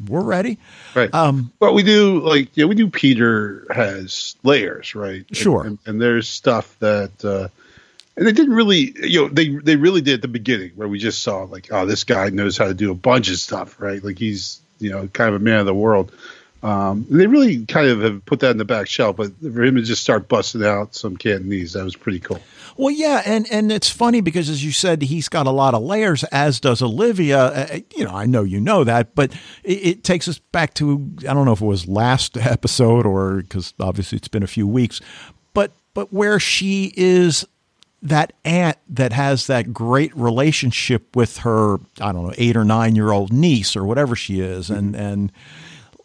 we're 0.08 0.22
ready. 0.22 0.58
Right. 0.94 1.12
Um, 1.12 1.52
but 1.58 1.72
we 1.72 1.82
do 1.82 2.20
like 2.20 2.56
yeah, 2.56 2.66
we 2.66 2.74
do. 2.74 2.88
Peter 2.88 3.66
has 3.70 4.36
layers, 4.42 4.94
right? 4.94 5.24
Sure. 5.32 5.62
And, 5.62 5.70
and, 5.70 5.78
and 5.86 6.00
there's 6.00 6.28
stuff 6.28 6.76
that, 6.78 7.24
uh, 7.24 7.48
and 8.16 8.26
they 8.26 8.32
didn't 8.32 8.54
really, 8.54 8.94
you 9.02 9.22
know, 9.22 9.28
they 9.28 9.48
they 9.48 9.76
really 9.76 10.00
did 10.00 10.14
at 10.14 10.22
the 10.22 10.28
beginning 10.28 10.72
where 10.76 10.88
we 10.88 10.98
just 10.98 11.22
saw 11.22 11.42
like, 11.42 11.68
oh, 11.72 11.86
this 11.86 12.04
guy 12.04 12.28
knows 12.30 12.56
how 12.56 12.66
to 12.66 12.74
do 12.74 12.90
a 12.90 12.94
bunch 12.94 13.30
of 13.30 13.36
stuff, 13.36 13.80
right? 13.80 14.02
Like 14.02 14.18
he's 14.18 14.60
you 14.78 14.90
know 14.90 15.08
kind 15.08 15.34
of 15.34 15.40
a 15.40 15.44
man 15.44 15.60
of 15.60 15.66
the 15.66 15.74
world. 15.74 16.12
Um, 16.62 17.06
they 17.08 17.26
really 17.26 17.66
kind 17.66 17.88
of 17.88 18.00
have 18.00 18.24
put 18.26 18.40
that 18.40 18.50
in 18.50 18.58
the 18.58 18.64
back 18.64 18.88
shelf, 18.88 19.16
but 19.16 19.30
for 19.40 19.62
him 19.62 19.76
to 19.76 19.82
just 19.82 20.02
start 20.02 20.28
busting 20.28 20.64
out 20.64 20.94
some 20.94 21.16
Cantonese, 21.16 21.74
that 21.74 21.84
was 21.84 21.94
pretty 21.94 22.18
cool. 22.18 22.40
Well, 22.76 22.90
yeah, 22.90 23.22
and 23.24 23.50
and 23.50 23.72
it's 23.72 23.88
funny 23.88 24.20
because 24.20 24.48
as 24.48 24.64
you 24.64 24.72
said, 24.72 25.02
he's 25.02 25.28
got 25.28 25.46
a 25.46 25.50
lot 25.50 25.74
of 25.74 25.82
layers, 25.82 26.24
as 26.24 26.60
does 26.60 26.82
Olivia. 26.82 27.38
Uh, 27.38 27.66
uh 27.72 27.78
you 27.96 28.04
know, 28.04 28.14
I 28.14 28.26
know 28.26 28.42
you 28.42 28.60
know 28.60 28.84
that, 28.84 29.14
but 29.14 29.32
it, 29.64 29.86
it, 29.86 30.04
takes 30.04 30.28
us 30.28 30.38
back 30.38 30.74
to 30.74 31.10
I 31.20 31.34
don't 31.34 31.44
know 31.44 31.52
if 31.52 31.60
it 31.60 31.66
was 31.66 31.88
last 31.88 32.36
episode 32.36 33.06
or 33.06 33.42
because 33.42 33.74
obviously 33.80 34.16
it's 34.16 34.28
been 34.28 34.42
a 34.42 34.48
few 34.48 34.66
weeks, 34.66 35.00
but 35.54 35.72
but 35.94 36.12
where 36.12 36.38
she 36.38 36.92
is 36.96 37.44
that 38.02 38.32
aunt 38.44 38.78
that 38.88 39.12
has 39.12 39.48
that 39.48 39.72
great 39.72 40.14
relationship 40.16 41.16
with 41.16 41.38
her, 41.38 41.78
I 42.00 42.12
don't 42.12 42.26
know, 42.26 42.34
eight 42.38 42.56
or 42.56 42.64
nine 42.64 42.94
year 42.94 43.10
old 43.10 43.32
niece 43.32 43.74
or 43.76 43.84
whatever 43.84 44.14
she 44.14 44.40
is, 44.40 44.70
and 44.70 44.94
and 44.94 45.32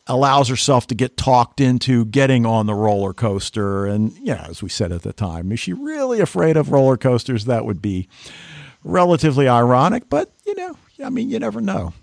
allows 0.07 0.49
herself 0.49 0.87
to 0.87 0.95
get 0.95 1.15
talked 1.15 1.61
into 1.61 2.05
getting 2.05 2.45
on 2.45 2.65
the 2.65 2.73
roller 2.73 3.13
coaster. 3.13 3.85
And 3.85 4.11
yeah, 4.19 4.45
as 4.49 4.61
we 4.61 4.69
said 4.69 4.91
at 4.91 5.03
the 5.03 5.13
time, 5.13 5.51
is 5.51 5.59
she 5.59 5.73
really 5.73 6.19
afraid 6.19 6.57
of 6.57 6.71
roller 6.71 6.97
coasters? 6.97 7.45
That 7.45 7.65
would 7.65 7.81
be 7.81 8.07
relatively 8.83 9.47
ironic, 9.47 10.09
but 10.09 10.31
you 10.45 10.55
know, 10.55 10.77
I 11.03 11.09
mean, 11.09 11.29
you 11.29 11.39
never 11.39 11.61
know. 11.61 11.93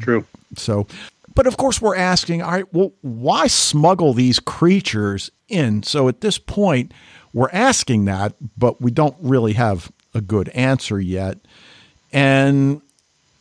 True. 0.00 0.26
So, 0.56 0.86
but 1.34 1.46
of 1.46 1.56
course, 1.56 1.80
we're 1.80 1.96
asking, 1.96 2.42
all 2.42 2.50
right, 2.50 2.72
well, 2.74 2.92
why 3.00 3.46
smuggle 3.46 4.12
these 4.12 4.38
creatures 4.38 5.30
in? 5.48 5.82
So 5.82 6.08
at 6.08 6.20
this 6.20 6.38
point, 6.38 6.92
we're 7.32 7.50
asking 7.52 8.06
that, 8.06 8.34
but 8.58 8.80
we 8.82 8.90
don't 8.90 9.16
really 9.20 9.54
have 9.54 9.90
a 10.14 10.20
good 10.20 10.48
answer 10.50 11.00
yet. 11.00 11.38
And 12.12 12.82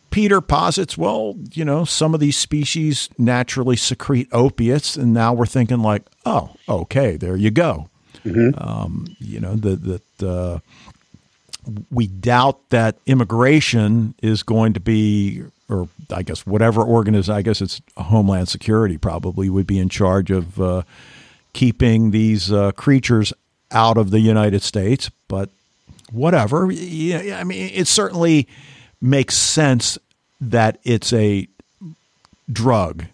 Peter 0.10 0.42
posits, 0.42 0.98
well, 0.98 1.36
you 1.54 1.64
know, 1.64 1.86
some 1.86 2.14
of 2.14 2.20
these 2.20 2.38
species 2.38 3.10
naturally 3.18 3.76
secrete 3.76 4.28
opiates, 4.32 4.96
and 4.96 5.14
now 5.14 5.34
we're 5.34 5.46
thinking 5.46 5.82
like, 5.82 6.04
oh, 6.26 6.52
okay, 6.68 7.18
there 7.18 7.36
you 7.36 7.52
go. 7.52 7.90
Mm-hmm. 8.26 8.62
Um, 8.62 9.16
you 9.20 9.40
know, 9.40 9.56
that 9.56 9.84
that 9.84 10.28
uh, 10.28 10.60
we 11.92 12.08
doubt 12.08 12.70
that 12.70 12.98
immigration 13.06 14.16
is 14.22 14.44
going 14.44 14.74
to 14.74 14.80
be, 14.80 15.44
or 15.70 15.88
I 16.12 16.24
guess 16.24 16.46
whatever 16.46 16.82
organization, 16.82 17.36
I 17.36 17.42
guess 17.42 17.62
it's 17.62 17.82
Homeland 17.98 18.50
Security 18.50 18.98
probably 18.98 19.50
would 19.50 19.68
be 19.68 19.80
in 19.80 19.90
charge 19.90 20.32
of 20.32 20.60
uh, 20.60 20.84
keeping 21.54 22.12
these 22.12 22.52
uh, 22.52 22.72
creatures 22.72 23.34
out 23.72 23.98
of 23.98 24.12
the 24.12 24.20
United 24.20 24.64
States, 24.64 25.10
but 25.28 25.50
whatever. 26.12 26.72
Yeah, 26.72 27.40
I 27.40 27.44
mean, 27.44 27.70
it's 27.74 27.92
certainly 27.92 28.48
makes 29.02 29.36
sense 29.36 29.98
that 30.42 30.80
it's 30.84 31.14
a 31.14 31.48
drug, 32.52 33.06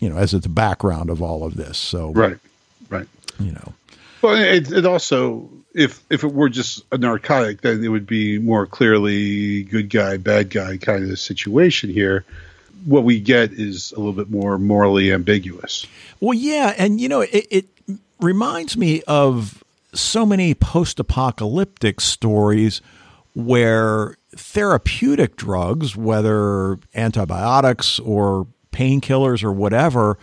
you 0.00 0.08
know, 0.08 0.16
as 0.16 0.34
it's 0.34 0.44
the 0.44 0.48
background 0.48 1.10
of 1.10 1.22
all 1.22 1.44
of 1.44 1.56
this. 1.56 1.78
So, 1.78 2.12
right, 2.12 2.38
right. 2.88 3.08
You 3.38 3.52
know, 3.52 3.72
well, 4.22 4.34
it, 4.34 4.70
it 4.70 4.84
also, 4.84 5.48
if 5.74 6.02
if 6.10 6.24
it 6.24 6.32
were 6.32 6.48
just 6.48 6.84
a 6.92 6.98
narcotic, 6.98 7.62
then 7.62 7.82
it 7.82 7.88
would 7.88 8.06
be 8.06 8.38
more 8.38 8.66
clearly 8.66 9.62
good 9.64 9.88
guy, 9.88 10.16
bad 10.16 10.50
guy 10.50 10.76
kind 10.76 11.10
of 11.10 11.18
situation 11.18 11.90
here. 11.90 12.24
What 12.84 13.04
we 13.04 13.20
get 13.20 13.52
is 13.52 13.92
a 13.92 13.96
little 13.96 14.12
bit 14.12 14.30
more 14.30 14.58
morally 14.58 15.12
ambiguous. 15.12 15.86
Well, 16.20 16.34
yeah, 16.34 16.74
and 16.76 17.00
you 17.00 17.08
know, 17.08 17.20
it, 17.22 17.46
it 17.50 17.66
reminds 18.20 18.76
me 18.76 19.02
of 19.06 19.62
so 19.92 20.24
many 20.24 20.54
post-apocalyptic 20.54 22.00
stories 22.00 22.80
where 23.34 24.16
therapeutic 24.36 25.36
drugs, 25.36 25.96
whether 25.96 26.78
antibiotics 26.94 27.98
or 28.00 28.46
painkillers 28.72 29.42
or 29.42 29.52
whatever, 29.52 30.18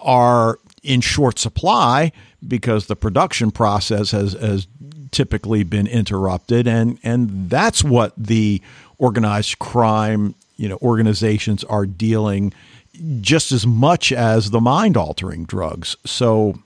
are 0.00 0.58
in 0.82 1.00
short 1.00 1.38
supply 1.38 2.12
because 2.46 2.86
the 2.86 2.96
production 2.96 3.50
process 3.50 4.10
has, 4.10 4.32
has 4.34 4.66
typically 5.10 5.62
been 5.62 5.86
interrupted. 5.86 6.66
And 6.66 6.98
and 7.02 7.48
that's 7.48 7.84
what 7.84 8.12
the 8.16 8.60
organized 8.98 9.58
crime 9.58 10.34
you 10.56 10.68
know 10.68 10.78
organizations 10.82 11.64
are 11.64 11.86
dealing 11.86 12.52
just 13.20 13.52
as 13.52 13.66
much 13.66 14.12
as 14.12 14.50
the 14.50 14.60
mind 14.60 14.96
altering 14.96 15.44
drugs. 15.44 15.96
So 16.04 16.58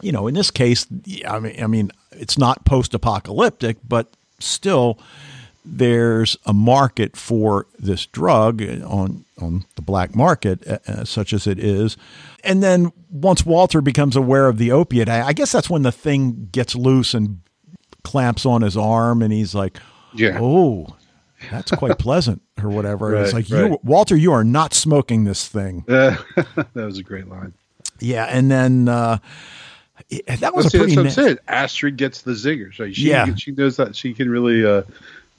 you 0.00 0.12
know, 0.12 0.26
in 0.26 0.34
this 0.34 0.50
case, 0.50 0.86
I 1.26 1.40
mean, 1.40 1.62
I 1.62 1.66
mean, 1.66 1.90
it's 2.12 2.38
not 2.38 2.64
post-apocalyptic, 2.64 3.78
but 3.86 4.08
still, 4.38 4.98
there's 5.70 6.36
a 6.46 6.52
market 6.52 7.16
for 7.16 7.66
this 7.78 8.06
drug 8.06 8.62
on 8.62 9.24
on 9.40 9.64
the 9.76 9.82
black 9.82 10.14
market, 10.16 10.66
uh, 10.66 10.78
uh, 10.88 11.04
such 11.04 11.32
as 11.32 11.46
it 11.46 11.58
is. 11.58 11.96
And 12.42 12.62
then 12.62 12.92
once 13.10 13.46
Walter 13.46 13.80
becomes 13.80 14.16
aware 14.16 14.48
of 14.48 14.58
the 14.58 14.72
opiate, 14.72 15.08
I, 15.08 15.28
I 15.28 15.32
guess 15.32 15.52
that's 15.52 15.70
when 15.70 15.82
the 15.82 15.92
thing 15.92 16.48
gets 16.50 16.74
loose 16.74 17.14
and 17.14 17.40
clamps 18.02 18.46
on 18.46 18.62
his 18.62 18.76
arm, 18.76 19.22
and 19.22 19.32
he's 19.32 19.54
like, 19.54 19.78
"Yeah, 20.14 20.38
oh." 20.40 20.96
That's 21.52 21.70
quite 21.70 21.98
pleasant, 22.00 22.42
or 22.60 22.68
whatever. 22.68 23.10
Right, 23.10 23.22
it's 23.22 23.32
like 23.32 23.48
right. 23.48 23.70
you, 23.70 23.78
Walter. 23.84 24.16
You 24.16 24.32
are 24.32 24.42
not 24.42 24.74
smoking 24.74 25.22
this 25.22 25.46
thing. 25.46 25.84
Uh, 25.86 26.16
that 26.34 26.74
was 26.74 26.98
a 26.98 27.02
great 27.04 27.28
line. 27.28 27.54
Yeah, 28.00 28.24
and 28.24 28.50
then 28.50 28.88
uh, 28.88 29.18
that 30.38 30.54
was 30.54 30.64
Let's 30.66 30.74
a 30.74 30.78
pretty. 30.78 30.94
That's 30.96 31.16
what 31.16 31.22
I'm 31.22 31.28
saying. 31.28 31.38
Astrid 31.48 31.96
gets 31.96 32.22
the 32.22 32.32
zingers. 32.32 32.78
Right? 32.80 32.94
She, 32.94 33.08
Yeah. 33.08 33.34
she 33.34 33.52
knows 33.52 33.76
that 33.76 33.94
she 33.94 34.14
can 34.14 34.28
really 34.30 34.64
uh, 34.64 34.82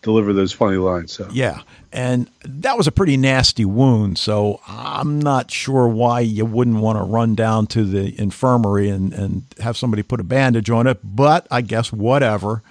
deliver 0.02 0.34
those 0.34 0.52
funny 0.52 0.78
lines. 0.78 1.12
So 1.12 1.28
Yeah, 1.32 1.62
and 1.92 2.30
that 2.44 2.78
was 2.78 2.88
a 2.88 2.92
pretty 2.92 3.18
nasty 3.18 3.66
wound. 3.66 4.18
So 4.18 4.62
I'm 4.68 5.20
not 5.20 5.52
sure 5.52 5.88
why 5.88 6.22
you 6.22 6.46
wouldn't 6.46 6.78
want 6.78 6.98
to 6.98 7.04
run 7.04 7.36
down 7.36 7.68
to 7.68 7.84
the 7.84 8.20
infirmary 8.20 8.90
and, 8.90 9.14
and 9.14 9.44
have 9.60 9.78
somebody 9.78 10.04
put 10.04 10.20
a 10.20 10.24
bandage 10.24 10.70
on 10.70 10.88
it. 10.88 11.00
But 11.04 11.48
I 11.52 11.62
guess 11.62 11.92
whatever. 11.92 12.62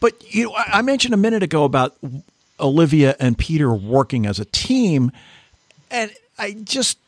But 0.00 0.34
you 0.34 0.46
know, 0.46 0.54
I 0.56 0.82
mentioned 0.82 1.14
a 1.14 1.18
minute 1.18 1.42
ago 1.42 1.64
about 1.64 1.96
Olivia 2.58 3.16
and 3.20 3.36
Peter 3.38 3.72
working 3.72 4.26
as 4.26 4.40
a 4.40 4.44
team, 4.46 5.12
and 5.90 6.10
I 6.38 6.52
just 6.52 6.98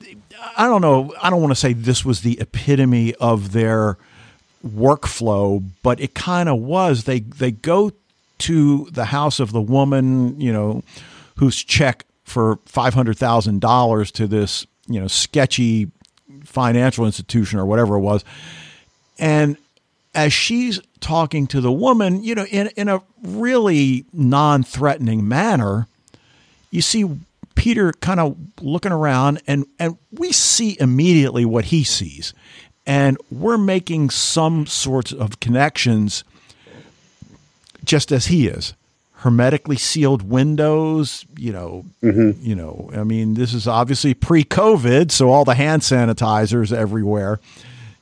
I 0.56 0.66
don't 0.66 0.80
know. 0.80 1.12
I 1.20 1.30
don't 1.30 1.40
want 1.40 1.50
to 1.50 1.56
say 1.56 1.72
this 1.72 2.04
was 2.04 2.20
the 2.20 2.38
epitome 2.40 3.14
of 3.14 3.52
their 3.52 3.96
workflow, 4.64 5.62
but 5.82 6.00
it 6.00 6.14
kind 6.14 6.48
of 6.48 6.60
was. 6.60 7.04
They 7.04 7.20
they 7.20 7.50
go 7.50 7.92
to 8.38 8.88
the 8.92 9.06
house 9.06 9.40
of 9.40 9.52
the 9.52 9.60
woman, 9.60 10.40
you 10.40 10.52
know, 10.52 10.82
whose 11.36 11.62
check 11.62 12.04
for 12.24 12.58
five 12.66 12.94
hundred 12.94 13.18
thousand 13.18 13.60
dollars 13.60 14.10
to 14.12 14.26
this, 14.26 14.66
you 14.86 15.00
know, 15.00 15.06
sketchy 15.06 15.90
financial 16.44 17.06
institution 17.06 17.58
or 17.58 17.66
whatever 17.66 17.96
it 17.96 18.00
was, 18.00 18.24
and 19.18 19.56
as 20.14 20.32
she's 20.32 20.80
talking 21.00 21.46
to 21.48 21.60
the 21.60 21.72
woman, 21.72 22.22
you 22.22 22.34
know, 22.34 22.46
in 22.46 22.68
in 22.76 22.88
a 22.88 23.02
really 23.22 24.04
non-threatening 24.12 25.26
manner, 25.26 25.86
you 26.70 26.80
see 26.80 27.04
Peter 27.54 27.92
kind 27.92 28.20
of 28.20 28.36
looking 28.60 28.92
around 28.92 29.40
and 29.46 29.66
and 29.78 29.96
we 30.12 30.32
see 30.32 30.76
immediately 30.80 31.44
what 31.44 31.66
he 31.66 31.84
sees. 31.84 32.32
And 32.86 33.16
we're 33.30 33.58
making 33.58 34.10
some 34.10 34.66
sorts 34.66 35.10
of 35.10 35.40
connections 35.40 36.22
just 37.84 38.12
as 38.12 38.26
he 38.26 38.46
is. 38.46 38.74
Hermetically 39.18 39.76
sealed 39.76 40.28
windows, 40.28 41.24
you 41.38 41.52
know, 41.52 41.84
you 42.02 42.54
know, 42.54 42.90
I 42.94 43.04
mean, 43.04 43.34
this 43.34 43.54
is 43.54 43.66
obviously 43.66 44.12
pre-COVID, 44.12 45.10
so 45.10 45.30
all 45.30 45.44
the 45.46 45.54
hand 45.54 45.80
sanitizers 45.82 46.72
everywhere. 46.76 47.40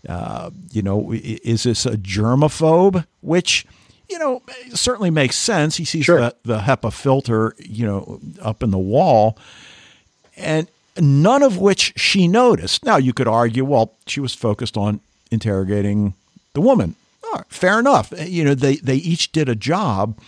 Uh, 0.08 0.50
you 0.72 0.82
know, 0.82 1.12
is 1.12 1.62
this 1.62 1.86
a 1.86 1.96
germaphobe? 1.96 3.04
Which, 3.20 3.64
you 4.08 4.18
know, 4.18 4.42
certainly 4.74 5.10
makes 5.10 5.36
sense. 5.36 5.76
He 5.76 5.84
sees 5.84 6.04
Sure. 6.06 6.18
the, 6.18 6.34
the 6.44 6.58
HEPA 6.58 6.92
filter, 6.92 7.54
you 7.58 7.86
know, 7.86 8.20
up 8.40 8.64
in 8.64 8.72
the 8.72 8.78
wall, 8.78 9.38
and 10.36 10.66
none 11.00 11.44
of 11.44 11.56
which 11.58 11.92
she 11.94 12.26
noticed. 12.26 12.84
Now, 12.84 12.96
you 12.96 13.12
could 13.12 13.28
argue, 13.28 13.64
well, 13.64 13.92
she 14.08 14.18
was 14.18 14.34
focused 14.34 14.76
on 14.76 14.98
interrogating 15.30 16.14
the 16.54 16.60
woman. 16.60 16.96
Right, 17.32 17.44
fair 17.48 17.78
enough. 17.78 18.12
You 18.18 18.44
know, 18.44 18.54
they, 18.54 18.76
they 18.76 18.96
each 18.96 19.32
did 19.32 19.48
a 19.48 19.54
job. 19.54 20.18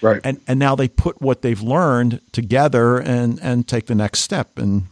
Right. 0.00 0.20
And, 0.24 0.40
and 0.46 0.58
now 0.58 0.74
they 0.74 0.88
put 0.88 1.20
what 1.22 1.42
they've 1.42 1.60
learned 1.60 2.20
together 2.32 2.98
and, 2.98 3.38
and 3.42 3.66
take 3.66 3.86
the 3.86 3.94
next 3.94 4.20
step. 4.20 4.58
And 4.58 4.84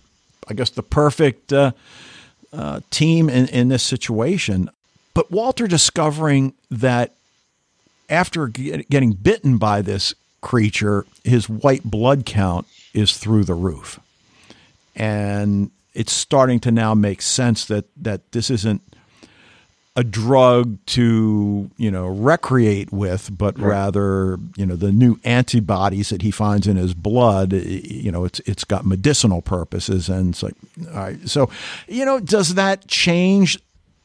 I 0.48 0.54
guess 0.54 0.70
the 0.70 0.82
perfect 0.82 1.52
uh, 1.52 1.72
uh, 2.52 2.80
team 2.90 3.28
in, 3.28 3.48
in 3.48 3.68
this 3.68 3.82
situation. 3.82 4.70
But 5.14 5.30
Walter 5.30 5.66
discovering 5.66 6.54
that 6.70 7.14
after 8.08 8.48
get, 8.48 8.88
getting 8.88 9.12
bitten 9.12 9.58
by 9.58 9.82
this 9.82 10.14
creature, 10.40 11.04
his 11.24 11.48
white 11.48 11.84
blood 11.84 12.24
count 12.24 12.66
is 12.94 13.16
through 13.16 13.44
the 13.44 13.54
roof. 13.54 14.00
And 14.96 15.70
it's 15.94 16.12
starting 16.12 16.60
to 16.60 16.70
now 16.70 16.94
make 16.94 17.22
sense 17.22 17.66
that, 17.66 17.86
that 17.96 18.32
this 18.32 18.50
isn't 18.50 18.82
a 19.94 20.02
drug 20.02 20.78
to 20.86 21.70
you 21.76 21.90
know 21.90 22.06
recreate 22.06 22.90
with, 22.92 23.36
but 23.36 23.58
rather 23.58 24.38
you 24.56 24.64
know 24.64 24.74
the 24.76 24.90
new 24.92 25.18
antibodies 25.24 26.08
that 26.08 26.22
he 26.22 26.30
finds 26.30 26.66
in 26.66 26.76
his 26.76 26.94
blood. 26.94 27.52
You 27.52 28.10
know, 28.10 28.24
it's 28.24 28.40
it's 28.40 28.64
got 28.64 28.86
medicinal 28.86 29.42
purposes, 29.42 30.08
and 30.08 30.30
it's 30.30 30.42
like, 30.42 30.54
all 30.88 30.94
right. 30.94 31.28
So, 31.28 31.50
you 31.88 32.04
know, 32.04 32.20
does 32.20 32.54
that 32.54 32.88
change 32.88 33.58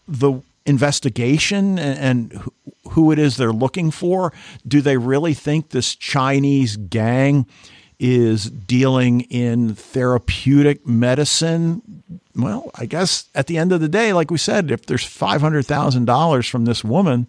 the 0.07 0.41
investigation 0.65 1.79
and, 1.79 1.99
and 1.99 2.33
who- 2.41 2.53
who 2.91 3.11
it 3.11 3.19
is 3.19 3.35
they're 3.37 3.51
looking 3.53 3.91
for? 3.91 4.31
Do 4.65 4.81
they 4.81 4.97
really 4.97 5.33
think 5.33 5.69
this 5.69 5.93
Chinese 5.95 6.77
gang? 6.77 7.45
Is 7.99 8.49
dealing 8.51 9.21
in 9.21 9.73
therapeutic 9.73 10.85
medicine 10.85 12.03
well, 12.35 12.69
I 12.75 12.85
guess 12.85 13.27
at 13.33 13.47
the 13.47 13.57
end 13.57 13.71
of 13.71 13.81
the 13.81 13.89
day, 13.89 14.13
like 14.13 14.29
we 14.29 14.37
said, 14.37 14.69
if 14.69 14.85
there's 14.85 15.03
five 15.03 15.41
hundred 15.41 15.65
thousand 15.65 16.05
dollars 16.05 16.47
from 16.47 16.65
this 16.65 16.83
woman, 16.83 17.25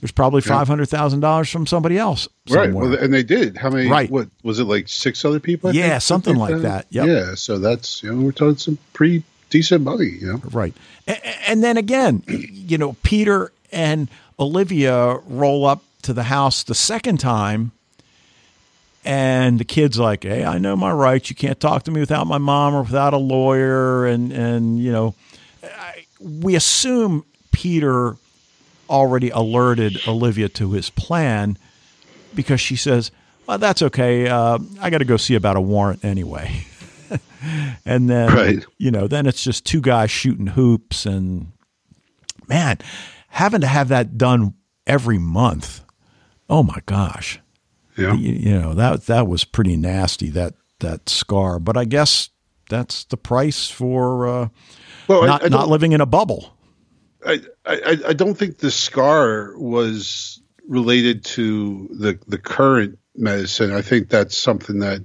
There's 0.00 0.10
probably 0.10 0.40
five 0.40 0.66
hundred 0.66 0.88
thousand 0.88 1.20
dollars 1.20 1.48
from 1.48 1.64
somebody 1.68 1.96
else. 1.98 2.26
Right. 2.50 2.72
Well, 2.72 2.92
and 2.94 3.14
they 3.14 3.22
did. 3.22 3.56
How 3.56 3.70
many? 3.70 3.88
Right. 3.88 4.10
What 4.10 4.28
was 4.42 4.58
it 4.58 4.64
like? 4.64 4.88
Six 4.88 5.24
other 5.24 5.38
people? 5.38 5.70
I 5.70 5.74
Yeah, 5.74 5.90
think, 5.90 6.02
something 6.02 6.36
like 6.36 6.58
that. 6.62 6.86
Yep. 6.90 7.06
Yeah. 7.06 7.34
So 7.36 7.60
that's 7.60 8.02
you 8.02 8.12
know 8.12 8.20
we're 8.20 8.32
talking 8.32 8.56
some 8.56 8.78
pretty 8.94 9.22
decent 9.50 9.84
money. 9.84 10.06
You 10.20 10.32
know. 10.32 10.40
Right. 10.50 10.74
A- 11.06 11.48
And 11.48 11.62
then 11.62 11.76
again, 11.76 12.24
you 12.26 12.76
know, 12.78 12.94
Peter 13.04 13.52
and 13.70 14.08
Olivia 14.40 15.18
roll 15.28 15.64
up 15.64 15.84
to 16.02 16.12
the 16.12 16.24
house 16.24 16.64
the 16.64 16.74
second 16.74 17.18
time, 17.20 17.70
and 19.04 19.58
the 19.58 19.64
kid's 19.64 19.98
like, 19.98 20.24
"Hey, 20.24 20.44
I 20.44 20.58
know 20.58 20.76
my 20.76 20.92
rights. 20.92 21.30
You 21.30 21.36
can't 21.36 21.58
talk 21.60 21.82
to 21.84 21.90
me 21.90 22.00
without 22.00 22.26
my 22.26 22.38
mom 22.38 22.74
or 22.74 22.82
without 22.82 23.14
a 23.14 23.18
lawyer." 23.18 24.06
And 24.06 24.32
and 24.32 24.78
you 24.78 24.92
know, 24.92 25.14
I, 25.62 26.04
we 26.20 26.54
assume 26.54 27.24
Peter 27.52 28.16
already 28.88 29.30
alerted 29.30 30.00
Olivia 30.06 30.48
to 30.50 30.72
his 30.72 30.90
plan 30.90 31.56
because 32.34 32.60
she 32.60 32.76
says, 32.76 33.10
"Well, 33.46 33.58
that's 33.58 33.82
okay. 33.82 34.28
Uh, 34.28 34.58
I 34.80 34.90
got 34.90 34.98
to 34.98 35.04
go 35.04 35.16
see 35.16 35.34
about 35.34 35.56
a 35.56 35.60
warrant 35.60 36.04
anyway." 36.04 36.64
and 37.84 38.08
then 38.08 38.28
Right. 38.34 38.64
you 38.78 38.90
know, 38.90 39.06
then 39.08 39.26
it's 39.26 39.42
just 39.44 39.66
two 39.66 39.80
guys 39.80 40.10
shooting 40.10 40.46
hoops 40.46 41.04
and 41.04 41.52
man, 42.48 42.78
having 43.28 43.60
to 43.62 43.66
have 43.66 43.88
that 43.88 44.16
done 44.16 44.54
every 44.86 45.18
month. 45.18 45.82
Oh 46.48 46.62
my 46.62 46.78
gosh. 46.86 47.38
Yeah. 47.96 48.14
You, 48.14 48.32
you 48.32 48.58
know, 48.58 48.74
that 48.74 49.06
that 49.06 49.26
was 49.26 49.44
pretty 49.44 49.76
nasty 49.76 50.30
that 50.30 50.54
that 50.80 51.08
scar, 51.08 51.58
but 51.58 51.76
I 51.76 51.84
guess 51.84 52.30
that's 52.68 53.04
the 53.04 53.16
price 53.16 53.68
for 53.70 54.26
uh, 54.26 54.48
Well, 55.08 55.26
not 55.26 55.42
I, 55.42 55.46
I 55.46 55.48
not 55.48 55.68
living 55.68 55.92
in 55.92 56.00
a 56.00 56.06
bubble. 56.06 56.56
I, 57.24 57.40
I, 57.64 57.98
I 58.08 58.12
don't 58.14 58.34
think 58.34 58.58
the 58.58 58.70
scar 58.70 59.56
was 59.56 60.40
related 60.66 61.24
to 61.24 61.88
the 61.92 62.18
the 62.26 62.38
current 62.38 62.98
medicine. 63.14 63.72
I 63.72 63.82
think 63.82 64.08
that's 64.08 64.36
something 64.36 64.80
that 64.80 65.04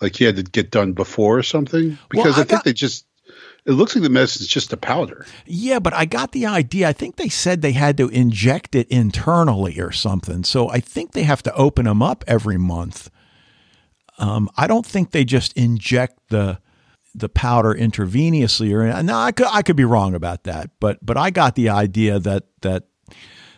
like 0.00 0.16
he 0.16 0.24
had 0.24 0.36
to 0.36 0.42
get 0.42 0.70
done 0.70 0.92
before 0.92 1.38
or 1.38 1.42
something. 1.42 1.98
Because 2.08 2.36
I 2.38 2.42
I, 2.42 2.44
think 2.44 2.48
got- 2.48 2.64
they 2.64 2.72
just 2.72 3.06
it 3.70 3.74
looks 3.74 3.94
like 3.94 4.02
the 4.02 4.10
medicine's 4.10 4.48
just 4.48 4.72
a 4.72 4.76
powder. 4.76 5.26
Yeah, 5.46 5.78
but 5.78 5.94
I 5.94 6.04
got 6.04 6.32
the 6.32 6.46
idea. 6.46 6.88
I 6.88 6.92
think 6.92 7.16
they 7.16 7.28
said 7.28 7.62
they 7.62 7.72
had 7.72 7.96
to 7.98 8.08
inject 8.08 8.74
it 8.74 8.88
internally 8.88 9.80
or 9.80 9.92
something. 9.92 10.44
So 10.44 10.68
I 10.68 10.80
think 10.80 11.12
they 11.12 11.22
have 11.22 11.42
to 11.44 11.54
open 11.54 11.84
them 11.84 12.02
up 12.02 12.24
every 12.26 12.58
month. 12.58 13.10
Um, 14.18 14.50
I 14.56 14.66
don't 14.66 14.84
think 14.84 15.12
they 15.12 15.24
just 15.24 15.52
inject 15.54 16.18
the 16.28 16.58
the 17.14 17.28
powder 17.28 17.74
intravenously 17.74 18.72
or 18.72 19.02
no. 19.02 19.16
I 19.16 19.32
could 19.32 19.48
I 19.50 19.62
could 19.62 19.76
be 19.76 19.84
wrong 19.84 20.14
about 20.14 20.44
that, 20.44 20.70
but 20.78 21.04
but 21.04 21.16
I 21.16 21.30
got 21.30 21.54
the 21.54 21.70
idea 21.70 22.18
that 22.18 22.44
that 22.62 22.84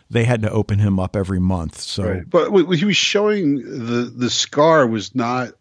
they 0.09 0.23
had 0.23 0.41
to 0.43 0.51
open 0.51 0.79
him 0.79 0.99
up 0.99 1.15
every 1.15 1.39
month. 1.39 1.79
So 1.79 2.21
But 2.27 2.51
he 2.75 2.85
was 2.85 2.97
showing 2.97 3.57
the 3.57 4.11
the 4.15 4.29
scar 4.29 4.87
was 4.87 5.13
not. 5.15 5.53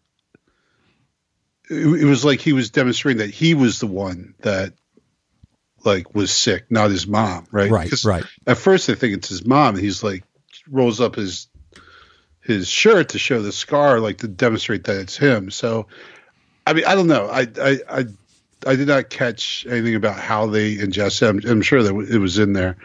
It, 1.72 2.02
it 2.02 2.04
was 2.04 2.24
like 2.24 2.40
he 2.40 2.52
was 2.52 2.70
demonstrating 2.70 3.18
that 3.18 3.30
he 3.30 3.54
was 3.54 3.80
the 3.80 3.86
one 3.86 4.34
that, 4.40 4.74
like, 5.84 6.14
was 6.14 6.30
sick, 6.30 6.70
not 6.70 6.90
his 6.90 7.06
mom, 7.06 7.46
right? 7.50 7.70
Right, 7.70 8.04
right. 8.04 8.24
At 8.46 8.58
first, 8.58 8.86
they 8.86 8.94
think 8.94 9.16
it's 9.16 9.28
his 9.28 9.44
mom. 9.44 9.74
And 9.74 9.84
he's 9.84 10.02
like 10.02 10.24
rolls 10.70 11.00
up 11.00 11.16
his 11.16 11.48
his 12.40 12.68
shirt 12.68 13.10
to 13.10 13.18
show 13.18 13.40
the 13.40 13.52
scar, 13.52 14.00
like 14.00 14.18
to 14.18 14.28
demonstrate 14.28 14.84
that 14.84 15.00
it's 15.00 15.16
him. 15.16 15.50
So, 15.50 15.86
I 16.66 16.72
mean, 16.72 16.84
I 16.84 16.94
don't 16.94 17.06
know. 17.06 17.28
I 17.28 17.48
I 17.60 17.78
I, 17.88 18.04
I 18.66 18.76
did 18.76 18.88
not 18.88 19.10
catch 19.10 19.66
anything 19.68 19.94
about 19.94 20.18
how 20.18 20.46
they 20.46 20.76
ingest 20.76 21.22
it. 21.22 21.28
I'm, 21.28 21.50
I'm 21.50 21.62
sure 21.62 21.82
that 21.82 21.94
it 22.10 22.18
was 22.18 22.38
in 22.38 22.52
there 22.52 22.76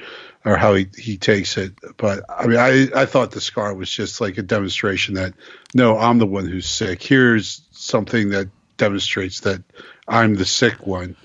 or 0.46 0.58
how 0.58 0.74
he, 0.74 0.88
he 0.98 1.18
takes 1.18 1.58
it. 1.58 1.74
But 1.98 2.24
I 2.30 2.48
mean, 2.48 2.58
I, 2.58 2.88
I 2.96 3.06
thought 3.06 3.32
the 3.32 3.42
scar 3.42 3.74
was 3.74 3.90
just 3.90 4.22
like 4.22 4.38
a 4.38 4.44
demonstration 4.44 5.16
that 5.16 5.34
no, 5.74 5.98
I'm 5.98 6.20
the 6.20 6.26
one 6.26 6.48
who's 6.48 6.68
sick. 6.68 7.04
Here's 7.04 7.62
something 7.72 8.30
that 8.30 8.50
demonstrates 8.78 9.42
that 9.42 9.64
I'm 10.08 10.36
the 10.36 10.46
sick 10.46 10.86
one. 10.86 11.16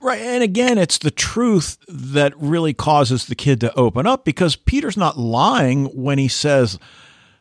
Right. 0.00 0.20
And 0.20 0.42
again, 0.42 0.76
it's 0.76 0.98
the 0.98 1.10
truth 1.10 1.78
that 1.88 2.34
really 2.36 2.74
causes 2.74 3.26
the 3.26 3.34
kid 3.34 3.60
to 3.60 3.74
open 3.74 4.06
up 4.06 4.24
because 4.24 4.54
Peter's 4.54 4.98
not 4.98 5.18
lying 5.18 5.86
when 5.86 6.18
he 6.18 6.28
says 6.28 6.78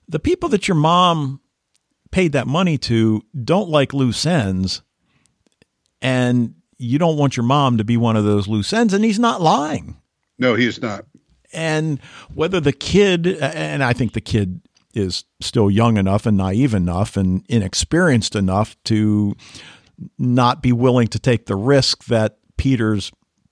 the 0.07 0.19
people 0.19 0.47
that 0.49 0.67
your 0.67 0.75
mom 0.75 1.41
paid 2.11 2.31
that 2.33 2.47
money 2.47 2.77
to 2.77 3.21
don't 3.43 3.69
like 3.69 3.93
loose 3.93 4.25
ends. 4.25 4.81
And 6.01 6.55
you 6.77 6.99
don't 6.99 7.17
want 7.17 7.35
your 7.35 7.45
mom 7.45 7.77
to 7.77 7.83
be 7.83 7.97
one 7.97 8.15
of 8.15 8.23
those 8.23 8.47
loose 8.47 8.71
ends. 8.71 8.93
And 8.93 9.03
he's 9.03 9.19
not 9.19 9.41
lying. 9.41 9.97
No, 10.37 10.55
he 10.55 10.65
is 10.65 10.81
not. 10.81 11.05
And 11.53 11.99
whether 12.33 12.59
the 12.59 12.73
kid, 12.73 13.27
and 13.27 13.83
I 13.83 13.93
think 13.93 14.13
the 14.13 14.21
kid 14.21 14.61
is 14.93 15.25
still 15.41 15.69
young 15.69 15.97
enough 15.97 16.25
and 16.25 16.37
naive 16.37 16.73
enough 16.73 17.17
and 17.17 17.45
inexperienced 17.49 18.35
enough 18.35 18.75
to 18.85 19.35
not 20.17 20.61
be 20.61 20.71
willing 20.71 21.07
to 21.07 21.19
take 21.19 21.45
the 21.45 21.55
risk 21.55 22.05
that 22.05 22.37
Peter's 22.57 23.11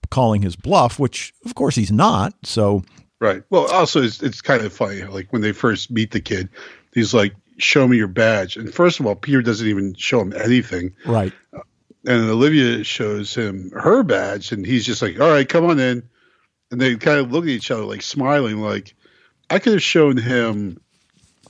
calling 0.10 0.42
his 0.42 0.56
bluff, 0.56 1.00
which 1.00 1.34
of 1.46 1.56
course 1.56 1.76
he's 1.76 1.92
not. 1.92 2.34
So, 2.44 2.84
Right. 3.20 3.44
Well, 3.52 3.68
also, 3.72 4.02
it's, 4.02 4.24
it's 4.24 4.42
kind 4.42 4.64
of 4.64 4.74
funny. 4.74 5.04
Like 5.04 5.32
when 5.32 5.44
they 5.44 5.52
first 5.52 5.92
meet 5.92 6.12
the 6.12 6.22
kid, 6.22 6.50
he's 6.92 7.14
like, 7.14 7.36
show 7.58 7.88
me 7.88 7.98
your 7.98 8.08
badge. 8.08 8.58
And 8.58 8.74
first 8.74 9.00
of 9.00 9.06
all, 9.06 9.16
Peter 9.16 9.44
doesn't 9.44 9.68
even 9.68 9.94
show 9.94 10.22
him 10.22 10.34
anything. 10.34 10.96
right. 11.06 11.32
Uh, 11.56 11.60
and 12.04 12.30
Olivia 12.30 12.84
shows 12.84 13.36
him 13.36 13.70
her 13.76 14.02
badge, 14.02 14.52
and 14.52 14.66
he's 14.66 14.86
just 14.86 15.04
like, 15.04 15.20
"All 15.20 15.30
right, 15.30 15.48
come 15.48 15.66
on 15.66 15.80
in." 15.80 16.02
And 16.72 16.82
they 16.82 16.96
kind 16.96 17.20
of 17.20 17.32
look 17.32 17.44
at 17.44 17.50
each 17.50 17.70
other, 17.70 17.84
like 17.84 18.02
smiling, 18.02 18.60
like 18.60 18.96
I 19.52 19.60
could 19.60 19.74
have 19.74 19.84
shown 19.84 20.18
him 20.18 20.82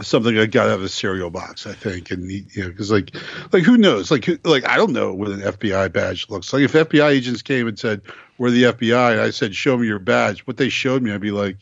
something 0.02 0.38
I 0.38 0.46
got 0.46 0.68
out 0.70 0.76
of 0.80 0.84
a 0.84 0.90
cereal 0.90 1.30
box, 1.30 1.66
I 1.68 1.74
think, 1.74 2.12
and 2.12 2.30
you 2.30 2.44
know, 2.58 2.70
because 2.70 2.92
like, 2.92 3.16
like 3.52 3.64
who 3.64 3.78
knows? 3.78 4.12
Like, 4.12 4.26
who, 4.26 4.38
like 4.44 4.68
I 4.68 4.76
don't 4.78 4.94
know 4.94 5.14
what 5.14 5.30
an 5.30 5.42
FBI 5.42 5.92
badge 5.94 6.30
looks 6.30 6.52
like. 6.54 6.64
If 6.64 6.74
FBI 6.74 7.10
agents 7.10 7.42
came 7.42 7.68
and 7.68 7.78
said 7.80 8.02
we're 8.38 8.52
the 8.52 8.64
FBI, 8.64 9.12
and 9.14 9.22
I 9.22 9.30
said, 9.32 9.56
"Show 9.56 9.78
me 9.78 9.88
your 9.88 10.00
badge," 10.00 10.42
what 10.48 10.58
they 10.58 10.70
showed 10.70 11.02
me, 11.04 11.12
I'd 11.12 11.22
be 11.22 11.32
like, 11.32 11.58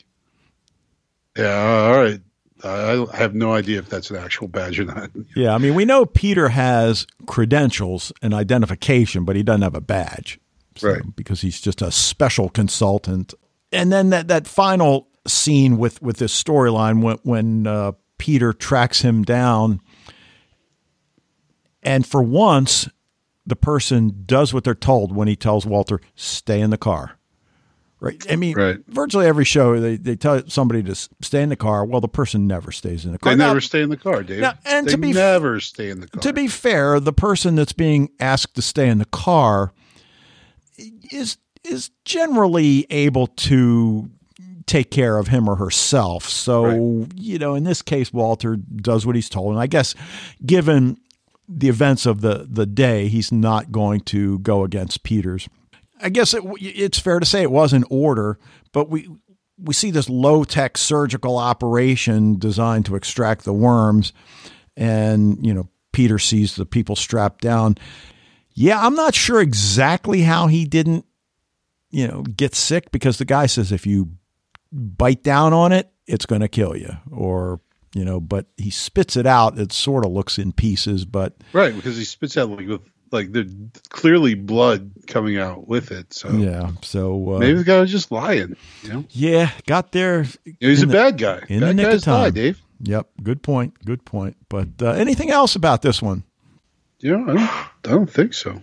"Yeah, 1.37 1.87
all 1.91 1.97
right." 2.01 2.21
I 2.63 3.05
I 3.13 3.15
have 3.15 3.33
no 3.33 3.53
idea 3.53 3.79
if 3.79 3.87
that's 3.87 4.09
an 4.09 4.17
actual 4.17 4.47
badge 4.49 4.79
or 4.79 4.85
not. 4.85 5.11
Yeah. 5.35 5.55
I 5.55 5.57
mean, 5.59 5.75
we 5.75 5.85
know 5.85 6.05
Peter 6.05 6.49
has 6.49 7.07
credentials 7.25 8.11
and 8.21 8.33
identification, 8.33 9.23
but 9.23 9.37
he 9.37 9.43
doesn't 9.43 9.61
have 9.61 9.75
a 9.75 9.81
badge. 9.81 10.39
So- 10.75 10.89
Right. 10.91 11.01
Because 11.15 11.39
he's 11.41 11.61
just 11.61 11.81
a 11.81 11.89
special 11.91 12.49
consultant. 12.49 13.33
And 13.71 13.91
then 13.93 14.09
that, 14.09 14.27
that 14.27 14.45
final 14.47 15.07
scene 15.25 15.77
with, 15.77 16.01
with 16.01 16.17
this 16.17 16.33
storyline 16.43 17.01
when, 17.01 17.17
when 17.23 17.67
uh, 17.67 17.93
Peter 18.19 18.53
tracks 18.53 19.01
him 19.01 19.23
down. 19.23 19.81
And 21.81 22.05
for 22.05 22.21
once, 22.21 22.87
the 23.47 23.55
person 23.55 24.23
does 24.27 24.53
what 24.53 24.63
they're 24.63 24.75
told 24.75 25.15
when 25.15 25.27
he 25.27 25.35
tells 25.35 25.65
Walter, 25.65 25.99
stay 26.15 26.61
in 26.61 26.69
the 26.69 26.77
car. 26.77 27.13
Right. 28.01 28.23
I 28.31 28.35
mean, 28.37 28.55
Right. 28.55 28.77
virtually 28.87 29.25
every 29.25 29.43
show, 29.43 29.77
they, 29.79 29.97
they 29.97 30.15
tell 30.15 30.41
somebody 30.47 30.81
to 30.83 30.95
stay 30.95 31.41
in 31.41 31.49
the 31.49 31.57
car. 31.57 31.83
Well, 31.83 31.99
the 31.99 32.07
person 32.07 32.47
never 32.47 32.71
stays 32.71 33.03
in 33.03 33.11
the 33.11 33.17
car. 33.17 33.33
They 33.33 33.37
Now- 33.39 33.47
never 33.47 33.59
stay 33.61 33.81
in 33.81 33.89
the 33.89 33.97
car, 33.97 34.23
Dave. 34.23 34.39
Now, 34.39 34.53
and 34.63 34.87
they 34.87 34.91
to 34.91 34.97
be 34.97 35.11
never 35.11 35.59
stay 35.59 35.89
in 35.89 35.99
the 35.99 36.07
car. 36.07 36.21
to 36.21 36.31
be 36.31 36.47
fair, 36.47 36.99
the 37.01 37.11
person 37.11 37.55
that's 37.55 37.73
being 37.73 38.09
asked 38.19 38.55
to 38.55 38.61
stay 38.61 38.87
in 38.87 38.99
the 38.99 39.05
car 39.05 39.73
is 41.11 41.37
is 41.65 41.91
generally 42.05 42.85
able 42.89 43.27
to 43.27 44.09
take 44.69 44.91
care 44.91 45.17
of 45.17 45.27
him 45.27 45.49
or 45.49 45.55
herself. 45.55 46.29
So, 46.29 47.07
you 47.15 47.39
know, 47.39 47.55
in 47.55 47.63
this 47.63 47.81
case 47.81 48.13
Walter 48.13 48.55
does 48.55 49.05
what 49.05 49.15
he's 49.15 49.29
told 49.29 49.51
and 49.51 49.59
I 49.59 49.67
guess 49.67 49.95
given 50.45 50.97
the 51.49 51.67
events 51.67 52.05
of 52.05 52.21
the 52.21 52.47
the 52.49 52.67
day, 52.67 53.07
he's 53.07 53.31
not 53.31 53.71
going 53.71 54.01
to 54.01 54.37
go 54.39 54.63
against 54.63 55.01
Peters. 55.03 55.49
I 56.01 56.09
guess 56.09 56.33
it, 56.33 56.43
it's 56.59 56.99
fair 56.99 57.19
to 57.19 57.25
say 57.25 57.41
it 57.41 57.51
was 57.51 57.73
an 57.73 57.83
order, 57.89 58.37
but 58.71 58.89
we 58.89 59.09
we 59.57 59.73
see 59.73 59.91
this 59.91 60.07
low 60.07 60.43
tech 60.43 60.77
surgical 60.77 61.37
operation 61.37 62.37
designed 62.37 62.85
to 62.85 62.95
extract 62.95 63.43
the 63.43 63.53
worms, 63.53 64.13
and 64.77 65.43
you 65.45 65.53
know 65.53 65.67
Peter 65.91 66.19
sees 66.19 66.55
the 66.55 66.67
people 66.67 66.95
strapped 66.95 67.41
down. 67.41 67.77
Yeah, 68.53 68.85
I'm 68.85 68.95
not 68.95 69.15
sure 69.15 69.41
exactly 69.41 70.21
how 70.21 70.47
he 70.47 70.65
didn't, 70.65 71.05
you 71.89 72.07
know, 72.07 72.21
get 72.21 72.55
sick 72.55 72.91
because 72.91 73.17
the 73.17 73.25
guy 73.25 73.47
says 73.47 73.71
if 73.71 73.87
you 73.87 74.09
bite 74.71 75.23
down 75.23 75.53
on 75.53 75.71
it, 75.71 75.91
it's 76.07 76.25
going 76.25 76.41
to 76.41 76.47
kill 76.47 76.75
you, 76.75 76.91
or 77.11 77.59
you 77.93 78.05
know, 78.05 78.19
but 78.19 78.47
he 78.57 78.69
spits 78.69 79.15
it 79.15 79.25
out. 79.25 79.57
It 79.57 79.71
sort 79.71 80.05
of 80.05 80.11
looks 80.11 80.37
in 80.37 80.51
pieces, 80.53 81.05
but 81.05 81.35
right 81.53 81.75
because 81.75 81.97
he 81.97 82.03
spits 82.05 82.37
out 82.37 82.49
like 82.49 82.67
with 82.67 82.81
like 83.11 83.31
the 83.31 83.51
clearly 83.89 84.35
blood 84.35 84.91
coming 85.07 85.37
out 85.37 85.67
with 85.67 85.91
it. 85.91 86.13
So 86.13 86.29
yeah. 86.31 86.71
So 86.83 87.35
uh, 87.35 87.39
maybe 87.39 87.57
the 87.57 87.63
guy 87.63 87.79
was 87.79 87.91
just 87.91 88.11
lying. 88.11 88.55
You 88.83 88.93
know, 88.93 89.05
yeah, 89.09 89.51
got 89.65 89.91
there. 89.91 90.23
Know, 90.23 90.53
he's 90.59 90.83
a 90.83 90.85
the- 90.85 90.93
bad 90.93 91.17
guy. 91.17 91.41
in 91.49 91.61
the 91.61 91.65
bad 91.67 91.75
nick 91.75 91.85
of 91.87 91.91
guys 91.93 92.07
lie. 92.07 92.29
Dave. 92.29 92.61
Yep, 92.81 93.09
good 93.23 93.43
point. 93.43 93.73
Good 93.83 94.05
point. 94.05 94.37
But 94.47 94.69
uh, 94.81 94.91
anything 94.91 95.31
else 95.31 95.55
about 95.55 95.81
this 95.81 96.01
one? 96.01 96.23
Yeah, 96.99 97.15
I 97.15 97.17
don't, 97.25 97.39
I 97.39 97.69
don't 97.83 98.09
think 98.09 98.33
so. 98.33 98.61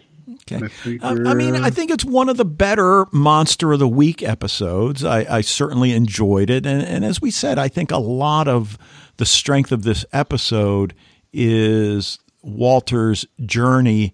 Okay. 0.51 0.99
I, 1.03 1.09
uh, 1.09 1.31
I, 1.31 1.35
mean, 1.35 1.57
I 1.57 1.71
think 1.71 1.91
it's 1.91 2.05
one 2.05 2.29
of 2.29 2.37
the 2.37 2.45
better 2.45 3.07
Monster 3.13 3.73
of 3.73 3.79
the 3.79 3.89
Week 3.89 4.23
episodes. 4.23 5.05
I, 5.05 5.27
I 5.37 5.41
certainly 5.41 5.93
enjoyed 5.93 6.51
it. 6.51 6.67
And, 6.67 6.83
and, 6.83 7.05
as 7.05 7.21
we 7.21 7.31
said, 7.31 7.59
I 7.59 7.69
think 7.69 7.91
a 7.91 7.99
lot 7.99 8.47
of 8.47 8.79
the 9.17 9.27
strength 9.27 9.73
of 9.73 9.83
this 9.83 10.05
episode 10.13 10.95
is 11.33 12.19
Walter's 12.43 13.27
journey. 13.45 14.13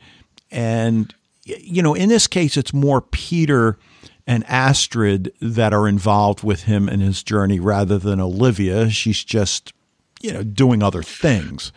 And, 0.50 1.14
you 1.44 1.82
know, 1.82 1.94
in 1.94 2.08
this 2.08 2.26
case, 2.26 2.56
it's 2.56 2.72
more 2.72 3.02
Peter 3.02 3.78
and 4.26 4.44
Astrid 4.48 5.32
that 5.40 5.74
are 5.74 5.88
involved 5.88 6.42
with 6.42 6.62
him 6.62 6.88
in 6.88 7.00
his 7.00 7.22
journey 7.22 7.60
rather 7.60 7.98
than 7.98 8.20
Olivia. 8.20 8.88
She's 8.90 9.22
just, 9.22 9.72
you 10.20 10.32
know, 10.32 10.42
doing 10.42 10.82
other 10.82 11.02
things. 11.02 11.72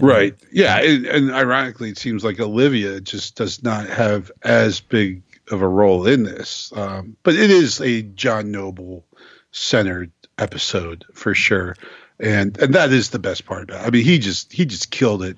Right. 0.00 0.34
Yeah. 0.52 0.80
And, 0.80 1.06
and, 1.06 1.30
ironically, 1.32 1.90
it 1.90 1.98
seems 1.98 2.24
like 2.24 2.38
Olivia 2.40 3.00
just 3.00 3.36
does 3.36 3.62
not 3.62 3.86
have 3.88 4.30
as 4.42 4.80
big 4.80 5.22
of 5.50 5.62
a 5.62 5.68
role 5.68 6.06
in 6.06 6.24
this. 6.24 6.72
Um, 6.76 7.16
but 7.22 7.34
it 7.34 7.50
is 7.50 7.80
a 7.80 8.02
John 8.02 8.50
Noble 8.50 9.04
centered 9.50 10.12
episode 10.38 11.04
for 11.14 11.34
sure. 11.34 11.74
And 12.20 12.58
and 12.58 12.74
that 12.74 12.92
is 12.92 13.10
the 13.10 13.18
best 13.18 13.46
part 13.46 13.64
about 13.64 13.84
it. 13.84 13.86
I 13.86 13.90
mean, 13.90 14.04
he 14.04 14.18
just 14.18 14.52
he 14.52 14.64
just 14.64 14.90
killed 14.90 15.22
it 15.22 15.36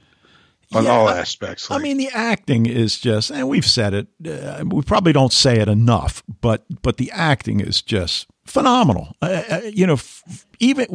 on 0.72 0.84
yeah, 0.84 0.90
all 0.90 1.08
aspects. 1.08 1.68
Like. 1.68 1.80
I 1.80 1.82
mean, 1.82 1.96
the 1.96 2.08
acting 2.12 2.66
is 2.66 2.98
just, 2.98 3.30
and 3.30 3.48
we've 3.48 3.66
said 3.66 3.92
it. 3.94 4.08
Uh, 4.26 4.64
we 4.66 4.82
probably 4.82 5.12
don't 5.12 5.32
say 5.32 5.58
it 5.58 5.68
enough, 5.68 6.22
but 6.40 6.64
but 6.82 6.96
the 6.96 7.10
acting 7.10 7.60
is 7.60 7.82
just 7.82 8.28
phenomenal. 8.46 9.14
Uh, 9.20 9.42
uh 9.50 9.60
you 9.64 9.86
know, 9.86 9.94
f- 9.94 10.46
even 10.58 10.86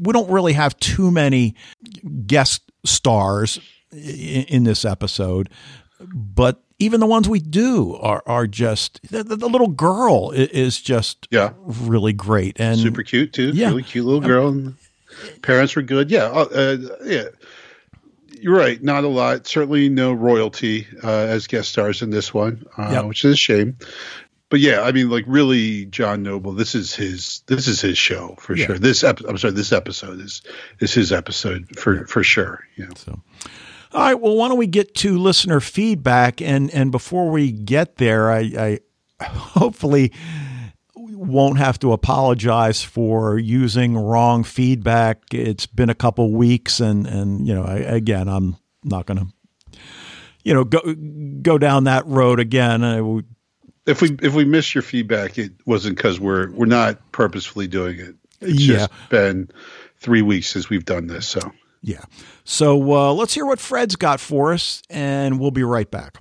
we 0.00 0.12
don't 0.12 0.30
really 0.30 0.52
have 0.52 0.76
too 0.78 1.10
many 1.10 1.54
guest 2.26 2.62
stars 2.86 3.60
in, 3.92 4.44
in 4.44 4.64
this 4.64 4.84
episode, 4.84 5.50
but 6.00 6.62
even 6.78 7.00
the 7.00 7.06
ones 7.06 7.28
we 7.28 7.40
do 7.40 7.96
are 7.96 8.22
are 8.26 8.46
just 8.46 9.00
the, 9.10 9.22
the 9.22 9.48
little 9.48 9.68
girl 9.68 10.30
is 10.32 10.80
just 10.80 11.26
yeah 11.30 11.52
really 11.58 12.12
great 12.12 12.60
and 12.60 12.78
super 12.78 13.02
cute 13.02 13.32
too. 13.32 13.50
Yeah. 13.50 13.68
really 13.68 13.82
cute 13.82 14.04
little 14.04 14.20
girl. 14.20 14.48
And 14.48 14.74
parents 15.42 15.74
were 15.74 15.82
good. 15.82 16.10
Yeah, 16.10 16.24
uh, 16.24 16.46
uh, 16.54 16.76
yeah. 17.04 17.24
You're 18.38 18.56
right. 18.56 18.82
Not 18.82 19.04
a 19.04 19.08
lot. 19.08 19.46
Certainly 19.46 19.88
no 19.88 20.12
royalty 20.12 20.86
uh, 21.02 21.08
as 21.08 21.46
guest 21.46 21.70
stars 21.70 22.02
in 22.02 22.10
this 22.10 22.34
one, 22.34 22.66
uh, 22.76 22.90
yep. 22.92 23.04
which 23.06 23.24
is 23.24 23.32
a 23.32 23.36
shame 23.36 23.78
but 24.48 24.60
yeah, 24.60 24.82
I 24.82 24.92
mean, 24.92 25.10
like 25.10 25.24
really, 25.26 25.86
John 25.86 26.22
Noble. 26.22 26.52
This 26.52 26.74
is 26.74 26.94
his. 26.94 27.42
This 27.46 27.66
is 27.66 27.80
his 27.80 27.98
show 27.98 28.36
for 28.38 28.54
yeah. 28.54 28.66
sure. 28.66 28.78
This 28.78 29.02
ep- 29.02 29.24
I'm 29.28 29.36
sorry. 29.38 29.54
This 29.54 29.72
episode 29.72 30.20
is 30.20 30.42
is 30.78 30.94
his 30.94 31.12
episode 31.12 31.66
for 31.76 32.06
for 32.06 32.22
sure. 32.22 32.62
Yeah. 32.76 32.90
So, 32.94 33.20
all 33.92 34.00
right. 34.00 34.14
Well, 34.14 34.36
why 34.36 34.48
don't 34.48 34.58
we 34.58 34.68
get 34.68 34.94
to 34.96 35.18
listener 35.18 35.58
feedback? 35.58 36.40
And 36.40 36.72
and 36.72 36.92
before 36.92 37.28
we 37.30 37.50
get 37.50 37.96
there, 37.96 38.30
I, 38.30 38.78
I 39.18 39.24
hopefully 39.24 40.12
won't 40.94 41.58
have 41.58 41.80
to 41.80 41.92
apologize 41.92 42.84
for 42.84 43.38
using 43.38 43.96
wrong 43.96 44.44
feedback. 44.44 45.22
It's 45.32 45.66
been 45.66 45.90
a 45.90 45.94
couple 45.94 46.32
weeks, 46.32 46.78
and 46.78 47.04
and 47.08 47.48
you 47.48 47.54
know, 47.54 47.64
I, 47.64 47.78
again, 47.78 48.28
I'm 48.28 48.56
not 48.84 49.06
going 49.06 49.18
to 49.18 49.78
you 50.44 50.54
know 50.54 50.62
go 50.62 50.94
go 51.42 51.58
down 51.58 51.84
that 51.84 52.06
road 52.06 52.38
again. 52.38 52.84
I, 52.84 53.00
if 53.86 54.02
we 54.02 54.16
if 54.22 54.34
we 54.34 54.44
miss 54.44 54.74
your 54.74 54.82
feedback, 54.82 55.38
it 55.38 55.52
wasn't 55.64 55.96
because 55.96 56.20
we're 56.20 56.50
we're 56.50 56.66
not 56.66 57.12
purposefully 57.12 57.68
doing 57.68 57.98
it. 57.98 58.14
It's 58.40 58.60
yeah. 58.60 58.76
just 58.76 58.90
been 59.08 59.48
three 59.98 60.22
weeks 60.22 60.48
since 60.48 60.68
we've 60.68 60.84
done 60.84 61.06
this. 61.06 61.26
So 61.26 61.40
yeah. 61.82 62.02
So 62.44 62.92
uh, 62.92 63.12
let's 63.12 63.34
hear 63.34 63.46
what 63.46 63.60
Fred's 63.60 63.96
got 63.96 64.20
for 64.20 64.52
us, 64.52 64.82
and 64.90 65.40
we'll 65.40 65.52
be 65.52 65.62
right 65.62 65.90
back. 65.90 66.18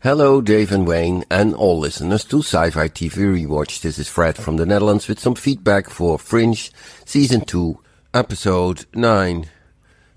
Hello, 0.00 0.40
Dave 0.40 0.70
and 0.70 0.86
Wayne, 0.86 1.24
and 1.30 1.54
all 1.54 1.78
listeners 1.78 2.24
to 2.26 2.38
Sci-Fi 2.38 2.88
TV 2.88 3.46
Rewatch. 3.46 3.80
This 3.80 3.98
is 3.98 4.08
Fred 4.08 4.36
from 4.36 4.56
the 4.56 4.66
Netherlands 4.66 5.08
with 5.08 5.18
some 5.18 5.34
feedback 5.34 5.88
for 5.88 6.18
Fringe 6.18 6.70
Season 7.04 7.40
2, 7.40 7.80
Episode 8.14 8.84
9. 8.94 9.46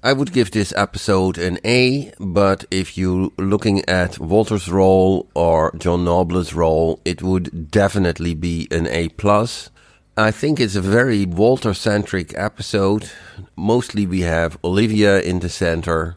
I 0.02 0.14
would 0.14 0.32
give 0.32 0.52
this 0.52 0.74
episode 0.78 1.38
an 1.38 1.60
A, 1.66 2.14
but 2.22 2.64
if 2.72 2.98
you're 2.98 3.32
looking 3.38 3.84
at 3.90 4.18
Walter's 4.18 4.70
role 4.70 5.28
or 5.34 5.74
John 5.78 6.06
Noble's 6.06 6.54
role, 6.54 7.02
it 7.04 7.22
would 7.22 7.70
definitely 7.70 8.34
be 8.34 8.70
an 8.72 8.88
A 8.88 9.10
plus. 9.10 9.70
I 10.16 10.32
think 10.32 10.58
it's 10.62 10.78
a 10.78 10.82
very 10.82 11.26
Walter 11.26 11.74
centric 11.74 12.34
episode. 12.38 13.12
Mostly 13.58 14.08
we 14.08 14.22
have 14.22 14.58
Olivia 14.64 15.20
in 15.20 15.40
the 15.42 15.50
center. 15.50 16.16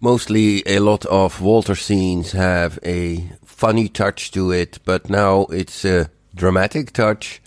Mostly 0.00 0.62
a 0.64 0.78
lot 0.78 1.04
of 1.06 1.40
Walter 1.40 1.74
scenes 1.74 2.30
have 2.32 2.78
a 2.84 3.32
funny 3.44 3.88
touch 3.88 4.30
to 4.30 4.52
it, 4.52 4.78
but 4.84 5.10
now 5.10 5.46
it's 5.46 5.84
a 5.84 6.08
dramatic 6.36 6.92
touch. 6.92 7.42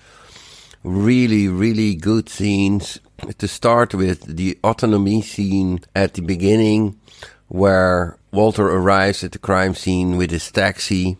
Really, 0.83 1.47
really 1.47 1.95
good 1.95 2.27
scenes 2.27 2.99
to 3.37 3.47
start 3.47 3.93
with 3.93 4.37
the 4.37 4.57
autonomy 4.63 5.21
scene 5.21 5.79
at 5.95 6.13
the 6.13 6.21
beginning, 6.21 6.99
where 7.47 8.17
Walter 8.31 8.67
arrives 8.67 9.23
at 9.23 9.31
the 9.31 9.39
crime 9.39 9.75
scene 9.75 10.17
with 10.17 10.31
his 10.31 10.51
taxi 10.51 11.17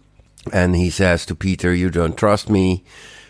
and 0.52 0.76
he 0.76 0.89
says 0.89 1.26
to 1.26 1.36
Peter, 1.36 1.74
You 1.74 1.89
don't 1.89 2.18
trust 2.18 2.50
me. 2.50 2.84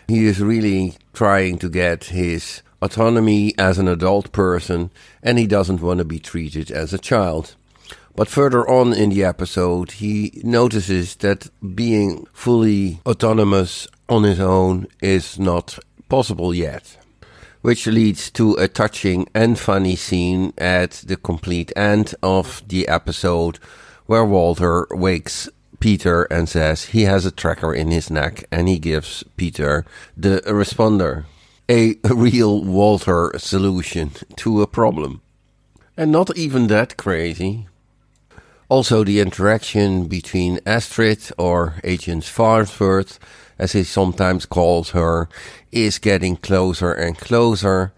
He 0.08 0.26
is 0.26 0.40
really 0.40 0.94
trying 1.12 1.58
to 1.58 1.68
get 1.68 2.04
his 2.04 2.62
autonomy 2.82 3.54
as 3.58 3.78
an 3.78 3.88
adult 3.88 4.32
person 4.32 4.90
and 5.22 5.38
he 5.38 5.46
doesn't 5.46 5.80
want 5.80 5.98
to 5.98 6.04
be 6.04 6.18
treated 6.18 6.70
as 6.70 6.92
a 6.92 6.98
child. 6.98 7.54
But 8.14 8.28
further 8.28 8.66
on 8.68 8.94
in 8.94 9.10
the 9.10 9.24
episode, 9.24 9.92
he 9.92 10.40
notices 10.42 11.16
that 11.16 11.48
being 11.74 12.26
fully 12.32 13.00
autonomous 13.04 13.88
on 14.08 14.22
his 14.22 14.40
own 14.40 14.86
is 15.02 15.38
not 15.38 15.78
possible 16.08 16.54
yet 16.54 16.96
which 17.66 17.88
leads 17.88 18.30
to 18.30 18.54
a 18.54 18.68
touching 18.68 19.26
and 19.34 19.58
funny 19.58 19.96
scene 19.96 20.52
at 20.56 20.92
the 21.04 21.16
complete 21.16 21.72
end 21.74 22.14
of 22.22 22.62
the 22.68 22.86
episode 22.86 23.58
where 24.06 24.24
Walter 24.24 24.86
wakes 24.92 25.48
Peter 25.80 26.22
and 26.30 26.48
says 26.48 26.84
he 26.84 27.02
has 27.02 27.26
a 27.26 27.32
tracker 27.32 27.74
in 27.74 27.90
his 27.90 28.08
neck 28.08 28.44
and 28.52 28.68
he 28.68 28.78
gives 28.78 29.24
Peter 29.36 29.84
the 30.16 30.40
responder. 30.46 31.24
A 31.68 31.96
real 32.04 32.62
Walter 32.62 33.32
solution 33.36 34.12
to 34.36 34.62
a 34.62 34.68
problem. 34.68 35.20
And 35.96 36.12
not 36.12 36.36
even 36.36 36.68
that 36.68 36.96
crazy. 36.96 37.66
Also, 38.68 39.02
the 39.02 39.18
interaction 39.18 40.06
between 40.06 40.60
Astrid, 40.64 41.32
or 41.36 41.80
Agent 41.82 42.22
Farnsworth, 42.22 43.18
as 43.58 43.72
he 43.72 43.84
sometimes 43.84 44.44
calls 44.44 44.90
her, 44.90 45.28
is 45.84 45.98
getting 45.98 46.36
closer 46.36 46.92
and 46.92 47.18
closer. 47.18 47.92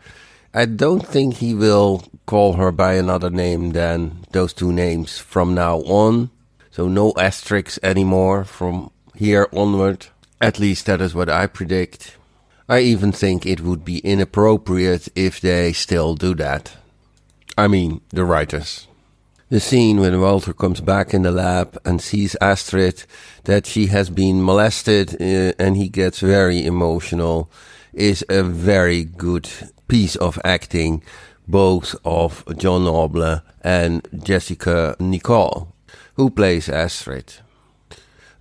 I 0.52 0.64
don't 0.64 1.06
think 1.06 1.36
he 1.36 1.54
will 1.54 2.02
call 2.26 2.54
her 2.54 2.72
by 2.72 2.94
another 2.94 3.30
name 3.30 3.70
than 3.70 4.24
those 4.32 4.52
two 4.52 4.72
names 4.72 5.18
from 5.18 5.54
now 5.54 5.78
on. 5.82 6.30
So 6.72 6.88
no 6.88 7.12
asterisks 7.16 7.78
anymore 7.82 8.44
from 8.44 8.90
here 9.14 9.48
onward. 9.52 10.08
At 10.40 10.58
least 10.58 10.86
that 10.86 11.00
is 11.00 11.14
what 11.14 11.28
I 11.28 11.46
predict. 11.46 12.16
I 12.68 12.80
even 12.80 13.12
think 13.12 13.46
it 13.46 13.60
would 13.60 13.84
be 13.84 13.98
inappropriate 13.98 15.08
if 15.14 15.40
they 15.40 15.72
still 15.72 16.14
do 16.16 16.34
that. 16.34 16.76
I 17.56 17.68
mean, 17.68 18.00
the 18.10 18.24
writers. 18.24 18.87
The 19.50 19.60
scene 19.60 19.98
when 20.00 20.20
Walter 20.20 20.52
comes 20.52 20.82
back 20.82 21.14
in 21.14 21.22
the 21.22 21.30
lab 21.30 21.78
and 21.82 22.02
sees 22.02 22.36
Astrid 22.38 23.04
that 23.44 23.64
she 23.64 23.86
has 23.86 24.10
been 24.10 24.44
molested 24.44 25.14
uh, 25.14 25.54
and 25.58 25.74
he 25.74 25.88
gets 25.88 26.20
very 26.20 26.66
emotional 26.66 27.50
is 27.94 28.22
a 28.28 28.42
very 28.42 29.04
good 29.04 29.48
piece 29.88 30.16
of 30.16 30.38
acting, 30.44 31.02
both 31.46 31.96
of 32.04 32.44
John 32.58 32.84
Noble 32.84 33.40
and 33.62 34.02
Jasika 34.12 35.00
Nicole, 35.00 35.72
who 36.16 36.28
plays 36.28 36.68
Astrid. 36.68 37.36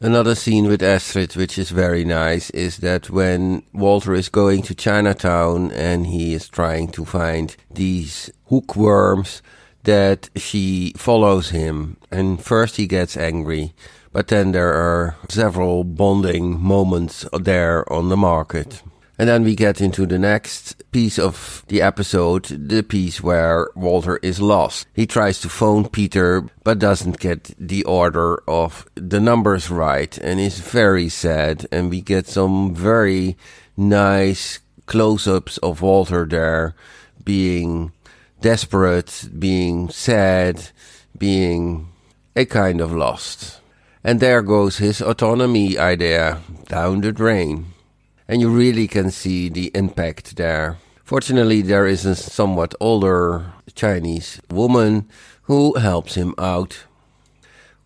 Another 0.02 0.36
scene 0.36 0.68
with 0.68 0.84
Astrid, 0.84 1.38
which 1.38 1.58
is 1.58 1.70
very 1.70 2.04
nice, 2.04 2.50
is 2.50 2.78
that 2.80 3.10
when 3.10 3.64
Walter 3.72 4.14
is 4.14 4.28
going 4.28 4.62
to 4.64 4.76
Chinatown 4.76 5.72
and 5.72 6.06
he 6.06 6.34
is 6.34 6.50
trying 6.50 6.90
to 6.90 7.06
find 7.06 7.56
these 7.72 8.30
hookworms, 8.48 9.42
that 9.88 10.30
she 10.36 10.92
follows 10.98 11.50
him. 11.50 11.96
And 12.12 12.44
first 12.44 12.76
he 12.76 12.88
gets 12.88 13.16
angry, 13.16 13.74
but 14.12 14.28
then 14.28 14.52
there 14.52 14.74
are 14.74 15.16
several 15.30 15.86
bonding 15.86 16.60
moments 16.60 17.26
there 17.32 17.92
on 17.92 18.10
the 18.10 18.18
market. 18.18 18.84
And 19.18 19.30
then 19.30 19.44
we 19.44 19.56
get 19.56 19.82
into 19.82 20.06
the 20.06 20.20
next 20.20 20.84
piece 20.92 21.18
of 21.18 21.64
the 21.70 21.82
episode, 21.82 22.44
the 22.46 22.84
piece 22.84 23.24
where 23.24 23.70
Walter 23.76 24.18
is 24.18 24.42
lost. 24.42 24.88
He 24.94 25.08
tries 25.08 25.40
to 25.42 25.50
phone 25.50 25.88
Peter, 25.90 26.44
but 26.64 26.80
doesn't 26.80 27.20
get 27.20 27.56
the 27.58 27.84
order 27.86 28.44
of 28.48 28.86
the 28.96 29.22
numbers 29.22 29.72
right 29.72 30.16
and 30.18 30.40
is 30.40 30.60
very 30.60 31.10
sad. 31.10 31.66
And 31.72 31.90
we 31.90 32.02
get 32.02 32.28
some 32.28 32.76
very 32.76 33.38
nice 33.78 34.60
close 34.86 35.28
ups 35.28 35.58
of 35.60 35.82
Walter 35.82 36.26
there 36.26 36.76
being 37.24 37.92
desperate, 38.42 39.30
being 39.38 39.90
sad, 39.90 40.70
being 41.18 41.90
a 42.36 42.46
kind 42.46 42.82
of 42.82 42.92
lost. 42.94 43.62
And 44.04 44.20
there 44.20 44.42
goes 44.42 44.78
his 44.78 45.02
autonomy 45.02 45.78
idea 45.78 46.42
down 46.68 47.02
the 47.02 47.12
drain. 47.12 47.74
And 48.28 48.42
you 48.42 48.50
really 48.50 48.88
can 48.88 49.12
see 49.12 49.50
the 49.50 49.72
impact 49.74 50.36
there. 50.36 50.78
Fortunately, 51.04 51.62
there 51.62 51.88
is 51.88 52.06
a 52.06 52.16
somewhat 52.16 52.76
older 52.80 53.54
Chinese 53.74 54.42
woman 54.50 55.10
who 55.44 55.76
helps 55.76 56.16
him 56.16 56.36
out. 56.38 56.86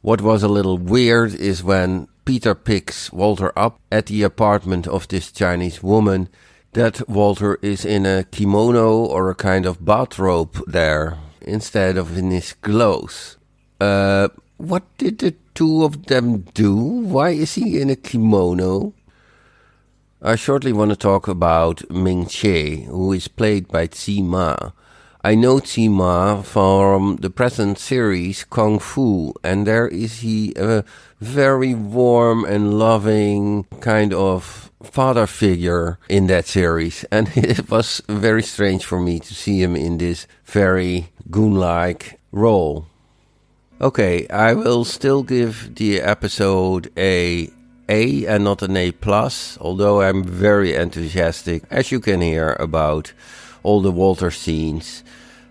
What 0.02 0.22
was 0.22 0.42
a 0.42 0.48
little 0.48 0.80
weird 0.80 1.36
is 1.36 1.64
when 1.64 2.08
Peter 2.26 2.56
picks 2.56 3.12
Walter 3.12 3.52
up 3.56 3.80
at 3.92 4.08
the 4.08 4.24
apartment 4.24 4.88
of 4.88 5.08
this 5.08 5.32
Chinese 5.32 5.84
woman, 5.84 6.30
that 6.74 7.08
Walter 7.10 7.60
is 7.62 7.84
in 7.84 8.06
a 8.06 8.24
kimono 8.24 8.98
or 8.98 9.30
a 9.30 9.36
kind 9.36 9.66
of 9.66 9.84
bathrobe 9.84 10.64
there 10.68 11.18
instead 11.42 11.98
of 11.98 12.18
in 12.18 12.32
his 12.32 12.54
clothes. 12.54 13.38
Uh, 13.80 14.30
what 14.58 14.84
did 14.98 15.20
the 15.20 15.36
two 15.54 15.84
of 15.84 16.06
them 16.06 16.42
do? 16.54 16.76
Why 16.76 17.32
is 17.32 17.56
he 17.56 17.82
in 17.82 17.90
a 17.90 17.96
kimono? 17.96 18.94
I 20.22 20.36
shortly 20.36 20.72
want 20.72 20.92
to 20.92 20.96
talk 20.96 21.28
about 21.28 21.90
Ming 21.90 22.28
Che, 22.28 22.84
who 22.84 23.12
is 23.12 23.28
played 23.28 23.68
by 23.68 23.88
Tzi 23.88 24.22
Ma. 24.22 24.72
I 25.24 25.36
know 25.36 25.60
Tzi 25.60 25.90
Ma 25.90 26.42
from 26.44 27.18
the 27.18 27.30
present 27.30 27.80
series 27.80 28.44
Kung 28.44 28.80
Fu, 28.80 29.34
and 29.44 29.66
there 29.66 29.88
is 29.88 30.20
he 30.20 30.54
a 30.56 30.86
very 31.20 31.74
warm 31.74 32.46
and 32.46 32.78
loving 32.78 33.66
kind 33.80 34.14
of 34.14 34.71
father 34.84 35.28
figure 35.28 35.98
in 36.10 36.28
that 36.28 36.46
series, 36.46 37.06
and 37.12 37.30
it 37.36 37.70
was 37.70 38.02
very 38.08 38.44
strange 38.44 38.86
for 38.86 39.00
me 39.00 39.20
to 39.20 39.34
see 39.34 39.62
him 39.62 39.76
in 39.76 39.98
this 39.98 40.28
very 40.46 41.10
goon-like 41.30 42.20
role. 42.32 42.86
Okay, 43.80 44.28
I 44.28 44.54
will 44.54 44.86
still 44.86 45.24
give 45.24 45.76
the 45.76 46.02
episode 46.02 46.92
a 46.96 47.50
a 47.90 48.26
and 48.26 48.44
not 48.44 48.62
an 48.62 48.78
A 48.78 48.92
plus, 48.92 49.58
although 49.60 50.02
I'm 50.02 50.24
very 50.24 50.76
enthusiastic, 50.76 51.64
as 51.70 51.92
you 51.92 52.00
can 52.00 52.22
hear, 52.22 52.56
about 52.60 53.12
all 53.64 53.82
the 53.82 53.92
Walter 53.92 54.32
scenes. 54.32 55.04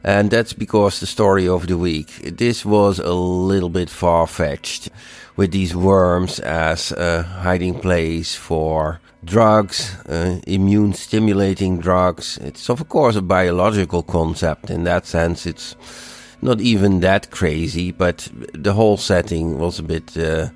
And 0.03 0.31
that's 0.31 0.55
because 0.55 1.01
the 1.01 1.07
story 1.07 1.47
of 1.47 1.67
the 1.67 1.77
week. 1.77 2.09
This 2.39 2.65
was 2.65 2.99
a 2.99 3.13
little 3.13 3.69
bit 3.69 3.91
far 3.91 4.27
fetched 4.27 4.89
with 5.37 5.53
these 5.53 5.77
worms 5.77 6.41
as 6.41 6.93
a 6.93 7.23
hiding 7.23 7.79
place 7.79 8.35
for 8.35 9.01
drugs, 9.25 9.97
uh, 10.07 10.41
immune 10.47 10.93
stimulating 10.95 11.79
drugs. 11.79 12.39
It's, 12.39 12.69
of 12.71 12.89
course, 12.89 13.17
a 13.17 13.23
biological 13.23 14.03
concept. 14.03 14.71
In 14.71 14.85
that 14.85 15.07
sense, 15.07 15.47
it's 15.47 15.77
not 16.43 16.61
even 16.61 17.01
that 17.01 17.31
crazy, 17.31 17.93
but 17.93 18.29
the 18.55 18.73
whole 18.73 18.97
setting 18.97 19.59
was 19.59 19.79
a 19.79 19.83
bit. 19.83 20.17
Uh, 20.17 20.49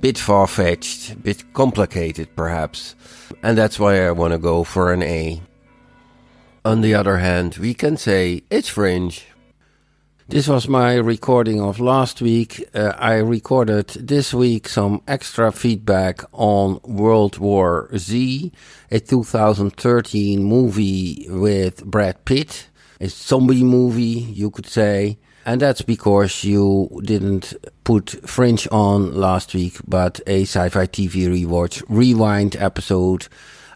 bit 0.00 0.18
far 0.18 0.46
fetched, 0.46 1.22
bit 1.22 1.42
complicated 1.54 2.28
perhaps, 2.36 2.94
and 3.42 3.56
that's 3.56 3.78
why 3.78 4.06
I 4.06 4.10
want 4.10 4.32
to 4.32 4.38
go 4.38 4.64
for 4.64 4.92
an 4.92 5.02
A. 5.02 5.40
On 6.64 6.80
the 6.80 6.94
other 6.94 7.18
hand, 7.18 7.56
we 7.58 7.74
can 7.74 7.96
say 7.96 8.42
it's 8.50 8.68
fringe. 8.68 9.26
This 10.28 10.48
was 10.48 10.66
my 10.66 10.96
recording 10.96 11.60
of 11.60 11.78
last 11.78 12.20
week. 12.20 12.68
Uh, 12.74 12.92
I 12.98 13.18
recorded 13.18 13.86
this 13.90 14.34
week 14.34 14.68
some 14.68 15.00
extra 15.06 15.52
feedback 15.52 16.24
on 16.32 16.80
World 16.82 17.38
War 17.38 17.88
Z, 17.96 18.50
a 18.90 18.98
2013 18.98 20.42
movie 20.42 21.28
with 21.30 21.84
Brad 21.84 22.24
Pitt, 22.24 22.66
a 23.00 23.08
zombie 23.08 23.62
movie, 23.62 24.02
you 24.02 24.50
could 24.50 24.66
say. 24.66 25.16
And 25.44 25.62
that's 25.62 25.82
because 25.82 26.42
you 26.42 27.00
didn't 27.04 27.54
put 27.84 28.10
Fringe 28.28 28.66
on 28.72 29.14
last 29.14 29.54
week, 29.54 29.76
but 29.86 30.20
a 30.26 30.42
sci 30.42 30.68
fi 30.70 30.88
TV 30.88 31.28
rewatch 31.28 31.84
rewind 31.88 32.56
episode 32.56 33.28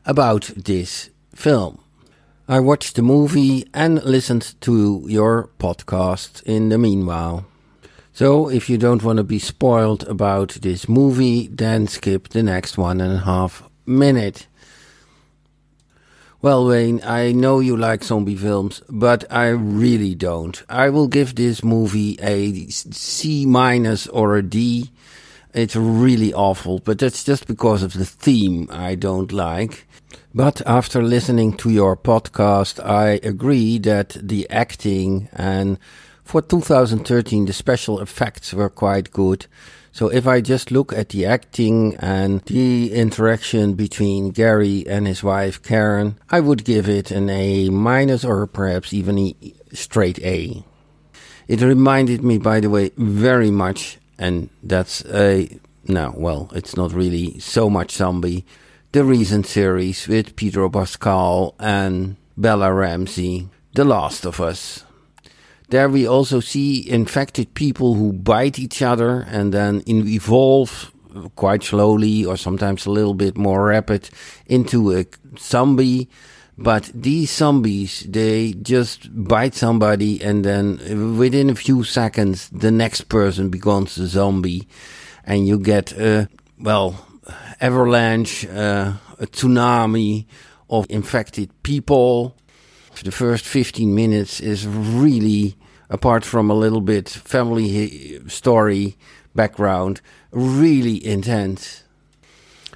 about 0.05 0.51
this 0.57 1.11
film. 1.33 1.79
I 2.51 2.59
watched 2.59 2.97
the 2.97 3.03
movie 3.03 3.65
and 3.73 4.03
listened 4.03 4.57
to 4.63 5.05
your 5.07 5.51
podcast 5.61 6.43
in 6.43 6.69
the 6.69 6.79
meanwhile. 6.79 7.47
So, 8.13 8.49
if 8.51 8.69
you 8.69 8.77
don't 8.77 9.05
want 9.05 9.19
to 9.19 9.23
be 9.23 9.39
spoiled 9.39 10.03
about 10.09 10.59
this 10.61 10.89
movie, 10.89 11.47
then 11.47 11.87
skip 11.87 12.31
the 12.31 12.43
next 12.43 12.77
one 12.77 13.01
and 13.01 13.13
a 13.13 13.19
half 13.19 13.63
minute. 13.87 14.49
Well, 16.43 16.67
Wayne, 16.67 17.01
I 17.05 17.31
know 17.31 17.61
you 17.61 17.77
like 17.77 18.03
zombie 18.03 18.35
films, 18.35 18.83
but 18.89 19.25
I 19.31 19.51
really 19.51 20.17
don't. 20.17 20.61
I 20.69 20.89
will 20.89 21.07
give 21.07 21.37
this 21.37 21.63
movie 21.63 22.19
a 22.21 22.67
C 22.71 23.47
minus 23.47 24.09
or 24.09 24.37
a 24.37 24.43
D. 24.43 24.91
It's 25.53 25.75
really 25.75 26.33
awful, 26.33 26.79
but 26.79 26.99
that's 26.99 27.25
just 27.25 27.47
because 27.47 27.83
of 27.83 27.95
the 27.95 28.05
theme 28.05 28.69
I 28.71 28.95
don't 28.95 29.33
like. 29.33 29.87
But 30.33 30.63
after 30.65 31.03
listening 31.03 31.57
to 31.59 31.71
your 31.71 31.97
podcast, 31.97 32.85
I 32.85 33.21
agree 33.25 33.79
that 33.79 34.11
the 34.11 34.49
acting 34.49 35.29
and 35.33 35.79
for 36.23 36.41
2013 36.41 37.47
the 37.47 37.53
special 37.53 38.01
effects 38.01 38.55
were 38.55 38.71
quite 38.71 39.11
good. 39.11 39.47
So 39.91 40.07
if 40.07 40.29
I 40.29 40.41
just 40.41 40.71
look 40.71 40.93
at 40.93 41.09
the 41.09 41.27
acting 41.27 41.97
and 41.97 42.43
the 42.43 42.93
interaction 42.93 43.75
between 43.75 44.31
Gary 44.31 44.87
and 44.87 45.09
his 45.09 45.25
wife 45.25 45.61
Karen, 45.63 46.17
I 46.31 46.39
would 46.39 46.65
give 46.65 46.89
it 46.89 47.11
an 47.11 47.29
A 47.29 47.71
minus 47.71 48.25
or 48.25 48.47
perhaps 48.47 48.93
even 48.93 49.19
a 49.19 49.35
straight 49.73 50.21
A. 50.21 50.63
It 51.49 51.61
reminded 51.61 52.23
me, 52.23 52.39
by 52.39 52.61
the 52.61 52.71
way, 52.71 52.93
very 52.97 53.51
much, 53.51 53.99
and 54.21 54.51
that's 54.63 55.03
a 55.07 55.49
no, 55.89 56.15
well, 56.17 56.51
it's 56.55 56.77
not 56.77 56.93
really 56.93 57.41
so 57.41 57.71
much 57.71 57.93
zombie. 57.93 58.45
The 58.93 59.03
recent 59.03 59.47
series 59.47 60.07
with 60.07 60.37
Pedro 60.37 60.69
Pascal 60.69 61.55
and 61.59 62.17
Bella 62.37 62.73
Ramsey, 62.73 63.49
The 63.75 63.85
Last 63.85 64.27
of 64.27 64.41
Us. 64.41 64.85
There 65.71 65.89
we 65.89 66.07
also 66.07 66.41
see 66.41 66.89
infected 66.89 67.55
people 67.55 67.95
who 67.95 68.13
bite 68.13 68.59
each 68.59 68.83
other 68.83 69.27
and 69.29 69.55
then 69.55 69.83
evolve 69.87 70.93
quite 71.37 71.63
slowly 71.63 72.25
or 72.25 72.37
sometimes 72.37 72.85
a 72.85 72.91
little 72.91 73.15
bit 73.15 73.39
more 73.39 73.65
rapid 73.67 74.11
into 74.47 74.93
a 74.97 75.07
zombie. 75.39 76.09
But 76.63 76.91
these 76.95 77.31
zombies, 77.31 78.05
they 78.07 78.53
just 78.53 79.09
bite 79.13 79.55
somebody 79.55 80.23
and 80.23 80.45
then 80.45 81.17
within 81.17 81.49
a 81.49 81.55
few 81.55 81.85
seconds, 81.85 82.51
the 82.51 82.71
next 82.71 83.09
person 83.09 83.49
becomes 83.49 83.97
a 83.97 84.07
zombie 84.07 84.69
and 85.25 85.49
you 85.49 85.59
get 85.59 85.93
a, 85.93 86.29
well, 86.59 87.07
avalanche, 87.63 88.45
uh, 88.45 88.93
a 89.19 89.27
tsunami 89.27 90.27
of 90.69 90.85
infected 90.91 91.51
people. 91.63 92.37
The 93.03 93.11
first 93.11 93.47
15 93.47 93.95
minutes 93.95 94.41
is 94.41 94.67
really 94.67 95.57
apart 95.89 96.27
from 96.27 96.51
a 96.51 96.55
little 96.55 96.83
bit 96.83 97.09
family 97.09 98.21
story 98.29 98.99
background, 99.35 100.03
really 100.31 101.03
intense. 101.07 101.85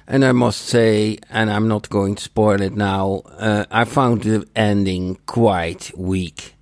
And 0.07 0.23
I 0.23 0.31
must 0.33 0.61
say, 0.61 1.17
and 1.29 1.49
I'm 1.49 1.67
not 1.67 1.89
going 1.89 2.15
to 2.15 2.23
spoil 2.23 2.61
it 2.61 2.75
now, 2.75 3.23
uh, 3.37 3.65
I 3.71 3.85
found 3.85 4.21
the 4.21 4.47
ending 4.55 5.17
quite 5.25 5.91
weak. 5.97 6.55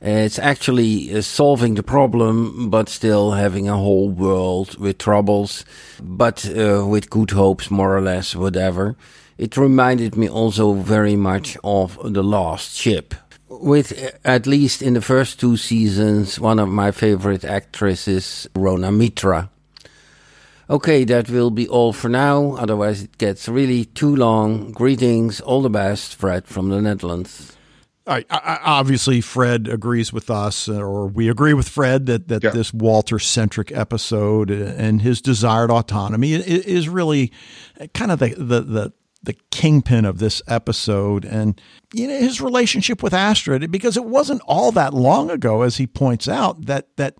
it's 0.00 0.38
actually 0.38 1.14
uh, 1.14 1.22
solving 1.22 1.74
the 1.74 1.82
problem, 1.82 2.70
but 2.70 2.88
still 2.88 3.32
having 3.32 3.68
a 3.68 3.76
whole 3.76 4.08
world 4.08 4.78
with 4.78 4.98
troubles, 4.98 5.64
but 6.00 6.44
uh, 6.48 6.84
with 6.86 7.10
good 7.10 7.30
hopes, 7.30 7.70
more 7.70 7.96
or 7.96 8.00
less, 8.00 8.34
whatever. 8.34 8.96
It 9.38 9.56
reminded 9.56 10.16
me 10.16 10.28
also 10.28 10.72
very 10.72 11.14
much 11.14 11.56
of 11.62 11.98
The 12.02 12.24
Last 12.24 12.76
Ship 12.76 13.14
with 13.48 14.18
at 14.24 14.46
least 14.46 14.82
in 14.82 14.94
the 14.94 15.00
first 15.00 15.40
two 15.40 15.56
seasons, 15.56 16.38
one 16.38 16.58
of 16.58 16.68
my 16.68 16.90
favorite 16.90 17.44
actresses, 17.44 18.48
Rhona 18.54 18.94
Mitra. 18.94 19.50
Okay, 20.70 21.04
that 21.04 21.30
will 21.30 21.50
be 21.50 21.66
all 21.66 21.92
for 21.92 22.08
now. 22.08 22.56
Otherwise, 22.56 23.04
it 23.04 23.16
gets 23.16 23.48
really 23.48 23.86
too 23.86 24.14
long. 24.14 24.72
Greetings, 24.72 25.40
all 25.40 25.62
the 25.62 25.70
best, 25.70 26.14
Fred 26.14 26.46
from 26.46 26.68
the 26.68 26.82
Netherlands. 26.82 27.56
I, 28.06 28.24
I, 28.30 28.58
obviously, 28.64 29.20
Fred 29.20 29.68
agrees 29.68 30.12
with 30.12 30.30
us, 30.30 30.68
uh, 30.68 30.80
or 30.80 31.06
we 31.06 31.28
agree 31.28 31.52
with 31.52 31.68
Fred 31.68 32.06
that 32.06 32.28
that 32.28 32.42
yeah. 32.42 32.50
this 32.50 32.72
Walter 32.72 33.18
centric 33.18 33.70
episode 33.72 34.50
and 34.50 35.02
his 35.02 35.20
desired 35.20 35.70
autonomy 35.70 36.32
is 36.32 36.88
really 36.88 37.32
kind 37.92 38.10
of 38.10 38.18
the 38.18 38.34
the 38.34 38.60
the 38.62 38.92
the 39.22 39.34
kingpin 39.50 40.04
of 40.04 40.20
this 40.20 40.40
episode 40.46 41.24
and 41.24 41.60
you 41.92 42.06
know 42.06 42.18
his 42.18 42.40
relationship 42.40 43.02
with 43.02 43.12
Astrid 43.12 43.70
because 43.70 43.96
it 43.96 44.04
wasn't 44.04 44.40
all 44.46 44.72
that 44.72 44.94
long 44.94 45.30
ago 45.30 45.62
as 45.62 45.76
he 45.76 45.86
points 45.86 46.28
out 46.28 46.66
that 46.66 46.88
that 46.96 47.16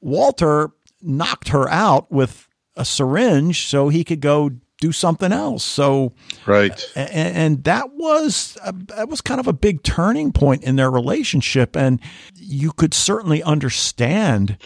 Walter 0.00 0.70
knocked 1.02 1.48
her 1.48 1.68
out 1.68 2.10
with 2.10 2.48
a 2.80 2.84
syringe 2.84 3.66
so 3.66 3.90
he 3.90 4.02
could 4.02 4.20
go 4.20 4.50
do 4.80 4.90
something 4.90 5.30
else. 5.30 5.62
So 5.62 6.14
right. 6.46 6.90
and, 6.96 7.36
and 7.36 7.64
that 7.64 7.92
was 7.92 8.56
a, 8.64 8.72
that 8.96 9.08
was 9.08 9.20
kind 9.20 9.38
of 9.38 9.46
a 9.46 9.52
big 9.52 9.82
turning 9.82 10.32
point 10.32 10.64
in 10.64 10.76
their 10.76 10.90
relationship. 10.90 11.76
And 11.76 12.00
you 12.34 12.72
could 12.72 12.94
certainly 12.94 13.42
understand 13.42 14.56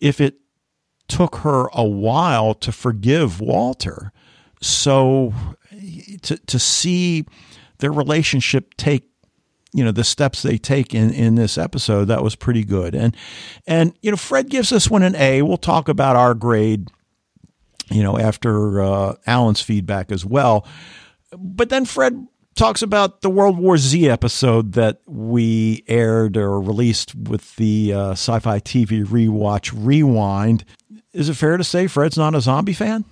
if 0.00 0.20
it 0.20 0.36
took 1.08 1.36
her 1.36 1.68
a 1.74 1.84
while 1.84 2.54
to 2.54 2.72
forgive 2.72 3.40
Walter. 3.40 4.12
So 4.62 5.34
to 6.22 6.36
to 6.36 6.58
see 6.58 7.26
their 7.78 7.92
relationship 7.92 8.74
take 8.76 9.08
you 9.72 9.84
know 9.84 9.92
the 9.92 10.04
steps 10.04 10.42
they 10.42 10.58
take 10.58 10.94
in 10.94 11.12
in 11.12 11.36
this 11.36 11.56
episode 11.56 12.06
that 12.06 12.22
was 12.22 12.34
pretty 12.34 12.64
good. 12.64 12.94
And 12.94 13.14
and 13.66 13.92
you 14.00 14.10
know 14.10 14.16
fred 14.16 14.48
gives 14.48 14.70
this 14.70 14.90
one 14.90 15.02
an 15.02 15.14
a. 15.16 15.42
We'll 15.42 15.58
talk 15.58 15.88
about 15.88 16.16
our 16.16 16.34
grade 16.34 16.88
you 17.90 18.02
know 18.02 18.18
after 18.18 18.80
uh, 18.80 19.14
alan's 19.26 19.60
feedback 19.60 20.10
as 20.10 20.24
well 20.24 20.66
but 21.36 21.68
then 21.68 21.84
fred 21.84 22.26
talks 22.54 22.82
about 22.82 23.22
the 23.22 23.30
world 23.30 23.58
war 23.58 23.76
z 23.76 24.08
episode 24.08 24.72
that 24.72 25.00
we 25.06 25.84
aired 25.88 26.36
or 26.36 26.60
released 26.60 27.14
with 27.14 27.56
the 27.56 27.92
uh, 27.92 28.10
sci-fi 28.10 28.58
tv 28.60 29.04
rewatch 29.04 29.72
rewind 29.74 30.64
is 31.12 31.28
it 31.28 31.34
fair 31.34 31.56
to 31.56 31.64
say 31.64 31.86
fred's 31.86 32.18
not 32.18 32.34
a 32.34 32.40
zombie 32.40 32.72
fan 32.72 33.04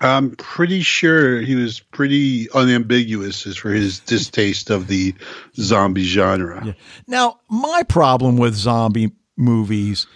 I'm 0.00 0.36
pretty 0.36 0.82
sure 0.82 1.40
he 1.40 1.54
was 1.54 1.80
pretty 1.80 2.50
unambiguous 2.50 3.46
as 3.46 3.56
for 3.56 3.70
his 3.70 4.00
distaste 4.00 4.68
of 4.68 4.88
the 4.88 5.14
zombie 5.56 6.04
genre. 6.04 6.62
Yeah. 6.66 6.72
Now, 7.06 7.40
my 7.48 7.84
problem 7.84 8.36
with 8.36 8.54
zombie 8.54 9.12
movies, 9.36 10.06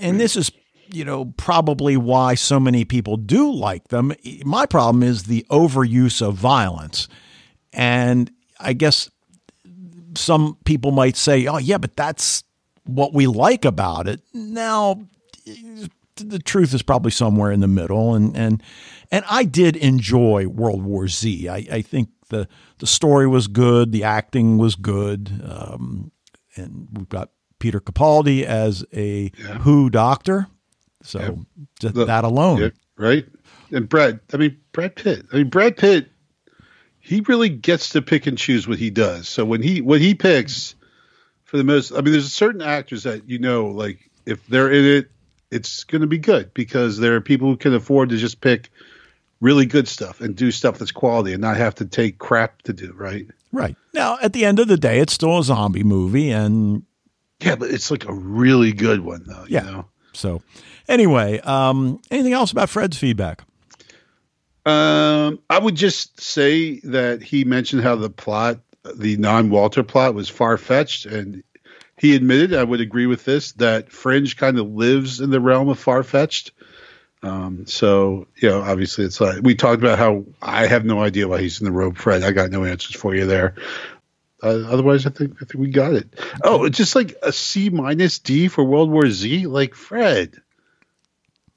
and 0.00 0.20
this 0.20 0.36
is 0.36 0.50
you 0.94 1.04
know 1.04 1.26
probably 1.36 1.96
why 1.96 2.34
so 2.34 2.60
many 2.60 2.84
people 2.84 3.16
do 3.16 3.52
like 3.52 3.88
them. 3.88 4.12
My 4.44 4.66
problem 4.66 5.02
is 5.02 5.24
the 5.24 5.44
overuse 5.50 6.22
of 6.22 6.34
violence, 6.34 7.08
and 7.72 8.30
I 8.60 8.72
guess 8.72 9.10
some 10.14 10.56
people 10.64 10.92
might 10.92 11.16
say, 11.16 11.46
"Oh, 11.46 11.58
yeah, 11.58 11.78
but 11.78 11.96
that's 11.96 12.44
what 12.84 13.12
we 13.12 13.26
like 13.26 13.64
about 13.64 14.06
it." 14.06 14.20
Now, 14.32 15.00
the 16.16 16.38
truth 16.38 16.74
is 16.74 16.82
probably 16.82 17.10
somewhere 17.10 17.50
in 17.50 17.60
the 17.60 17.68
middle, 17.68 18.14
and 18.14 18.36
and 18.36 18.62
and 19.10 19.24
I 19.28 19.44
did 19.44 19.76
enjoy 19.76 20.46
World 20.46 20.82
War 20.82 21.08
Z. 21.08 21.48
I, 21.48 21.66
I 21.70 21.82
think 21.82 22.10
the 22.28 22.48
the 22.78 22.86
story 22.86 23.26
was 23.26 23.48
good, 23.48 23.92
the 23.92 24.04
acting 24.04 24.58
was 24.58 24.76
good, 24.76 25.42
um, 25.44 26.12
and 26.56 26.88
we've 26.92 27.08
got 27.08 27.30
Peter 27.58 27.80
Capaldi 27.80 28.44
as 28.44 28.84
a 28.92 29.32
yeah. 29.38 29.58
Who 29.58 29.90
doctor. 29.90 30.48
So 31.04 31.44
yeah. 31.80 31.90
the, 31.90 32.04
that 32.06 32.24
alone, 32.24 32.58
yeah, 32.58 32.68
right? 32.96 33.26
And 33.70 33.88
Brad, 33.88 34.20
I 34.32 34.36
mean 34.36 34.58
Brad 34.72 34.96
Pitt. 34.96 35.26
I 35.32 35.36
mean 35.36 35.50
Brad 35.50 35.76
Pitt. 35.76 36.10
He 36.98 37.20
really 37.20 37.50
gets 37.50 37.90
to 37.90 38.02
pick 38.02 38.26
and 38.26 38.38
choose 38.38 38.66
what 38.66 38.78
he 38.78 38.90
does. 38.90 39.28
So 39.28 39.44
when 39.44 39.62
he 39.62 39.80
when 39.80 40.00
he 40.00 40.14
picks, 40.14 40.74
for 41.54 41.58
the 41.58 41.64
most, 41.64 41.92
I 41.92 42.00
mean, 42.00 42.10
there's 42.10 42.32
certain 42.32 42.62
actors 42.62 43.04
that 43.04 43.28
you 43.28 43.38
know, 43.38 43.66
like 43.66 44.10
if 44.26 44.44
they're 44.48 44.72
in 44.72 44.84
it, 44.84 45.10
it's 45.52 45.84
going 45.84 46.00
to 46.00 46.08
be 46.08 46.18
good 46.18 46.52
because 46.52 46.98
there 46.98 47.14
are 47.14 47.20
people 47.20 47.48
who 47.48 47.56
can 47.56 47.74
afford 47.74 48.08
to 48.08 48.16
just 48.16 48.40
pick 48.40 48.70
really 49.40 49.64
good 49.64 49.86
stuff 49.86 50.20
and 50.20 50.34
do 50.34 50.50
stuff 50.50 50.78
that's 50.78 50.90
quality 50.90 51.32
and 51.32 51.40
not 51.40 51.56
have 51.56 51.76
to 51.76 51.84
take 51.84 52.18
crap 52.18 52.62
to 52.62 52.72
do, 52.72 52.92
right? 52.94 53.28
Right. 53.52 53.76
Now, 53.92 54.18
at 54.20 54.32
the 54.32 54.44
end 54.44 54.58
of 54.58 54.66
the 54.66 54.76
day, 54.76 54.98
it's 54.98 55.12
still 55.12 55.38
a 55.38 55.44
zombie 55.44 55.84
movie 55.84 56.32
and 56.32 56.82
yeah, 57.40 57.54
but 57.54 57.70
it's 57.70 57.88
like 57.88 58.08
a 58.08 58.12
really 58.12 58.72
good 58.72 59.00
one 59.00 59.22
though, 59.24 59.44
yeah. 59.46 59.60
Know? 59.60 59.86
So, 60.12 60.42
anyway, 60.88 61.40
um 61.40 62.00
anything 62.10 62.32
else 62.32 62.52
about 62.52 62.68
Fred's 62.68 62.96
feedback? 62.96 63.42
Um, 64.66 65.40
I 65.50 65.58
would 65.58 65.74
just 65.74 66.20
say 66.20 66.80
that 66.80 67.22
he 67.22 67.44
mentioned 67.44 67.82
how 67.82 67.96
the 67.96 68.08
plot, 68.08 68.60
the 68.94 69.16
non-Walter 69.18 69.82
plot 69.82 70.14
was 70.14 70.30
far-fetched 70.30 71.04
and 71.04 71.42
he 71.98 72.16
admitted, 72.16 72.54
I 72.54 72.64
would 72.64 72.80
agree 72.80 73.06
with 73.06 73.24
this, 73.24 73.52
that 73.52 73.92
Fringe 73.92 74.36
kind 74.36 74.58
of 74.58 74.68
lives 74.68 75.20
in 75.20 75.30
the 75.30 75.40
realm 75.40 75.68
of 75.68 75.78
far-fetched. 75.78 76.52
Um, 77.22 77.66
so 77.66 78.26
you 78.36 78.50
know, 78.50 78.60
obviously, 78.60 79.04
it's 79.06 79.20
like 79.20 79.42
we 79.42 79.54
talked 79.54 79.82
about 79.82 79.98
how 79.98 80.24
I 80.42 80.66
have 80.66 80.84
no 80.84 81.02
idea 81.02 81.26
why 81.26 81.40
he's 81.40 81.58
in 81.58 81.64
the 81.64 81.72
robe, 81.72 81.96
Fred. 81.96 82.22
I 82.22 82.32
got 82.32 82.50
no 82.50 82.64
answers 82.64 82.96
for 82.96 83.14
you 83.14 83.24
there. 83.24 83.54
Uh, 84.42 84.64
otherwise, 84.68 85.06
I 85.06 85.10
think 85.10 85.36
I 85.36 85.46
think 85.46 85.54
we 85.54 85.68
got 85.68 85.94
it. 85.94 86.06
Oh, 86.42 86.64
it's 86.64 86.76
just 86.76 86.94
like 86.94 87.16
a 87.22 87.32
C 87.32 87.70
minus 87.70 88.18
D 88.18 88.48
for 88.48 88.62
World 88.62 88.90
War 88.90 89.08
Z. 89.08 89.46
Like 89.46 89.74
Fred, 89.74 90.36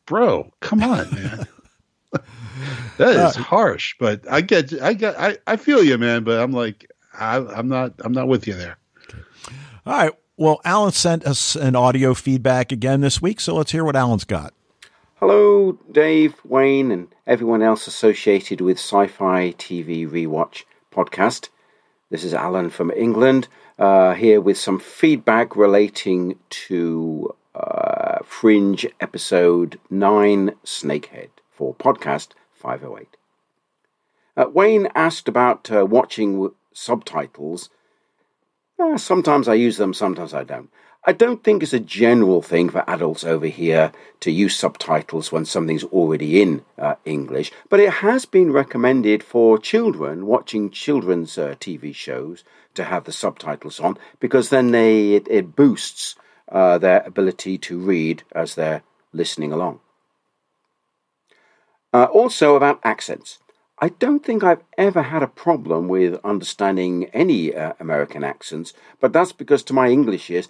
bro, 0.07 0.51
come 0.61 0.81
on, 0.81 1.13
man. 1.13 1.47
that 2.97 3.09
is 3.09 3.37
uh, 3.37 3.41
harsh, 3.43 3.95
but 3.99 4.21
I 4.29 4.41
get, 4.41 4.73
I 4.81 4.93
get, 4.93 5.19
I, 5.19 5.37
I 5.45 5.57
feel 5.57 5.83
you, 5.83 5.99
man. 5.99 6.23
But 6.23 6.39
I'm 6.39 6.51
like, 6.51 6.89
I, 7.13 7.37
I'm 7.37 7.67
not, 7.67 7.93
I'm 7.99 8.13
not 8.13 8.27
with 8.27 8.47
you 8.47 8.55
there. 8.55 8.77
All 9.85 9.93
right. 9.93 10.11
Well, 10.39 10.61
Alan 10.65 10.91
sent 10.91 11.25
us 11.25 11.55
an 11.55 11.75
audio 11.75 12.13
feedback 12.13 12.71
again 12.71 13.01
this 13.01 13.21
week, 13.21 13.39
so 13.39 13.55
let's 13.55 13.71
hear 13.71 13.83
what 13.83 13.95
Alan's 13.95 14.23
got. 14.23 14.53
Hello, 15.15 15.79
Dave, 15.91 16.35
Wayne, 16.43 16.91
and 16.91 17.07
everyone 17.25 17.63
else 17.63 17.87
associated 17.87 18.61
with 18.61 18.77
Sci 18.77 19.07
Fi 19.07 19.53
TV 19.53 20.07
Rewatch 20.07 20.63
podcast. 20.93 21.49
This 22.11 22.23
is 22.23 22.35
Alan 22.35 22.69
from 22.69 22.91
England, 22.91 23.47
uh, 23.79 24.13
here 24.13 24.39
with 24.39 24.59
some 24.59 24.79
feedback 24.79 25.55
relating 25.55 26.37
to 26.49 27.35
uh, 27.55 28.06
Fringe 28.23 28.85
episode 28.99 29.79
9 29.89 30.51
Snakehead 30.63 31.29
for 31.51 31.73
podcast 31.75 32.29
508. 32.53 33.17
Uh, 34.35 34.49
Wayne 34.53 34.87
asked 34.93 35.27
about 35.27 35.71
uh, 35.71 35.85
watching 35.85 36.51
subtitles. 36.73 37.69
Uh, 38.79 38.97
sometimes 38.97 39.47
I 39.47 39.55
use 39.55 39.77
them, 39.77 39.93
sometimes 39.93 40.33
I 40.33 40.43
don't. 40.43 40.69
I 41.05 41.13
don't 41.13 41.41
think 41.41 41.63
it's 41.63 41.73
a 41.73 41.79
general 41.79 42.41
thing 42.41 42.69
for 42.69 42.83
adults 42.85 43.23
over 43.23 43.47
here 43.47 43.93
to 44.19 44.29
use 44.29 44.57
subtitles 44.57 45.31
when 45.31 45.45
something's 45.45 45.85
already 45.85 46.41
in 46.41 46.65
uh, 46.77 46.95
English, 47.05 47.51
but 47.69 47.79
it 47.79 47.93
has 48.03 48.25
been 48.25 48.51
recommended 48.51 49.23
for 49.23 49.57
children 49.57 50.25
watching 50.25 50.69
children's 50.69 51.37
uh, 51.37 51.55
TV 51.59 51.95
shows 51.95 52.43
to 52.73 52.83
have 52.83 53.05
the 53.05 53.13
subtitles 53.13 53.79
on 53.79 53.97
because 54.19 54.49
then 54.49 54.71
they 54.71 55.13
it, 55.13 55.27
it 55.29 55.55
boosts 55.55 56.15
uh, 56.51 56.77
their 56.77 57.01
ability 57.01 57.57
to 57.57 57.79
read 57.79 58.23
as 58.33 58.55
they're 58.55 58.83
listening 59.13 59.51
along. 59.51 59.79
Uh, 61.93 62.05
also 62.05 62.55
about 62.55 62.79
accents. 62.83 63.39
I 63.79 63.89
don't 63.89 64.25
think 64.25 64.43
I've 64.43 64.63
ever 64.77 65.03
had 65.03 65.21
a 65.21 65.27
problem 65.27 65.87
with 65.87 66.19
understanding 66.23 67.05
any 67.13 67.55
uh, 67.55 67.73
American 67.79 68.23
accents, 68.23 68.73
but 68.99 69.13
that's 69.13 69.31
because 69.31 69.63
to 69.63 69.73
my 69.73 69.89
English 69.89 70.29
ears, 70.29 70.47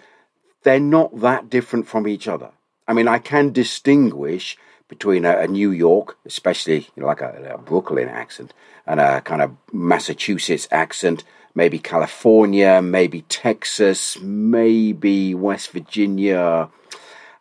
they're 0.62 0.80
not 0.80 1.20
that 1.20 1.50
different 1.50 1.86
from 1.86 2.08
each 2.08 2.26
other. 2.26 2.50
I 2.86 2.94
mean, 2.94 3.06
I 3.06 3.18
can 3.18 3.52
distinguish 3.52 4.56
between 4.88 5.26
a, 5.26 5.38
a 5.40 5.46
New 5.46 5.70
York, 5.70 6.16
especially 6.24 6.88
you 6.96 7.02
know, 7.02 7.06
like 7.06 7.20
a, 7.20 7.54
a, 7.54 7.58
Brooklyn 7.58 8.08
accent, 8.08 8.54
and 8.86 8.98
a 8.98 9.20
kind 9.20 9.42
of 9.42 9.54
Massachusetts 9.72 10.66
accent, 10.70 11.22
maybe 11.58 11.80
California, 11.80 12.80
maybe 12.80 13.22
Texas, 13.22 14.16
maybe 14.20 15.34
West 15.34 15.72
Virginia. 15.72 16.68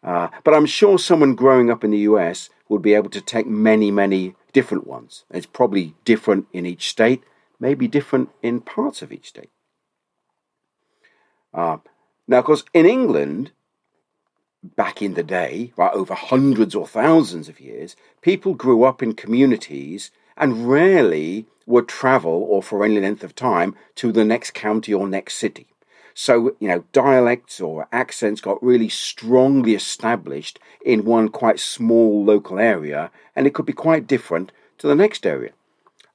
Uh, 0.04 0.28
but 0.44 0.56
I'm 0.56 0.66
sure 0.66 0.98
someone 0.98 1.36
growing 1.36 1.70
up 1.70 1.84
in 1.84 1.92
the 1.92 2.06
US 2.10 2.50
would 2.68 2.82
be 2.82 2.96
able 2.96 3.12
to 3.12 3.22
take 3.22 3.46
many, 3.46 3.92
many 3.92 4.34
different 4.54 4.88
ones. 4.88 5.24
It's 5.30 5.46
probably 5.46 5.94
different 6.04 6.48
in 6.52 6.66
each 6.66 6.90
state, 6.90 7.22
maybe 7.60 7.88
different 7.88 8.30
in 8.42 8.60
parts 8.60 9.04
of 9.04 9.12
each 9.12 9.28
state. 9.28 9.52
Uh, 11.54 11.78
now, 12.28 12.40
of 12.40 12.46
course, 12.46 12.64
in 12.74 12.88
England, 12.88 13.52
back 14.64 15.00
in 15.00 15.14
the 15.14 15.22
day, 15.22 15.74
right, 15.78 15.94
over 15.94 16.16
hundreds 16.16 16.74
or 16.74 16.88
thousands 16.88 17.48
of 17.50 17.60
years, 17.60 17.96
people 18.22 18.56
grew 18.56 18.84
up 18.84 19.04
in 19.04 19.14
communities 19.14 20.10
and 20.38 20.70
rarely 20.70 21.48
would 21.66 21.88
travel 21.88 22.46
or 22.50 22.64
for 22.64 22.84
any 22.84 23.00
length 23.00 23.24
of 23.24 23.36
time 23.36 23.76
to 23.96 24.12
the 24.12 24.24
next 24.24 24.54
county 24.54 24.94
or 24.94 25.08
next 25.08 25.36
city. 25.36 25.68
So, 26.14 26.56
you 26.60 26.68
know, 26.68 26.84
dialects 26.94 27.60
or 27.62 27.88
accents 27.92 28.42
got 28.42 28.64
really 28.64 28.90
strongly 28.90 29.76
established 29.76 30.60
in 30.84 31.06
one 31.06 31.30
quite 31.30 31.60
small 31.60 32.24
local 32.24 32.58
area, 32.58 33.12
and 33.36 33.46
it 33.46 33.54
could 33.54 33.66
be 33.66 33.74
quite 33.74 34.08
different 34.08 34.52
to 34.80 34.88
the 34.88 34.96
next 34.96 35.26
area. 35.26 35.52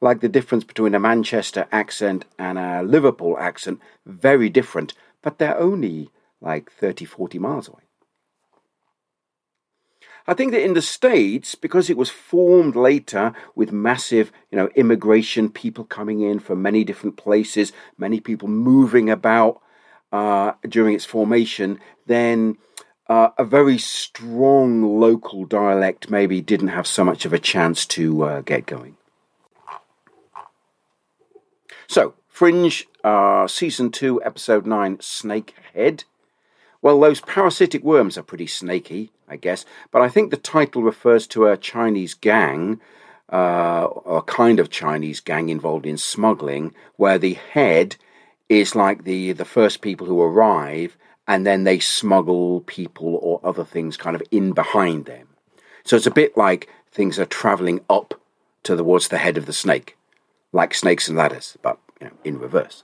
Like 0.00 0.20
the 0.20 0.28
difference 0.28 0.64
between 0.64 0.94
a 0.96 0.98
Manchester 0.98 1.68
accent 1.70 2.24
and 2.38 2.58
a 2.58 2.82
Liverpool 2.82 3.38
accent, 3.38 3.80
very 4.04 4.48
different 4.48 4.94
but 5.22 5.38
they're 5.38 5.58
only 5.58 6.10
like 6.40 6.70
30, 6.70 7.04
40 7.04 7.38
miles 7.38 7.68
away. 7.68 7.84
I 10.26 10.34
think 10.34 10.52
that 10.52 10.62
in 10.62 10.74
the 10.74 10.82
States, 10.82 11.54
because 11.54 11.90
it 11.90 11.96
was 11.96 12.08
formed 12.08 12.76
later 12.76 13.32
with 13.54 13.72
massive, 13.72 14.30
you 14.50 14.56
know, 14.56 14.68
immigration, 14.76 15.48
people 15.48 15.84
coming 15.84 16.20
in 16.20 16.38
from 16.38 16.62
many 16.62 16.84
different 16.84 17.16
places, 17.16 17.72
many 17.98 18.20
people 18.20 18.48
moving 18.48 19.10
about 19.10 19.60
uh, 20.12 20.52
during 20.68 20.94
its 20.94 21.04
formation, 21.04 21.80
then 22.06 22.56
uh, 23.08 23.30
a 23.36 23.44
very 23.44 23.78
strong 23.78 25.00
local 25.00 25.44
dialect 25.44 26.10
maybe 26.10 26.40
didn't 26.40 26.68
have 26.68 26.86
so 26.86 27.04
much 27.04 27.24
of 27.24 27.32
a 27.32 27.38
chance 27.38 27.84
to 27.86 28.22
uh, 28.22 28.40
get 28.42 28.66
going. 28.66 28.96
So, 31.88 32.14
Fringe, 32.28 32.86
uh, 33.04 33.46
Season 33.46 33.90
2, 33.90 34.22
Episode 34.22 34.66
9, 34.66 34.98
Snakehead. 34.98 36.04
Well, 36.82 36.98
those 36.98 37.20
parasitic 37.20 37.84
worms 37.84 38.18
are 38.18 38.24
pretty 38.24 38.48
snaky, 38.48 39.12
I 39.28 39.36
guess, 39.36 39.64
but 39.92 40.02
I 40.02 40.08
think 40.08 40.30
the 40.30 40.36
title 40.36 40.82
refers 40.82 41.28
to 41.28 41.46
a 41.46 41.56
Chinese 41.56 42.14
gang, 42.14 42.80
uh, 43.32 43.84
or 43.84 44.18
a 44.18 44.22
kind 44.22 44.58
of 44.58 44.68
Chinese 44.68 45.20
gang 45.20 45.48
involved 45.48 45.86
in 45.86 45.96
smuggling, 45.96 46.74
where 46.96 47.18
the 47.18 47.34
head 47.34 47.96
is 48.48 48.74
like 48.74 49.04
the, 49.04 49.32
the 49.32 49.44
first 49.44 49.80
people 49.80 50.08
who 50.08 50.20
arrive, 50.20 50.96
and 51.28 51.46
then 51.46 51.62
they 51.62 51.78
smuggle 51.78 52.62
people 52.62 53.14
or 53.22 53.40
other 53.44 53.64
things 53.64 53.96
kind 53.96 54.16
of 54.16 54.22
in 54.32 54.52
behind 54.52 55.04
them. 55.04 55.28
So 55.84 55.96
it's 55.96 56.06
a 56.06 56.10
bit 56.10 56.36
like 56.36 56.68
things 56.90 57.16
are 57.18 57.24
traveling 57.24 57.80
up 57.88 58.20
towards 58.64 59.08
the 59.08 59.18
head 59.18 59.38
of 59.38 59.46
the 59.46 59.52
snake, 59.52 59.96
like 60.52 60.74
snakes 60.74 61.08
and 61.08 61.16
ladders, 61.16 61.56
but 61.62 61.78
you 62.00 62.08
know, 62.08 62.12
in 62.24 62.40
reverse. 62.40 62.82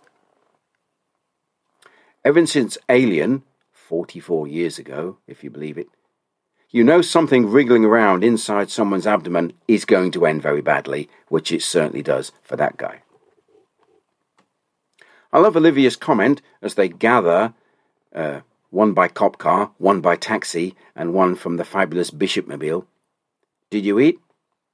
Ever 2.25 2.47
since 2.47 2.79
Alien, 2.89 3.43
44 3.89 4.47
years 4.47 4.79
ago, 4.79 5.17
if 5.27 5.43
you 5.43 5.49
believe 5.49 5.79
it. 5.79 5.89
You 6.71 6.85
know 6.85 7.01
something 7.01 7.51
wriggling 7.51 7.87
around 7.87 8.23
inside 8.23 8.71
someone's 8.71 9.07
abdomen 9.07 9.55
is 9.67 9.87
going 9.87 10.11
to 10.11 10.27
end 10.27 10.43
very 10.43 10.61
badly, 10.61 11.09
which 11.29 11.51
it 11.51 11.63
certainly 11.63 12.03
does 12.03 12.31
for 12.43 12.57
that 12.57 12.77
guy. 12.77 13.01
I 15.33 15.39
love 15.39 15.57
Olivia's 15.57 15.97
comment 15.97 16.43
as 16.61 16.75
they 16.75 16.89
gather 16.89 17.55
uh, 18.15 18.41
one 18.69 18.93
by 18.93 19.09
cop 19.09 19.39
car, 19.39 19.71
one 19.79 20.03
by 20.03 20.17
taxi, 20.17 20.75
and 20.95 21.15
one 21.15 21.35
from 21.35 21.57
the 21.57 21.65
fabulous 21.65 22.11
Bishopmobile. 22.11 22.85
Did 23.71 23.87
you 23.87 23.99
eat? 23.99 24.19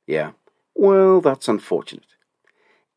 Yeah. 0.08 0.32
Well, 0.74 1.20
that's 1.20 1.46
unfortunate. 1.46 2.16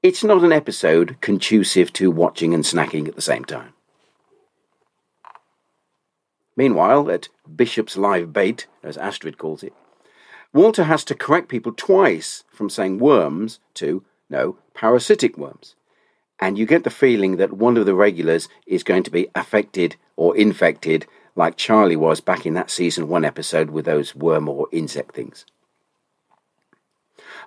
It's 0.01 0.23
not 0.23 0.43
an 0.43 0.51
episode 0.51 1.17
conducive 1.21 1.93
to 1.93 2.09
watching 2.09 2.55
and 2.55 2.63
snacking 2.63 3.07
at 3.07 3.15
the 3.15 3.21
same 3.21 3.45
time. 3.45 3.73
Meanwhile, 6.57 7.11
at 7.11 7.29
Bishop's 7.55 7.95
Live 7.95 8.33
Bait, 8.33 8.65
as 8.83 8.97
Astrid 8.97 9.37
calls 9.37 9.63
it, 9.63 9.73
Walter 10.53 10.85
has 10.85 11.03
to 11.05 11.15
correct 11.15 11.49
people 11.49 11.71
twice 11.71 12.43
from 12.51 12.69
saying 12.69 12.97
worms 12.97 13.59
to, 13.75 14.03
no, 14.27 14.57
parasitic 14.73 15.37
worms. 15.37 15.75
And 16.39 16.57
you 16.57 16.65
get 16.65 16.83
the 16.83 16.89
feeling 16.89 17.37
that 17.37 17.53
one 17.53 17.77
of 17.77 17.85
the 17.85 17.95
regulars 17.95 18.49
is 18.65 18.83
going 18.83 19.03
to 19.03 19.11
be 19.11 19.29
affected 19.35 19.95
or 20.15 20.35
infected 20.35 21.05
like 21.35 21.57
Charlie 21.57 21.95
was 21.95 22.21
back 22.21 22.47
in 22.47 22.55
that 22.55 22.71
season 22.71 23.07
one 23.07 23.23
episode 23.23 23.69
with 23.69 23.85
those 23.85 24.15
worm 24.15 24.49
or 24.49 24.67
insect 24.71 25.13
things. 25.13 25.45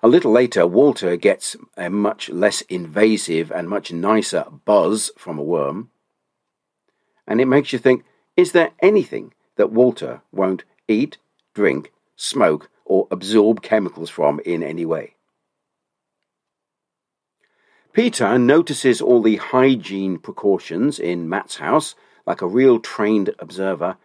A 0.03 0.09
little 0.09 0.31
later, 0.31 0.67
Walter 0.67 1.17
gets 1.17 1.57
a 1.77 1.91
much 1.91 2.29
less 2.31 2.61
invasive 2.63 3.51
and 3.51 3.69
much 3.69 3.93
nicer 3.93 4.47
buzz 4.65 5.11
from 5.19 5.39
a 5.39 5.43
worm. 5.43 5.91
And 7.27 7.41
it 7.41 7.47
makes 7.47 7.73
you 7.73 7.79
think 7.79 8.05
is 8.41 8.53
there 8.53 8.71
anything 8.81 9.35
that 9.57 9.71
Walter 9.71 10.23
won't 10.33 10.65
eat, 10.89 11.19
drink, 11.53 11.93
smoke, 12.17 12.71
or 12.87 13.07
absorb 13.11 13.61
chemicals 13.61 14.09
from 14.09 14.41
in 14.47 14.63
any 14.63 14.87
way? 14.87 15.15
Peter 17.93 18.39
notices 18.39 19.03
all 19.03 19.21
the 19.21 19.37
hygiene 19.37 20.17
precautions 20.17 20.99
in 20.99 21.29
Matt's 21.29 21.57
house 21.57 21.95
like 22.27 22.41
a 22.41 22.47
real 22.47 22.81
trained 22.81 23.35
observer, 23.41 23.99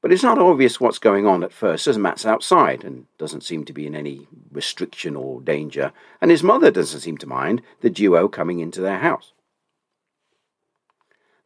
but 0.00 0.10
it's 0.10 0.22
not 0.22 0.38
obvious 0.38 0.80
what's 0.80 0.98
going 0.98 1.26
on 1.26 1.44
at 1.44 1.52
first 1.52 1.86
as 1.86 1.98
Matt's 1.98 2.24
outside 2.24 2.84
and 2.84 3.06
doesn't 3.18 3.42
seem 3.42 3.66
to 3.66 3.72
be 3.74 3.86
in 3.86 3.94
any 3.94 4.26
restriction 4.50 5.14
or 5.14 5.42
danger, 5.42 5.92
and 6.22 6.30
his 6.30 6.42
mother 6.42 6.70
doesn't 6.70 7.00
seem 7.00 7.18
to 7.18 7.26
mind 7.26 7.60
the 7.82 7.90
duo 7.90 8.28
coming 8.28 8.60
into 8.60 8.80
their 8.80 9.00
house. 9.00 9.32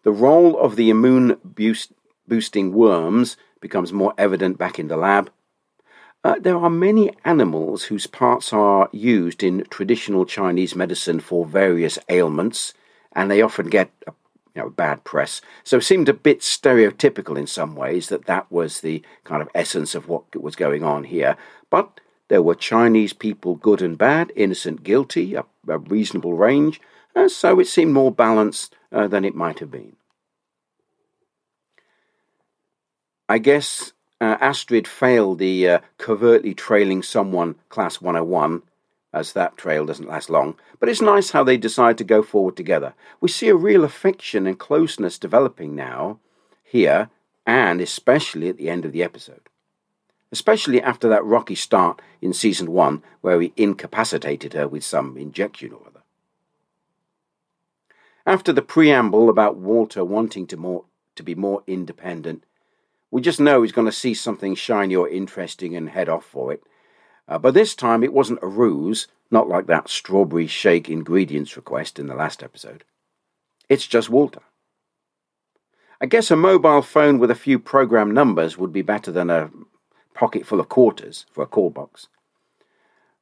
The 0.05 0.12
role 0.12 0.57
of 0.57 0.76
the 0.76 0.91
immune 0.91 1.39
boosting 2.29 2.72
worms 2.72 3.37
becomes 3.61 3.93
more 3.93 4.14
evident 4.18 4.59
back 4.59 4.79
in 4.79 4.89
the 4.89 4.97
lab. 4.97 5.31
Uh, 6.24 6.37
there 6.41 6.57
are 6.57 6.70
many 6.70 7.11
animals 7.24 7.85
whose 7.85 8.07
parts 8.07 8.53
are 8.53 8.89
used 8.93 9.43
in 9.43 9.64
traditional 9.70 10.26
Chinese 10.26 10.74
medicine 10.74 11.20
for 11.20 11.47
various 11.47 11.99
ailments, 12.09 12.74
and 13.12 13.31
they 13.31 13.41
often 13.41 13.68
get 13.68 13.91
a 14.07 14.12
you 14.55 14.62
know, 14.62 14.70
bad 14.70 15.05
press. 15.05 15.41
So 15.62 15.76
it 15.76 15.85
seemed 15.85 16.09
a 16.09 16.14
bit 16.14 16.41
stereotypical 16.41 17.39
in 17.39 17.47
some 17.47 17.76
ways 17.76 18.09
that 18.09 18.26
that 18.26 18.51
was 18.51 18.81
the 18.81 19.03
kind 19.22 19.41
of 19.41 19.49
essence 19.55 19.95
of 19.95 20.09
what 20.09 20.35
was 20.35 20.57
going 20.57 20.83
on 20.83 21.05
here. 21.05 21.37
But 21.70 22.01
there 22.26 22.43
were 22.43 22.57
Chinese 22.57 23.12
people, 23.12 23.55
good 23.55 23.81
and 23.81 23.97
bad, 23.97 24.33
innocent, 24.35 24.83
guilty, 24.83 25.35
a, 25.35 25.45
a 25.68 25.79
reasonable 25.79 26.35
range, 26.35 26.81
so 27.29 27.59
it 27.59 27.66
seemed 27.66 27.93
more 27.93 28.12
balanced 28.12 28.76
uh, 28.93 29.09
than 29.09 29.24
it 29.24 29.35
might 29.35 29.61
have 29.61 29.70
been. 29.70 29.97
I 33.29 33.39
guess 33.39 33.93
uh, 34.20 34.37
Astrid 34.41 34.89
failed 34.89 35.39
the 35.39 35.68
uh, 35.68 35.79
covertly 35.99 36.55
trailing 36.55 37.03
someone 37.03 37.57
class 37.68 38.01
101, 38.01 38.62
as 39.12 39.33
that 39.33 39.57
trail 39.57 39.87
doesn't 39.87 40.09
last 40.09 40.31
long, 40.31 40.57
but 40.81 40.89
it's 40.89 41.01
nice 41.01 41.31
how 41.31 41.45
they 41.45 41.57
decide 41.57 41.99
to 41.99 42.05
go 42.05 42.22
forward 42.22 42.57
together. 42.57 42.95
We 43.20 43.29
see 43.29 43.49
a 43.49 43.55
real 43.55 43.85
affection 43.85 44.47
and 44.47 44.59
closeness 44.59 45.18
developing 45.18 45.74
now, 45.74 46.18
here, 46.64 47.11
and 47.47 47.81
especially 47.81 48.49
at 48.49 48.57
the 48.57 48.70
end 48.70 48.85
of 48.85 48.93
the 48.93 49.03
episode. 49.03 49.49
Especially 50.31 50.81
after 50.81 51.09
that 51.09 51.24
rocky 51.24 51.55
start 51.55 52.01
in 52.20 52.33
season 52.33 52.70
one, 52.72 53.03
where 53.20 53.41
he 53.41 53.53
incapacitated 53.57 54.53
her 54.53 54.68
with 54.68 54.85
some 54.85 55.16
injection 55.16 55.72
or 55.72 55.81
other. 55.87 56.03
After 58.26 58.53
the 58.53 58.62
preamble 58.62 59.31
about 59.31 59.57
Walter 59.57 60.05
wanting 60.05 60.47
to, 60.49 60.57
more, 60.59 60.85
to 61.14 61.22
be 61.22 61.35
more 61.35 61.62
independent, 61.66 62.45
we 63.11 63.21
just 63.21 63.41
know 63.41 63.63
he's 63.63 63.73
going 63.73 63.87
to 63.87 63.93
see 63.93 64.15
something 64.15 64.55
shiny 64.55 64.95
or 64.95 65.09
interesting 65.09 65.77
and 65.77 65.91
head 65.91 66.09
off 66.09 66.25
for 66.25 66.53
it. 66.53 66.63
Uh, 67.27 67.39
but 67.39 67.55
this 67.55 67.75
time 67.75 68.03
it 68.03 68.13
wasn't 68.13 68.43
a 68.43 68.47
ruse, 68.47 69.07
not 69.31 69.49
like 69.49 69.67
that 69.67 69.89
strawberry 69.89 70.47
shake 70.47 70.89
ingredients 70.89 71.57
request 71.57 71.99
in 71.99 72.07
the 72.07 72.15
last 72.15 72.43
episode. 72.43 72.85
It's 73.69 73.87
just 73.87 74.09
Walter. 74.09 74.41
I 76.01 76.07
guess 76.07 76.31
a 76.31 76.37
mobile 76.37 76.83
phone 76.83 77.19
with 77.19 77.31
a 77.31 77.35
few 77.35 77.59
program 77.59 78.13
numbers 78.13 78.57
would 78.57 78.73
be 78.73 78.83
better 78.83 79.11
than 79.11 79.31
a 79.31 79.51
pocket 80.15 80.47
full 80.47 80.61
of 80.61 80.69
quarters 80.69 81.27
for 81.33 81.43
a 81.43 81.47
call 81.47 81.71
box. 81.71 82.09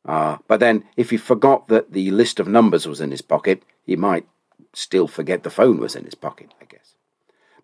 Uh, 0.04 0.38
but 0.46 0.60
then, 0.60 0.84
if 0.96 1.10
he 1.10 1.16
forgot 1.16 1.68
that 1.68 1.92
the 1.92 2.10
list 2.10 2.38
of 2.38 2.46
numbers 2.46 2.86
was 2.86 3.00
in 3.00 3.10
his 3.10 3.22
pocket, 3.22 3.62
he 3.84 3.96
might 3.96 4.26
still 4.72 5.08
forget 5.08 5.42
the 5.42 5.50
phone 5.50 5.78
was 5.78 5.96
in 5.96 6.04
his 6.04 6.14
pocket, 6.14 6.52
I 6.60 6.64
guess. 6.66 6.95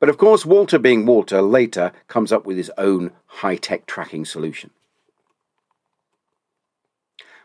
But 0.02 0.08
of 0.08 0.18
course, 0.18 0.44
Walter, 0.44 0.80
being 0.80 1.06
Walter, 1.06 1.40
later 1.40 1.92
comes 2.08 2.32
up 2.32 2.44
with 2.44 2.56
his 2.56 2.72
own 2.76 3.12
high 3.26 3.54
tech 3.54 3.86
tracking 3.86 4.24
solution. 4.24 4.70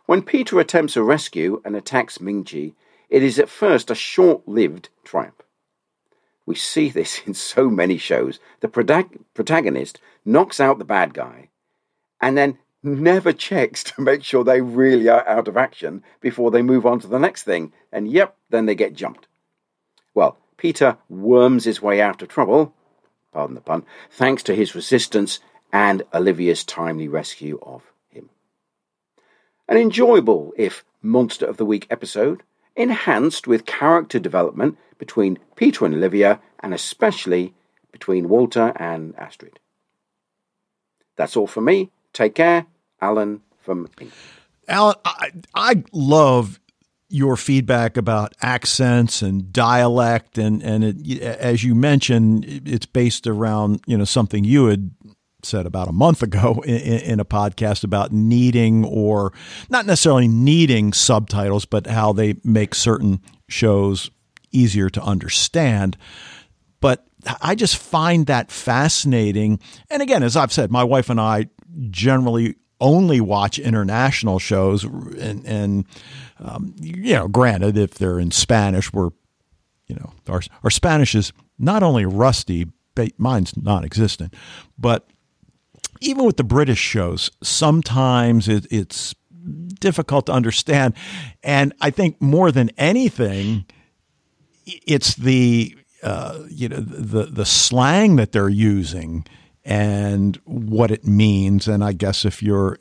When 0.07 0.23
Peter 0.23 0.59
attempts 0.59 0.97
a 0.97 1.03
rescue 1.03 1.61
and 1.63 1.75
attacks 1.75 2.17
Mingji, 2.17 2.73
it 3.11 3.21
is 3.21 3.37
at 3.37 3.47
first 3.47 3.91
a 3.91 3.93
short 3.95 4.47
lived 4.47 4.89
triumph. 5.03 5.43
We 6.47 6.55
see 6.55 6.89
this 6.89 7.21
in 7.27 7.35
so 7.35 7.69
many 7.69 7.99
shows. 7.99 8.39
The 8.61 8.67
protagonist 9.35 10.01
knocks 10.25 10.59
out 10.59 10.79
the 10.79 10.83
bad 10.83 11.13
guy 11.13 11.49
and 12.19 12.35
then 12.35 12.57
never 12.81 13.33
checks 13.33 13.83
to 13.91 14.01
make 14.01 14.23
sure 14.23 14.43
they 14.43 14.61
really 14.61 15.09
are 15.09 15.27
out 15.27 15.47
of 15.47 15.57
action 15.57 16.03
before 16.21 16.49
they 16.49 16.63
move 16.63 16.87
on 16.87 17.01
to 17.01 17.07
the 17.07 17.19
next 17.19 17.43
thing. 17.43 17.71
And 17.91 18.07
yep, 18.07 18.35
then 18.49 18.65
they 18.65 18.73
get 18.73 18.95
jumped. 18.95 19.27
Well, 20.15 20.39
Peter 20.57 20.97
worms 21.07 21.65
his 21.65 21.81
way 21.81 22.01
out 22.01 22.21
of 22.21 22.27
trouble, 22.27 22.73
pardon 23.31 23.55
the 23.55 23.61
pun, 23.61 23.85
thanks 24.09 24.43
to 24.43 24.55
his 24.55 24.75
resistance 24.75 25.39
and 25.71 26.03
Olivia's 26.13 26.63
timely 26.63 27.07
rescue 27.07 27.59
of 27.61 27.83
him. 28.09 28.29
An 29.67 29.77
enjoyable, 29.77 30.53
if 30.57 30.83
Monster 31.01 31.45
of 31.45 31.57
the 31.57 31.65
Week 31.65 31.85
episode, 31.89 32.43
enhanced 32.75 33.47
with 33.47 33.65
character 33.65 34.19
development 34.19 34.77
between 34.97 35.39
Peter 35.55 35.85
and 35.85 35.93
Olivia, 35.93 36.39
and 36.59 36.73
especially 36.73 37.53
between 37.91 38.29
Walter 38.29 38.73
and 38.75 39.15
Astrid. 39.17 39.59
That's 41.15 41.35
all 41.35 41.47
for 41.47 41.61
me. 41.61 41.91
Take 42.13 42.35
care. 42.35 42.65
Alan 43.01 43.41
from 43.59 43.89
England. 43.99 44.13
Alan, 44.67 44.95
I, 45.05 45.31
I 45.53 45.83
love 45.91 46.59
your 47.09 47.37
feedback 47.37 47.95
about 47.95 48.33
accents 48.41 49.21
and 49.21 49.53
dialect 49.53 50.37
and 50.37 50.61
and 50.61 50.83
it, 50.83 51.21
as 51.21 51.63
you 51.63 51.73
mentioned 51.73 52.43
it's 52.65 52.85
based 52.85 53.27
around 53.27 53.79
you 53.87 53.97
know 53.97 54.03
something 54.03 54.43
you 54.43 54.65
had 54.65 54.91
said 55.43 55.65
about 55.65 55.87
a 55.87 55.93
month 55.93 56.21
ago 56.21 56.61
in, 56.65 56.99
in, 56.99 57.19
a 57.19 57.25
podcast 57.25 57.83
about 57.83 58.11
needing 58.11 58.83
or 58.83 59.31
not 59.69 59.85
necessarily 59.85 60.27
needing 60.27 60.91
subtitles 60.91 61.63
but 61.63 61.87
how 61.87 62.11
they 62.11 62.35
make 62.43 62.75
certain 62.75 63.21
shows 63.47 64.11
easier 64.51 64.89
to 64.89 65.01
understand. 65.01 65.97
But 66.79 67.05
I 67.41 67.55
just 67.55 67.77
find 67.77 68.25
that 68.27 68.51
fascinating. 68.51 69.59
And 69.89 70.01
again 70.01 70.23
as 70.23 70.35
I've 70.35 70.51
said 70.51 70.71
my 70.71 70.83
wife 70.83 71.09
and 71.09 71.21
I 71.21 71.47
generally 71.89 72.55
only 72.79 73.21
watch 73.21 73.59
international 73.59 74.39
shows 74.39 74.83
and 74.83 75.45
and 75.45 75.85
um, 76.39 76.75
you 76.79 77.13
know 77.13 77.27
granted 77.27 77.77
if 77.77 77.95
they're 77.95 78.19
in 78.19 78.31
Spanish 78.31 78.91
we're 78.93 79.09
you 79.87 79.95
know 79.95 80.13
our 80.27 80.41
our 80.63 80.69
Spanish 80.69 81.15
is 81.15 81.31
not 81.59 81.83
only 81.83 82.05
rusty 82.05 82.67
mine's 83.17 83.55
non-existent. 83.57 84.33
But 84.77 85.07
even 86.01 86.25
with 86.25 86.37
the 86.37 86.43
British 86.43 86.79
shows, 86.79 87.29
sometimes 87.41 88.47
it, 88.47 88.67
it's 88.71 89.15
difficult 89.79 90.27
to 90.27 90.31
understand, 90.31 90.93
and 91.43 91.73
I 91.81 91.89
think 91.89 92.21
more 92.21 92.51
than 92.51 92.71
anything, 92.77 93.65
it's 94.65 95.15
the 95.15 95.75
uh, 96.03 96.43
you 96.49 96.69
know 96.69 96.79
the 96.79 97.23
the 97.25 97.45
slang 97.45 98.17
that 98.17 98.31
they're 98.31 98.49
using 98.49 99.25
and 99.63 100.37
what 100.45 100.91
it 100.91 101.05
means. 101.05 101.67
And 101.67 101.83
I 101.83 101.93
guess 101.93 102.25
if 102.25 102.41
you're 102.41 102.79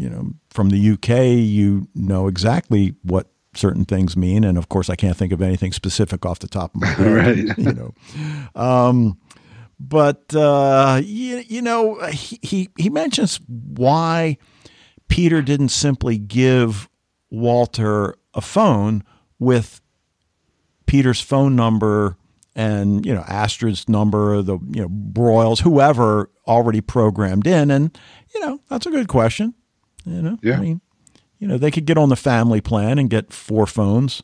you 0.00 0.08
know 0.08 0.32
from 0.50 0.70
the 0.70 0.90
UK, 0.90 1.38
you 1.38 1.88
know 1.94 2.26
exactly 2.26 2.94
what 3.02 3.28
certain 3.54 3.84
things 3.84 4.16
mean. 4.16 4.44
And 4.44 4.56
of 4.56 4.68
course, 4.68 4.88
I 4.88 4.96
can't 4.96 5.16
think 5.16 5.32
of 5.32 5.42
anything 5.42 5.72
specific 5.72 6.24
off 6.24 6.38
the 6.38 6.48
top 6.48 6.74
of 6.74 6.80
my 6.80 6.86
head. 6.88 7.38
right. 7.38 7.58
You 7.58 7.72
know, 7.72 7.94
um, 8.54 9.18
but 9.78 10.34
uh, 10.34 11.00
you, 11.04 11.42
you 11.46 11.62
know, 11.62 12.00
he, 12.06 12.38
he 12.42 12.68
he 12.76 12.90
mentions 12.90 13.40
why 13.46 14.38
Peter 15.08 15.42
didn't 15.42 15.70
simply 15.70 16.18
give 16.18 16.88
Walter 17.30 18.16
a 18.34 18.40
phone 18.40 19.04
with 19.38 19.80
Peter's 20.86 21.20
phone 21.20 21.54
number 21.56 22.16
and 22.54 23.06
you 23.06 23.14
know 23.14 23.24
Astrid's 23.26 23.88
number, 23.88 24.42
the 24.42 24.58
you 24.70 24.82
know 24.82 24.88
Broyles, 24.88 25.60
whoever 25.60 26.30
already 26.46 26.80
programmed 26.80 27.46
in, 27.46 27.70
and 27.70 27.96
you 28.34 28.40
know 28.40 28.60
that's 28.68 28.86
a 28.86 28.90
good 28.90 29.08
question. 29.08 29.54
You 30.04 30.22
know, 30.22 30.38
yeah. 30.42 30.56
I 30.56 30.60
mean, 30.60 30.80
you 31.38 31.48
know, 31.48 31.58
they 31.58 31.70
could 31.70 31.86
get 31.86 31.98
on 31.98 32.08
the 32.08 32.16
family 32.16 32.60
plan 32.60 32.98
and 32.98 33.08
get 33.10 33.32
four 33.32 33.66
phones 33.66 34.22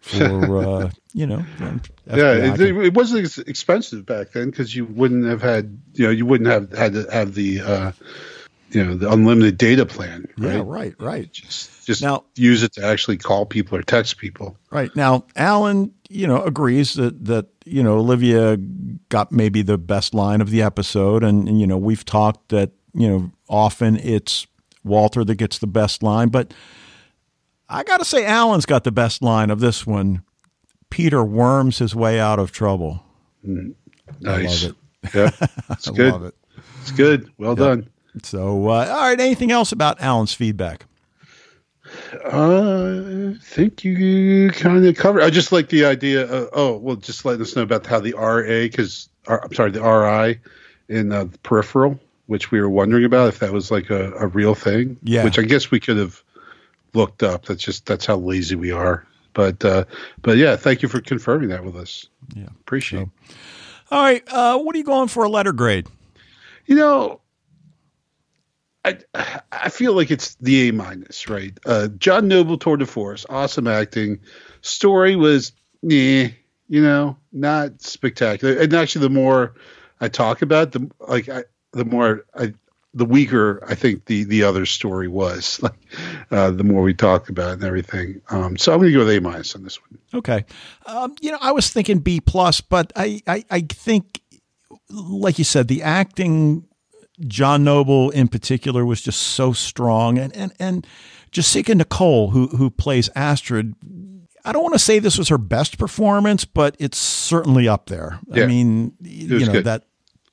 for 0.00 0.58
uh, 0.84 0.90
you 1.12 1.26
know. 1.26 1.44
Yeah, 2.06 2.54
it, 2.54 2.60
it, 2.60 2.94
wasn't 2.94 3.38
expensive 3.48 4.04
back 4.04 4.32
then 4.32 4.50
because 4.50 4.74
you 4.74 4.84
wouldn't 4.84 5.24
have 5.26 5.40
had 5.40 5.78
you 5.94 6.06
know 6.06 6.10
you 6.10 6.26
wouldn't 6.26 6.50
have 6.50 6.72
had 6.76 6.92
to 6.94 7.06
have 7.10 7.34
the 7.34 7.60
uh, 7.60 7.92
you 8.70 8.84
know 8.84 8.94
the 8.94 9.10
unlimited 9.10 9.56
data 9.56 9.86
plan. 9.86 10.26
Right? 10.36 10.54
Yeah, 10.54 10.62
right, 10.64 10.94
right. 10.98 11.32
Just 11.32 11.86
just 11.86 12.02
now 12.02 12.24
use 12.34 12.62
it 12.62 12.72
to 12.74 12.84
actually 12.84 13.16
call 13.16 13.46
people 13.46 13.78
or 13.78 13.82
text 13.82 14.18
people. 14.18 14.56
Right 14.70 14.94
now, 14.96 15.24
Alan, 15.36 15.92
you 16.08 16.26
know, 16.26 16.42
agrees 16.42 16.94
that 16.94 17.24
that 17.24 17.46
you 17.64 17.82
know 17.82 17.98
Olivia 17.98 18.56
got 19.08 19.32
maybe 19.32 19.62
the 19.62 19.78
best 19.78 20.12
line 20.12 20.40
of 20.40 20.50
the 20.50 20.62
episode, 20.62 21.24
and, 21.24 21.48
and 21.48 21.60
you 21.60 21.66
know 21.66 21.78
we've 21.78 22.04
talked 22.04 22.50
that 22.50 22.72
you 22.92 23.08
know 23.08 23.30
often 23.48 23.96
it's 23.96 24.46
Walter 24.84 25.24
that 25.24 25.36
gets 25.36 25.58
the 25.58 25.66
best 25.66 26.02
line, 26.02 26.28
but 26.28 26.52
I 27.68 27.82
got 27.82 27.98
to 27.98 28.04
say 28.04 28.24
Alan's 28.24 28.66
got 28.66 28.84
the 28.84 28.92
best 28.92 29.22
line 29.22 29.50
of 29.50 29.60
this 29.60 29.86
one. 29.86 30.22
Peter 30.90 31.24
worms 31.24 31.78
his 31.78 31.94
way 31.94 32.20
out 32.20 32.38
of 32.38 32.52
trouble. 32.52 33.02
Mm, 33.46 33.74
nice. 34.20 34.64
Yeah, 35.14 35.30
it's 35.70 35.90
good. 35.90 36.22
It. 36.22 36.34
It's 36.82 36.92
good. 36.92 37.30
Well 37.38 37.52
yep. 37.52 37.58
done. 37.58 37.90
So, 38.22 38.68
uh, 38.68 38.86
all 38.86 39.08
right. 39.08 39.18
Anything 39.18 39.50
else 39.50 39.72
about 39.72 40.00
Alan's 40.00 40.34
feedback? 40.34 40.86
Uh, 42.24 43.32
I 43.34 43.34
think 43.42 43.84
you 43.84 44.50
kind 44.50 44.86
of 44.86 44.96
covered. 44.96 45.22
I 45.22 45.30
just 45.30 45.52
like 45.52 45.68
the 45.68 45.84
idea. 45.84 46.30
Of, 46.30 46.48
oh, 46.52 46.76
well, 46.78 46.96
just 46.96 47.24
letting 47.24 47.42
us 47.42 47.56
know 47.56 47.62
about 47.62 47.86
how 47.86 48.00
the 48.00 48.14
RA, 48.14 48.42
because 48.42 49.08
I'm 49.26 49.52
sorry, 49.52 49.72
the 49.72 49.82
RI 49.82 50.40
in 50.94 51.12
uh, 51.12 51.24
the 51.24 51.38
peripheral, 51.38 51.98
which 52.26 52.50
we 52.50 52.60
were 52.60 52.70
wondering 52.70 53.04
about 53.04 53.28
if 53.28 53.38
that 53.40 53.52
was 53.52 53.70
like 53.70 53.90
a, 53.90 54.12
a 54.12 54.26
real 54.26 54.54
thing. 54.54 54.98
Yeah. 55.02 55.24
Which 55.24 55.38
I 55.38 55.42
guess 55.42 55.70
we 55.70 55.80
could 55.80 55.96
have 55.96 56.22
looked 56.94 57.22
up. 57.22 57.46
That's 57.46 57.62
just 57.62 57.86
that's 57.86 58.06
how 58.06 58.16
lazy 58.16 58.54
we 58.54 58.70
are. 58.70 59.06
But 59.32 59.64
uh, 59.64 59.84
but 60.22 60.36
yeah, 60.36 60.56
thank 60.56 60.82
you 60.82 60.88
for 60.88 61.00
confirming 61.00 61.48
that 61.48 61.64
with 61.64 61.76
us. 61.76 62.06
Yeah, 62.34 62.48
appreciate. 62.60 63.08
So, 63.28 63.34
all 63.90 64.02
right, 64.02 64.22
uh, 64.30 64.58
what 64.58 64.74
are 64.74 64.78
you 64.78 64.84
going 64.84 65.08
for 65.08 65.24
a 65.24 65.28
letter 65.28 65.52
grade? 65.52 65.88
You 66.66 66.76
know, 66.76 67.20
I 68.84 68.98
I 69.50 69.70
feel 69.70 69.94
like 69.94 70.10
it's 70.10 70.36
the 70.36 70.68
A 70.68 70.72
minus, 70.72 71.28
right? 71.28 71.58
Uh, 71.66 71.88
John 71.88 72.28
Noble 72.28 72.58
tour 72.58 72.76
de 72.76 72.86
force, 72.86 73.26
awesome 73.28 73.66
acting. 73.66 74.20
Story 74.62 75.16
was, 75.16 75.52
yeah, 75.82 76.28
you 76.68 76.82
know, 76.82 77.16
not 77.32 77.82
spectacular. 77.82 78.56
And 78.58 78.72
actually, 78.72 79.02
the 79.02 79.10
more 79.10 79.54
I 80.00 80.08
talk 80.08 80.42
about, 80.42 80.72
the 80.72 80.90
like, 81.00 81.28
I, 81.28 81.44
the 81.74 81.84
more 81.84 82.24
I, 82.34 82.54
the 82.94 83.04
weaker 83.04 83.62
I 83.66 83.74
think 83.74 84.06
the 84.06 84.24
the 84.24 84.44
other 84.44 84.66
story 84.66 85.08
was. 85.08 85.60
Like, 85.70 85.72
uh, 86.30 86.50
the 86.50 86.64
more 86.64 86.82
we 86.82 86.92
talked 86.92 87.28
about 87.28 87.50
it 87.50 87.52
and 87.54 87.64
everything. 87.64 88.20
Um, 88.28 88.56
so 88.56 88.72
I'm 88.72 88.80
going 88.80 88.90
to 88.92 88.98
go 88.98 89.04
with 89.04 89.16
A 89.16 89.20
minus 89.20 89.54
on 89.54 89.62
this 89.62 89.78
one. 89.80 89.98
Okay, 90.12 90.44
um, 90.86 91.14
you 91.20 91.30
know, 91.30 91.38
I 91.40 91.52
was 91.52 91.70
thinking 91.70 92.00
B 92.00 92.20
plus, 92.20 92.60
but 92.60 92.92
I, 92.96 93.20
I 93.26 93.44
I 93.50 93.60
think, 93.60 94.20
like 94.90 95.38
you 95.38 95.44
said, 95.44 95.68
the 95.68 95.82
acting 95.82 96.66
John 97.26 97.62
Noble 97.62 98.10
in 98.10 98.28
particular 98.28 98.84
was 98.84 99.00
just 99.00 99.20
so 99.20 99.52
strong, 99.52 100.18
and 100.18 100.34
and 100.36 100.52
and 100.58 100.86
Jasika 101.30 101.74
Nicole, 101.76 102.30
who 102.30 102.48
who 102.48 102.70
plays 102.70 103.08
Astrid. 103.14 103.74
I 104.44 104.52
don't 104.52 104.62
want 104.62 104.74
to 104.74 104.80
say 104.80 104.98
this 104.98 105.16
was 105.16 105.28
her 105.28 105.38
best 105.38 105.78
performance, 105.78 106.44
but 106.44 106.76
it's 106.78 106.98
certainly 106.98 107.66
up 107.66 107.86
there. 107.86 108.18
Yeah. 108.26 108.44
I 108.44 108.46
mean, 108.46 108.94
you 109.00 109.46
know 109.46 109.52
good. 109.52 109.64
that 109.64 109.84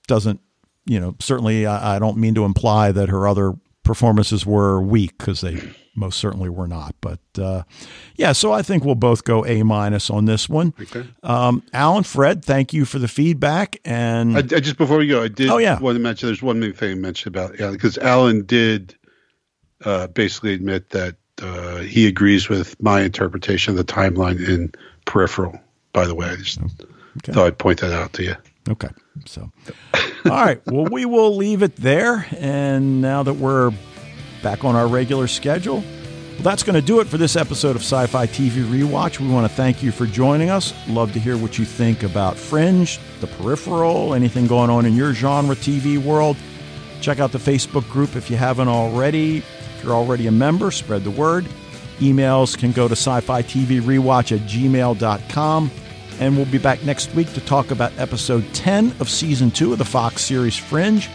doesn't, 0.07 0.41
you 0.85 0.99
know, 0.99 1.15
certainly 1.19 1.65
I, 1.65 1.95
I 1.95 1.99
don't 1.99 2.17
mean 2.17 2.35
to 2.35 2.45
imply 2.45 2.91
that 2.91 3.09
her 3.09 3.27
other 3.27 3.53
performances 3.83 4.45
were 4.45 4.81
weak 4.81 5.17
because 5.17 5.41
they 5.41 5.61
most 5.95 6.19
certainly 6.19 6.49
were 6.49 6.67
not. 6.67 6.95
But 7.01 7.19
uh, 7.37 7.63
yeah, 8.15 8.31
so 8.31 8.51
I 8.51 8.61
think 8.61 8.85
we'll 8.85 8.95
both 8.95 9.23
go 9.23 9.45
A 9.45 9.63
minus 9.63 10.09
on 10.09 10.25
this 10.25 10.47
one. 10.47 10.73
Okay. 10.79 11.07
Um, 11.23 11.63
Alan, 11.73 12.03
Fred, 12.03 12.43
thank 12.43 12.73
you 12.73 12.85
for 12.85 12.99
the 12.99 13.07
feedback. 13.07 13.79
And 13.83 14.35
I, 14.35 14.39
I 14.39 14.59
just 14.59 14.77
before 14.77 14.97
we 14.97 15.07
go, 15.07 15.23
I 15.23 15.27
did 15.27 15.49
oh, 15.49 15.57
yeah. 15.57 15.79
want 15.79 15.95
to 15.95 15.99
mention 15.99 16.27
there's 16.27 16.41
one 16.41 16.73
thing 16.73 16.91
I 16.91 16.95
mentioned 16.95 17.35
about 17.35 17.59
yeah 17.59 17.71
because 17.71 17.97
Alan 17.97 18.45
did 18.45 18.95
uh, 19.83 20.07
basically 20.07 20.53
admit 20.53 20.89
that 20.91 21.15
uh, 21.41 21.77
he 21.79 22.07
agrees 22.07 22.49
with 22.49 22.81
my 22.81 23.01
interpretation 23.01 23.71
of 23.71 23.77
the 23.77 23.93
timeline 23.93 24.47
in 24.47 24.71
Peripheral. 25.05 25.59
By 25.93 26.05
the 26.05 26.15
way, 26.15 26.27
I 26.27 26.35
just 26.35 26.59
okay. 26.61 27.33
thought 27.33 27.47
I'd 27.47 27.57
point 27.57 27.81
that 27.81 27.91
out 27.91 28.13
to 28.13 28.23
you. 28.23 28.35
Okay. 28.69 28.89
So, 29.25 29.51
all 30.25 30.31
right. 30.31 30.61
Well, 30.67 30.85
we 30.85 31.05
will 31.05 31.35
leave 31.35 31.63
it 31.63 31.75
there. 31.75 32.27
And 32.37 33.01
now 33.01 33.23
that 33.23 33.33
we're 33.33 33.71
back 34.41 34.63
on 34.63 34.75
our 34.75 34.87
regular 34.87 35.27
schedule. 35.27 35.83
Well, 36.33 36.43
that's 36.43 36.63
going 36.63 36.79
to 36.79 36.81
do 36.81 36.99
it 37.01 37.07
for 37.07 37.17
this 37.17 37.35
episode 37.35 37.75
of 37.75 37.83
Sci 37.83 38.07
Fi 38.07 38.25
TV 38.25 38.63
Rewatch. 38.63 39.19
We 39.19 39.27
want 39.27 39.47
to 39.47 39.53
thank 39.53 39.83
you 39.83 39.91
for 39.91 40.05
joining 40.05 40.49
us. 40.49 40.73
Love 40.87 41.13
to 41.13 41.19
hear 41.19 41.37
what 41.37 41.59
you 41.59 41.65
think 41.65 42.03
about 42.03 42.37
Fringe, 42.37 42.99
The 43.19 43.27
Peripheral, 43.27 44.13
anything 44.13 44.47
going 44.47 44.69
on 44.69 44.85
in 44.85 44.95
your 44.95 45.13
genre 45.13 45.55
TV 45.55 45.97
world. 45.97 46.37
Check 47.01 47.19
out 47.19 47.31
the 47.31 47.37
Facebook 47.37 47.87
group 47.89 48.15
if 48.15 48.29
you 48.29 48.37
haven't 48.37 48.67
already. 48.67 49.37
If 49.37 49.83
you're 49.83 49.93
already 49.93 50.27
a 50.27 50.31
member, 50.31 50.71
spread 50.71 51.03
the 51.03 51.11
word. 51.11 51.45
Emails 51.99 52.57
can 52.57 52.71
go 52.71 52.87
to 52.87 52.93
sci 52.93 53.19
fi 53.21 53.43
TV 53.43 53.81
rewatch 53.81 54.35
at 54.35 54.47
gmail.com. 54.47 55.71
And 56.21 56.37
we'll 56.37 56.45
be 56.45 56.59
back 56.59 56.83
next 56.83 57.15
week 57.15 57.33
to 57.33 57.41
talk 57.41 57.71
about 57.71 57.91
episode 57.97 58.45
10 58.53 58.93
of 58.99 59.09
season 59.09 59.49
2 59.49 59.71
of 59.73 59.79
the 59.79 59.85
Fox 59.85 60.21
series 60.21 60.55
Fringe. 60.55 61.09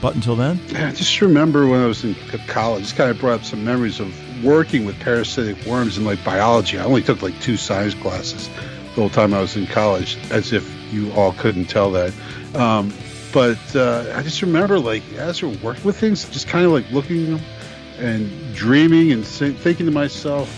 But 0.00 0.14
until 0.14 0.34
then, 0.34 0.58
I 0.76 0.92
just 0.92 1.20
remember 1.20 1.66
when 1.66 1.82
I 1.82 1.86
was 1.86 2.02
in 2.04 2.14
college. 2.46 2.84
This 2.84 2.92
kind 2.94 3.10
of 3.10 3.18
brought 3.18 3.40
up 3.40 3.44
some 3.44 3.62
memories 3.62 4.00
of 4.00 4.42
working 4.42 4.86
with 4.86 4.98
parasitic 4.98 5.66
worms 5.66 5.98
in 5.98 6.06
like 6.06 6.24
biology. 6.24 6.78
I 6.78 6.84
only 6.84 7.02
took 7.02 7.20
like 7.20 7.38
two 7.42 7.58
science 7.58 7.92
classes 7.92 8.48
the 8.48 9.02
whole 9.02 9.10
time 9.10 9.34
I 9.34 9.42
was 9.42 9.58
in 9.58 9.66
college, 9.66 10.16
as 10.30 10.54
if 10.54 10.74
you 10.90 11.12
all 11.12 11.32
couldn't 11.34 11.66
tell 11.66 11.90
that. 11.90 12.14
Um, 12.54 12.94
but 13.34 13.58
uh, 13.76 14.10
I 14.16 14.22
just 14.22 14.40
remember 14.40 14.78
like 14.78 15.02
as 15.18 15.42
we're 15.42 15.54
working 15.58 15.84
with 15.84 16.00
things, 16.00 16.26
just 16.30 16.48
kind 16.48 16.64
of 16.64 16.72
like 16.72 16.90
looking 16.90 17.32
them 17.32 17.40
and 17.98 18.54
dreaming 18.54 19.12
and 19.12 19.26
thinking 19.26 19.84
to 19.84 19.92
myself, 19.92 20.48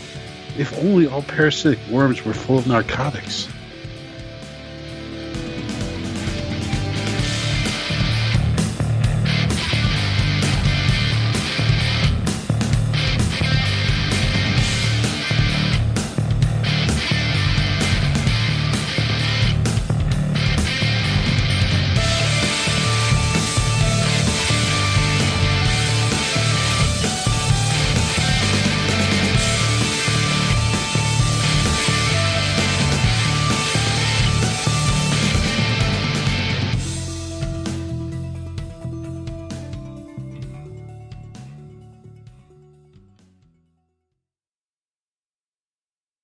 if 0.56 0.72
only 0.78 1.08
all 1.08 1.22
parasitic 1.22 1.80
worms 1.90 2.24
were 2.24 2.32
full 2.32 2.58
of 2.58 2.68
narcotics. 2.68 3.48